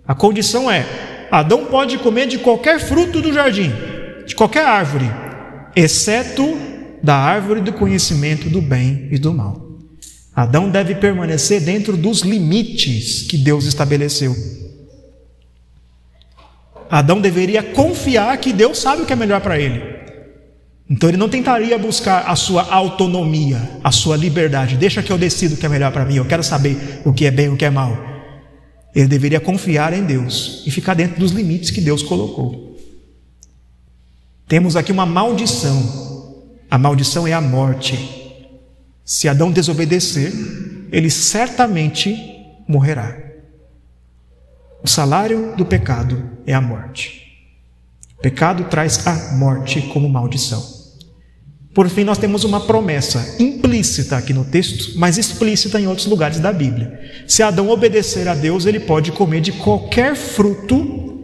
A 0.07 0.15
condição 0.15 0.69
é: 0.69 1.27
Adão 1.31 1.65
pode 1.65 1.97
comer 1.99 2.27
de 2.27 2.39
qualquer 2.39 2.79
fruto 2.79 3.21
do 3.21 3.31
jardim, 3.31 3.71
de 4.25 4.35
qualquer 4.35 4.65
árvore, 4.65 5.09
exceto 5.75 6.57
da 7.03 7.15
árvore 7.15 7.61
do 7.61 7.71
conhecimento 7.71 8.49
do 8.49 8.61
bem 8.61 9.07
e 9.11 9.19
do 9.19 9.31
mal. 9.33 9.63
Adão 10.35 10.69
deve 10.69 10.95
permanecer 10.95 11.61
dentro 11.61 11.95
dos 11.95 12.21
limites 12.21 13.21
que 13.23 13.37
Deus 13.37 13.65
estabeleceu. 13.65 14.35
Adão 16.89 17.21
deveria 17.21 17.63
confiar 17.63 18.37
que 18.37 18.51
Deus 18.51 18.79
sabe 18.79 19.03
o 19.03 19.05
que 19.05 19.13
é 19.13 19.15
melhor 19.15 19.39
para 19.39 19.59
ele. 19.59 19.94
Então 20.89 21.09
ele 21.09 21.17
não 21.17 21.27
tentaria 21.27 21.77
buscar 21.79 22.29
a 22.29 22.35
sua 22.35 22.63
autonomia, 22.71 23.79
a 23.83 23.91
sua 23.91 24.15
liberdade. 24.15 24.77
Deixa 24.77 25.01
que 25.01 25.11
eu 25.11 25.17
decido 25.17 25.55
o 25.55 25.57
que 25.57 25.65
é 25.65 25.69
melhor 25.69 25.91
para 25.91 26.05
mim. 26.05 26.15
Eu 26.15 26.25
quero 26.25 26.43
saber 26.43 27.01
o 27.03 27.11
que 27.11 27.25
é 27.25 27.31
bem 27.31 27.47
e 27.47 27.49
o 27.49 27.57
que 27.57 27.65
é 27.65 27.69
mal. 27.71 27.97
Ele 28.93 29.07
deveria 29.07 29.39
confiar 29.39 29.93
em 29.93 30.03
Deus 30.03 30.63
e 30.65 30.71
ficar 30.71 30.93
dentro 30.93 31.19
dos 31.19 31.31
limites 31.31 31.71
que 31.71 31.81
Deus 31.81 32.03
colocou. 32.03 32.77
Temos 34.47 34.75
aqui 34.75 34.91
uma 34.91 35.05
maldição. 35.05 36.45
A 36.69 36.77
maldição 36.77 37.27
é 37.27 37.33
a 37.33 37.41
morte. 37.41 37.97
Se 39.03 39.27
Adão 39.27 39.51
desobedecer, 39.51 40.31
ele 40.91 41.09
certamente 41.09 42.15
morrerá. 42.67 43.17
O 44.83 44.87
salário 44.87 45.55
do 45.57 45.65
pecado 45.65 46.29
é 46.45 46.53
a 46.53 46.61
morte. 46.61 47.23
O 48.17 48.21
pecado 48.21 48.65
traz 48.65 49.05
a 49.05 49.33
morte 49.33 49.81
como 49.81 50.07
maldição. 50.07 50.74
Por 51.75 51.89
fim, 51.89 52.05
nós 52.05 52.17
temos 52.17 52.45
uma 52.45 52.61
promessa 52.61 53.35
implícita 53.37 54.15
aqui 54.15 54.33
no 54.33 54.45
texto, 54.45 54.97
mas 54.97 55.17
explícita 55.17 55.77
em 55.77 55.87
outros 55.87 56.07
lugares 56.07 56.39
da 56.39 56.53
Bíblia. 56.53 57.01
Se 57.27 57.43
Adão 57.43 57.69
obedecer 57.69 58.29
a 58.29 58.33
Deus, 58.33 58.65
ele 58.65 58.79
pode 58.79 59.11
comer 59.11 59.41
de 59.41 59.51
qualquer 59.51 60.15
fruto 60.15 61.19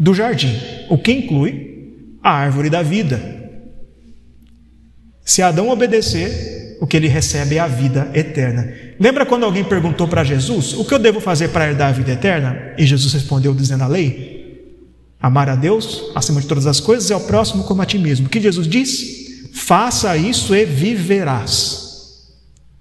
do 0.00 0.14
jardim, 0.14 0.58
o 0.88 0.96
que 0.96 1.12
inclui 1.12 2.16
a 2.22 2.30
árvore 2.30 2.70
da 2.70 2.82
vida. 2.82 3.20
Se 5.22 5.42
Adão 5.42 5.68
obedecer, 5.68 6.78
o 6.80 6.86
que 6.86 6.96
ele 6.96 7.06
recebe 7.06 7.56
é 7.56 7.58
a 7.58 7.66
vida 7.66 8.10
eterna. 8.14 8.72
Lembra 8.98 9.26
quando 9.26 9.44
alguém 9.44 9.64
perguntou 9.64 10.08
para 10.08 10.24
Jesus: 10.24 10.72
O 10.72 10.84
que 10.86 10.94
eu 10.94 10.98
devo 10.98 11.20
fazer 11.20 11.48
para 11.48 11.68
herdar 11.68 11.90
a 11.90 11.92
vida 11.92 12.12
eterna? 12.12 12.72
E 12.78 12.86
Jesus 12.86 13.12
respondeu 13.12 13.52
dizendo 13.52 13.84
a 13.84 13.86
lei: 13.86 14.78
Amar 15.20 15.50
a 15.50 15.54
Deus 15.54 16.10
acima 16.14 16.40
de 16.40 16.46
todas 16.46 16.66
as 16.66 16.80
coisas 16.80 17.10
e 17.10 17.12
ao 17.12 17.20
próximo 17.20 17.64
como 17.64 17.82
a 17.82 17.84
ti 17.84 17.98
mesmo. 17.98 18.28
O 18.28 18.30
que 18.30 18.40
Jesus 18.40 18.66
diz? 18.66 19.17
Faça 19.58 20.16
isso 20.16 20.54
e 20.54 20.64
viverás. 20.64 21.88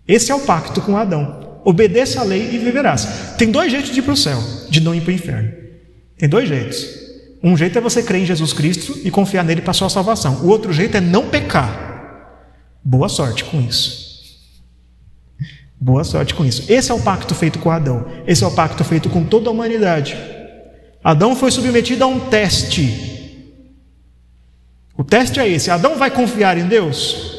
Esse 0.07 0.31
é 0.31 0.35
o 0.35 0.41
pacto 0.41 0.79
com 0.79 0.95
Adão. 0.95 1.59
Obedeça 1.65 2.21
a 2.21 2.23
lei 2.23 2.53
e 2.53 2.57
viverás. 2.59 3.33
Tem 3.37 3.51
dois 3.51 3.71
jeitos 3.71 3.91
de 3.91 3.99
ir 3.99 4.03
para 4.03 4.13
o 4.13 4.17
céu, 4.17 4.41
de 4.69 4.79
não 4.79 4.95
ir 4.95 5.01
para 5.01 5.09
o 5.09 5.13
inferno. 5.13 5.51
Tem 6.17 6.29
dois 6.29 6.47
jeitos. 6.47 6.85
Um 7.43 7.57
jeito 7.57 7.77
é 7.77 7.81
você 7.81 8.01
crer 8.03 8.21
em 8.21 8.25
Jesus 8.25 8.53
Cristo 8.53 8.97
e 9.03 9.11
confiar 9.11 9.43
nele 9.43 9.61
para 9.61 9.71
a 9.71 9.73
sua 9.73 9.89
salvação. 9.89 10.35
O 10.43 10.47
outro 10.47 10.71
jeito 10.71 10.95
é 10.95 11.01
não 11.01 11.27
pecar. 11.27 12.45
Boa 12.83 13.09
sorte 13.09 13.43
com 13.43 13.59
isso. 13.59 14.07
Boa 15.79 16.03
sorte 16.03 16.33
com 16.33 16.45
isso. 16.45 16.71
Esse 16.71 16.91
é 16.91 16.93
o 16.93 17.01
pacto 17.01 17.35
feito 17.35 17.59
com 17.59 17.71
Adão. 17.71 18.05
Esse 18.25 18.43
é 18.43 18.47
o 18.47 18.51
pacto 18.51 18.83
feito 18.83 19.09
com 19.09 19.23
toda 19.23 19.49
a 19.49 19.51
humanidade. 19.51 20.15
Adão 21.03 21.35
foi 21.35 21.51
submetido 21.51 22.03
a 22.03 22.07
um 22.07 22.19
teste. 22.19 23.16
O 24.97 25.03
teste 25.03 25.39
é 25.39 25.47
esse: 25.47 25.69
Adão 25.69 25.97
vai 25.97 26.09
confiar 26.09 26.57
em 26.57 26.67
Deus? 26.67 27.37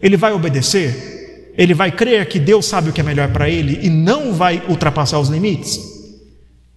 Ele 0.00 0.16
vai 0.16 0.32
obedecer? 0.32 1.52
Ele 1.56 1.74
vai 1.74 1.90
crer 1.90 2.28
que 2.28 2.38
Deus 2.38 2.66
sabe 2.66 2.90
o 2.90 2.92
que 2.92 3.00
é 3.00 3.04
melhor 3.04 3.32
para 3.32 3.48
ele 3.48 3.80
e 3.82 3.90
não 3.90 4.32
vai 4.32 4.62
ultrapassar 4.68 5.18
os 5.18 5.28
limites? 5.28 5.80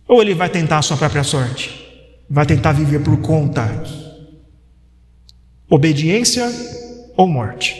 Ou 0.07 0.21
ele 0.21 0.33
vai 0.33 0.49
tentar 0.49 0.79
a 0.79 0.81
sua 0.81 0.97
própria 0.97 1.23
sorte? 1.23 1.83
Vai 2.29 2.45
tentar 2.45 2.71
viver 2.71 2.99
por 2.99 3.17
conta? 3.21 3.83
Obediência 5.69 6.51
ou 7.15 7.27
morte? 7.27 7.75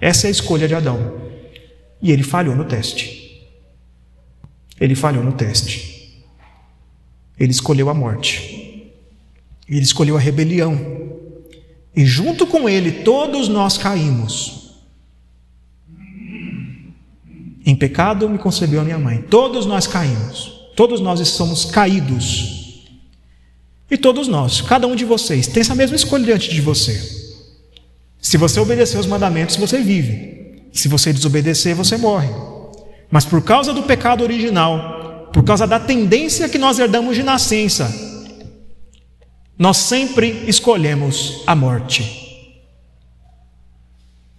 Essa 0.00 0.26
é 0.26 0.28
a 0.28 0.30
escolha 0.30 0.66
de 0.66 0.74
Adão. 0.74 1.20
E 2.02 2.10
ele 2.10 2.22
falhou 2.22 2.56
no 2.56 2.64
teste. 2.64 3.46
Ele 4.80 4.94
falhou 4.94 5.22
no 5.22 5.32
teste. 5.32 6.24
Ele 7.38 7.52
escolheu 7.52 7.90
a 7.90 7.94
morte. 7.94 8.92
Ele 9.68 9.82
escolheu 9.82 10.16
a 10.16 10.20
rebelião. 10.20 11.19
E 11.94 12.04
junto 12.06 12.46
com 12.46 12.68
ele, 12.68 13.02
todos 13.02 13.48
nós 13.48 13.76
caímos. 13.76 14.70
Em 17.64 17.74
pecado 17.74 18.28
me 18.28 18.38
concebeu 18.38 18.80
a 18.80 18.84
minha 18.84 18.98
mãe. 18.98 19.22
Todos 19.22 19.66
nós 19.66 19.86
caímos. 19.86 20.70
Todos 20.76 21.00
nós 21.00 21.26
somos 21.28 21.64
caídos. 21.64 22.86
E 23.90 23.96
todos 23.96 24.28
nós, 24.28 24.60
cada 24.60 24.86
um 24.86 24.94
de 24.94 25.04
vocês, 25.04 25.48
tem 25.48 25.60
essa 25.60 25.74
mesma 25.74 25.96
escolha 25.96 26.24
diante 26.24 26.48
de 26.48 26.60
você. 26.60 27.20
Se 28.20 28.36
você 28.36 28.60
obedecer 28.60 28.98
os 28.98 29.06
mandamentos, 29.06 29.56
você 29.56 29.80
vive. 29.80 30.68
Se 30.72 30.86
você 30.86 31.12
desobedecer, 31.12 31.74
você 31.74 31.96
morre. 31.96 32.28
Mas 33.10 33.24
por 33.24 33.42
causa 33.42 33.72
do 33.72 33.82
pecado 33.82 34.22
original, 34.22 35.28
por 35.32 35.42
causa 35.42 35.66
da 35.66 35.80
tendência 35.80 36.48
que 36.48 36.58
nós 36.58 36.78
herdamos 36.78 37.16
de 37.16 37.24
nascença, 37.24 38.09
nós 39.60 39.76
sempre 39.76 40.44
escolhemos 40.46 41.42
a 41.46 41.54
morte. 41.54 42.02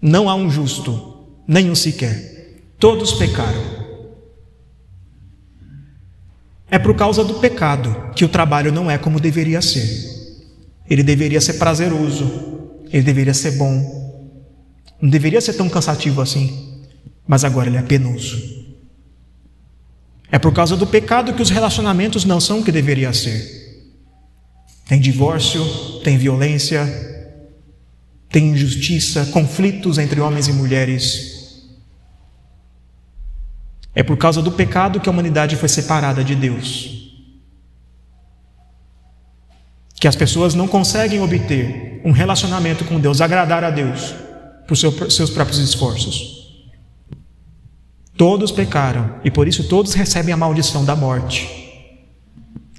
Não 0.01 0.27
há 0.27 0.33
um 0.33 0.49
justo, 0.49 1.27
nenhum 1.47 1.75
sequer. 1.75 2.63
Todos 2.79 3.13
pecaram. 3.13 3.61
É 6.71 6.79
por 6.79 6.95
causa 6.95 7.23
do 7.23 7.35
pecado 7.35 8.11
que 8.15 8.25
o 8.25 8.29
trabalho 8.29 8.71
não 8.71 8.89
é 8.89 8.97
como 8.97 9.19
deveria 9.19 9.61
ser. 9.61 9.87
Ele 10.89 11.03
deveria 11.03 11.39
ser 11.39 11.53
prazeroso, 11.53 12.71
ele 12.91 13.03
deveria 13.03 13.35
ser 13.35 13.51
bom, 13.51 14.49
não 14.99 15.07
deveria 15.07 15.39
ser 15.39 15.53
tão 15.53 15.69
cansativo 15.69 16.19
assim, 16.19 16.81
mas 17.27 17.43
agora 17.43 17.69
ele 17.69 17.77
é 17.77 17.83
penoso. 17.83 18.41
É 20.31 20.39
por 20.39 20.51
causa 20.51 20.75
do 20.75 20.87
pecado 20.87 21.33
que 21.35 21.43
os 21.43 21.51
relacionamentos 21.51 22.25
não 22.25 22.41
são 22.41 22.61
o 22.61 22.63
que 22.63 22.71
deveria 22.71 23.13
ser. 23.13 23.60
Tem 24.91 24.99
divórcio, 24.99 25.63
tem 26.03 26.17
violência, 26.17 26.85
tem 28.27 28.49
injustiça, 28.49 29.25
conflitos 29.27 29.97
entre 29.97 30.19
homens 30.19 30.49
e 30.49 30.51
mulheres. 30.51 31.69
É 33.95 34.03
por 34.03 34.17
causa 34.17 34.41
do 34.41 34.51
pecado 34.51 34.99
que 34.99 35.07
a 35.07 35.11
humanidade 35.13 35.55
foi 35.55 35.69
separada 35.69 36.25
de 36.25 36.35
Deus. 36.35 37.09
Que 39.95 40.09
as 40.09 40.15
pessoas 40.17 40.55
não 40.55 40.67
conseguem 40.67 41.21
obter 41.21 42.01
um 42.03 42.11
relacionamento 42.11 42.83
com 42.83 42.99
Deus, 42.99 43.21
agradar 43.21 43.63
a 43.63 43.69
Deus, 43.69 44.13
por 44.67 44.75
seus 44.75 45.29
próprios 45.29 45.59
esforços. 45.59 46.59
Todos 48.17 48.51
pecaram 48.51 49.21
e 49.23 49.31
por 49.31 49.47
isso 49.47 49.69
todos 49.69 49.93
recebem 49.93 50.33
a 50.33 50.37
maldição 50.37 50.83
da 50.83 50.97
morte. 50.97 51.60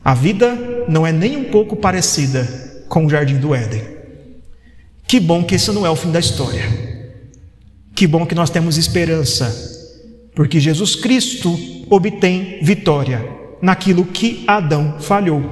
A 0.05 0.15
vida 0.15 0.87
não 0.89 1.07
é 1.07 1.13
nem 1.13 1.37
um 1.37 1.45
pouco 1.45 1.77
parecida 1.77 2.85
com 2.89 3.07
o 3.07 3.11
jardim 3.11 3.39
do 3.39 3.55
Éden. 3.55 3.83
Que 5.07 5.21
bom 5.21 5.45
que 5.45 5.55
isso 5.55 5.73
não 5.73 5.87
é 5.87 5.91
o 5.91 5.97
fim 5.97 6.11
da 6.11 6.19
história. 6.19 6.65
Que 7.95 8.07
bom 8.07 8.27
que 8.27 8.35
nós 8.35 8.51
temos 8.51 8.79
esperança, 8.79 9.55
porque 10.35 10.59
Jesus 10.59 10.97
Cristo 10.97 11.57
obtém 11.89 12.59
vitória 12.63 13.25
naquilo 13.61 14.05
que 14.05 14.43
Adão 14.47 14.97
falhou, 14.99 15.43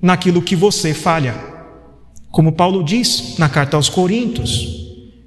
naquilo 0.00 0.42
que 0.42 0.54
você 0.54 0.92
falha. 0.92 1.34
Como 2.30 2.52
Paulo 2.52 2.84
diz 2.84 3.36
na 3.38 3.48
carta 3.48 3.76
aos 3.76 3.88
Coríntios, 3.88 4.66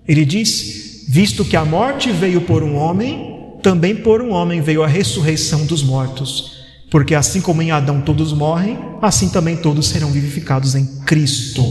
ele 0.08 0.26
diz: 0.26 1.06
Visto 1.08 1.44
que 1.44 1.56
a 1.56 1.66
morte 1.66 2.12
veio 2.12 2.42
por 2.42 2.62
um 2.62 2.76
homem, 2.76 3.58
também 3.64 3.96
por 3.96 4.22
um 4.22 4.32
homem 4.32 4.62
veio 4.62 4.84
a 4.84 4.88
ressurreição 4.88 5.66
dos 5.66 5.82
mortos. 5.82 6.55
Porque 6.96 7.14
assim 7.14 7.42
como 7.42 7.62
em 7.62 7.72
Adão 7.72 8.00
todos 8.00 8.32
morrem, 8.32 8.80
assim 9.02 9.28
também 9.28 9.58
todos 9.58 9.86
serão 9.90 10.12
vivificados 10.12 10.76
em 10.76 10.86
Cristo. 11.02 11.62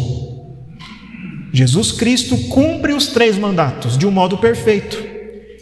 Jesus 1.51 1.93
Cristo 1.93 2.37
cumpre 2.49 2.93
os 2.93 3.07
três 3.07 3.39
mandatos 3.39 3.97
de 3.97 4.07
um 4.07 4.11
modo 4.11 4.37
perfeito. 4.37 5.03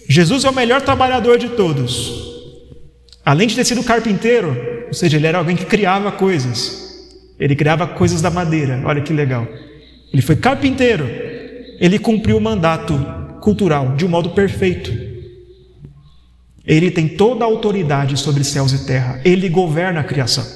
Jesus 0.09 0.45
é 0.45 0.51
o 0.51 0.53
melhor 0.53 0.83
trabalhador 0.83 1.39
de 1.39 1.51
todos. 1.51 2.13
Além 3.25 3.47
de 3.47 3.55
ter 3.55 3.65
sido 3.65 3.85
carpinteiro, 3.85 4.49
ou 4.89 4.95
seja, 4.95 5.17
ele 5.17 5.29
era 5.29 5.39
alguém 5.39 5.55
que 5.55 5.65
criava 5.65 6.11
coisas. 6.11 7.07
Ele 7.39 7.55
criava 7.55 7.87
coisas 7.87 8.21
da 8.21 8.33
madeira. 8.33 8.83
Olha 8.85 9.01
que 9.01 9.13
legal. 9.13 9.47
Ele 10.13 10.23
foi 10.23 10.35
carpinteiro. 10.35 11.09
Ele 11.79 12.01
cumpriu 12.01 12.37
o 12.37 12.41
mandato 12.41 12.99
cultural 13.41 13.95
de 13.95 14.05
um 14.05 14.09
modo 14.09 14.31
perfeito. 14.31 15.12
Ele 16.65 16.91
tem 16.91 17.09
toda 17.09 17.45
a 17.45 17.49
autoridade 17.49 18.17
sobre 18.17 18.45
céus 18.45 18.73
e 18.73 18.87
terra. 18.87 19.21
Ele 19.25 19.49
governa 19.49 20.01
a 20.01 20.05
criação. 20.05 20.47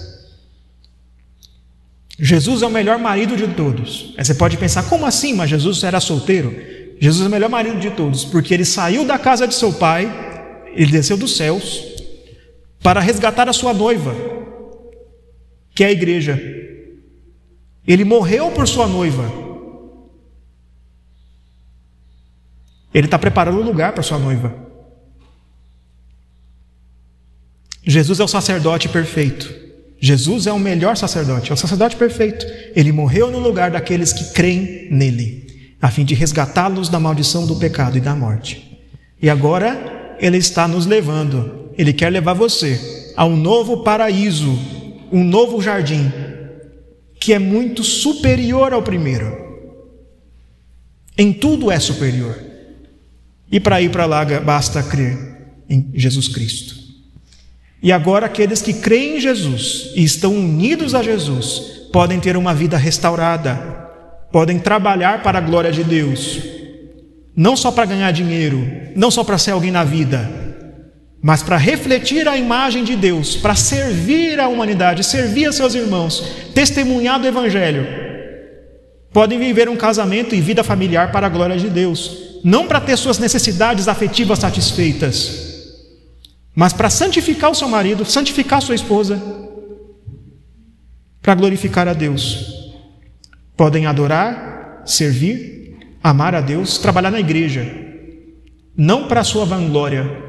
Jesus 2.19 2.63
é 2.63 2.67
o 2.67 2.71
melhor 2.71 2.99
marido 2.99 3.37
de 3.37 3.49
todos. 3.49 4.15
Aí 4.17 4.25
você 4.25 4.35
pode 4.35 4.57
pensar, 4.57 4.89
como 4.89 5.05
assim? 5.05 5.35
Mas 5.35 5.51
Jesus 5.51 5.83
era 5.83 6.01
solteiro? 6.01 6.55
Jesus 6.99 7.25
é 7.25 7.29
o 7.29 7.31
melhor 7.31 7.51
marido 7.51 7.79
de 7.79 7.91
todos, 7.91 8.25
porque 8.25 8.55
ele 8.55 8.65
saiu 8.65 9.05
da 9.05 9.19
casa 9.19 9.47
de 9.47 9.55
seu 9.55 9.73
pai, 9.73 10.11
ele 10.75 10.91
desceu 10.91 11.17
dos 11.17 11.37
céus, 11.37 11.85
para 12.83 13.01
resgatar 13.01 13.49
a 13.49 13.53
sua 13.53 13.75
noiva, 13.75 14.15
que 15.75 15.85
é 15.85 15.89
a 15.89 15.93
igreja. 15.93 16.41
Ele 17.87 18.05
morreu 18.05 18.51
por 18.51 18.67
sua 18.67 18.87
noiva. 18.87 19.31
Ele 22.95 23.07
está 23.07 23.19
preparando 23.19 23.59
o 23.59 23.63
lugar 23.63 23.93
para 23.93 24.03
sua 24.03 24.19
noiva. 24.19 24.66
Jesus 27.87 28.19
é 28.19 28.25
o 28.25 28.29
sacerdote 28.29 28.89
perfeito. 28.89 29.55
Jesus 29.99 30.47
é 30.47 30.53
o 30.53 30.59
melhor 30.59 30.97
sacerdote, 30.97 31.51
é 31.51 31.55
o 31.55 31.57
sacerdote 31.57 31.97
perfeito. 31.97 32.45
Ele 32.75 32.91
morreu 32.91 33.31
no 33.31 33.39
lugar 33.39 33.71
daqueles 33.71 34.13
que 34.13 34.33
creem 34.33 34.89
nele, 34.91 35.47
a 35.81 35.91
fim 35.91 36.05
de 36.05 36.15
resgatá-los 36.15 36.89
da 36.89 36.99
maldição 36.99 37.47
do 37.47 37.57
pecado 37.57 37.97
e 37.97 38.01
da 38.01 38.15
morte. 38.15 38.81
E 39.23 39.31
agora 39.31 40.17
ele 40.21 40.37
está 40.37 40.67
nos 40.67 40.85
levando, 40.85 41.71
ele 41.79 41.93
quer 41.93 42.11
levar 42.11 42.35
você 42.35 43.13
a 43.17 43.25
um 43.25 43.37
novo 43.37 43.85
paraíso, 43.85 44.59
um 45.13 45.23
novo 45.25 45.63
jardim, 45.63 46.13
que 47.21 47.33
é 47.33 47.39
muito 47.39 47.85
superior 47.85 48.73
ao 48.73 48.83
primeiro. 48.83 49.47
Em 51.17 51.33
tudo 51.33 51.71
é 51.71 51.79
superior. 51.79 52.37
E 53.51 53.61
para 53.61 53.81
ir 53.81 53.91
para 53.91 54.07
lá 54.07 54.25
basta 54.41 54.83
crer 54.83 55.17
em 55.69 55.91
Jesus 55.95 56.29
Cristo. 56.29 56.86
E 57.87 57.93
agora 57.93 58.27
aqueles 58.27 58.61
que 58.61 58.73
creem 58.73 59.19
em 59.19 59.21
Jesus 59.21 59.93
e 59.95 60.03
estão 60.03 60.35
unidos 60.35 60.93
a 60.93 61.05
Jesus 61.05 61.87
podem 61.93 62.19
ter 62.19 62.37
uma 62.37 62.53
vida 62.53 62.77
restaurada, 62.77 63.55
podem 64.33 64.59
trabalhar 64.59 65.23
para 65.23 65.39
a 65.39 65.41
glória 65.41 65.71
de 65.71 65.85
Deus, 65.85 66.37
não 67.37 67.57
só 67.57 67.71
para 67.71 67.85
ganhar 67.85 68.11
dinheiro, 68.11 68.69
não 68.97 69.09
só 69.09 69.23
para 69.23 69.39
ser 69.39 69.53
alguém 69.53 69.71
na 69.71 69.85
vida, 69.85 70.29
mas 71.23 71.45
para 71.45 71.57
refletir 71.57 72.27
a 72.27 72.37
imagem 72.37 72.83
de 72.83 72.97
Deus, 72.97 73.37
para 73.37 73.55
servir 73.55 74.41
a 74.41 74.49
humanidade, 74.49 75.05
servir 75.05 75.47
a 75.47 75.53
seus 75.53 75.77
irmãos, 75.77 76.25
testemunhar 76.53 77.21
do 77.21 77.29
Evangelho. 77.29 77.87
Podem 79.13 79.39
viver 79.39 79.69
um 79.69 79.77
casamento 79.77 80.35
e 80.35 80.41
vida 80.41 80.65
familiar 80.65 81.13
para 81.13 81.29
a 81.29 81.31
glória 81.31 81.57
de 81.57 81.71
Deus, 81.71 82.41
não 82.43 82.67
para 82.67 82.81
ter 82.81 82.97
suas 82.97 83.21
necessidades 83.21 83.87
afetivas 83.87 84.41
satisfeitas, 84.41 85.46
mas 86.57 86.73
para 86.73 86.89
santificar 86.89 87.51
o 87.51 87.55
seu 87.55 87.69
marido, 87.69 88.03
santificar 88.07 88.59
a 88.59 88.63
sua 88.63 88.75
esposa, 88.75 89.23
para 91.21 91.35
glorificar 91.35 91.87
a 91.87 91.93
Deus. 91.93 92.73
Podem 93.55 93.85
adorar, 93.85 94.83
servir, 94.87 95.77
amar 96.03 96.35
a 96.35 96.41
Deus, 96.41 96.79
trabalhar 96.79 97.11
na 97.11 97.21
igreja, 97.21 97.63
não 98.75 99.07
para 99.07 99.23
sua 99.23 99.45
vanglória, 99.45 100.25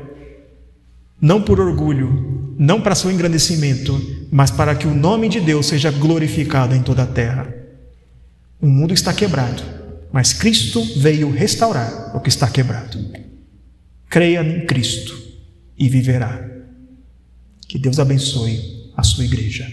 não 1.21 1.41
por 1.41 1.61
orgulho, 1.61 2.55
não 2.59 2.81
para 2.81 2.93
seu 2.93 3.09
engrandecimento, 3.09 4.27
mas 4.29 4.51
para 4.51 4.75
que 4.75 4.85
o 4.85 4.93
nome 4.93 5.29
de 5.29 5.39
Deus 5.39 5.67
seja 5.67 5.91
glorificado 5.91 6.75
em 6.75 6.83
toda 6.83 7.03
a 7.03 7.07
terra. 7.07 7.47
O 8.59 8.67
mundo 8.67 8.93
está 8.93 9.13
quebrado, 9.13 9.63
mas 10.11 10.33
Cristo 10.33 10.83
veio 10.97 11.31
restaurar 11.31 12.11
o 12.13 12.19
que 12.19 12.29
está 12.29 12.49
quebrado. 12.49 12.99
Creia 14.09 14.41
em 14.41 14.65
Cristo 14.65 15.26
e 15.77 15.87
viverá. 15.89 16.45
Que 17.67 17.77
Deus 17.77 17.99
abençoe 17.99 18.91
a 18.95 19.03
sua 19.03 19.25
igreja. 19.25 19.67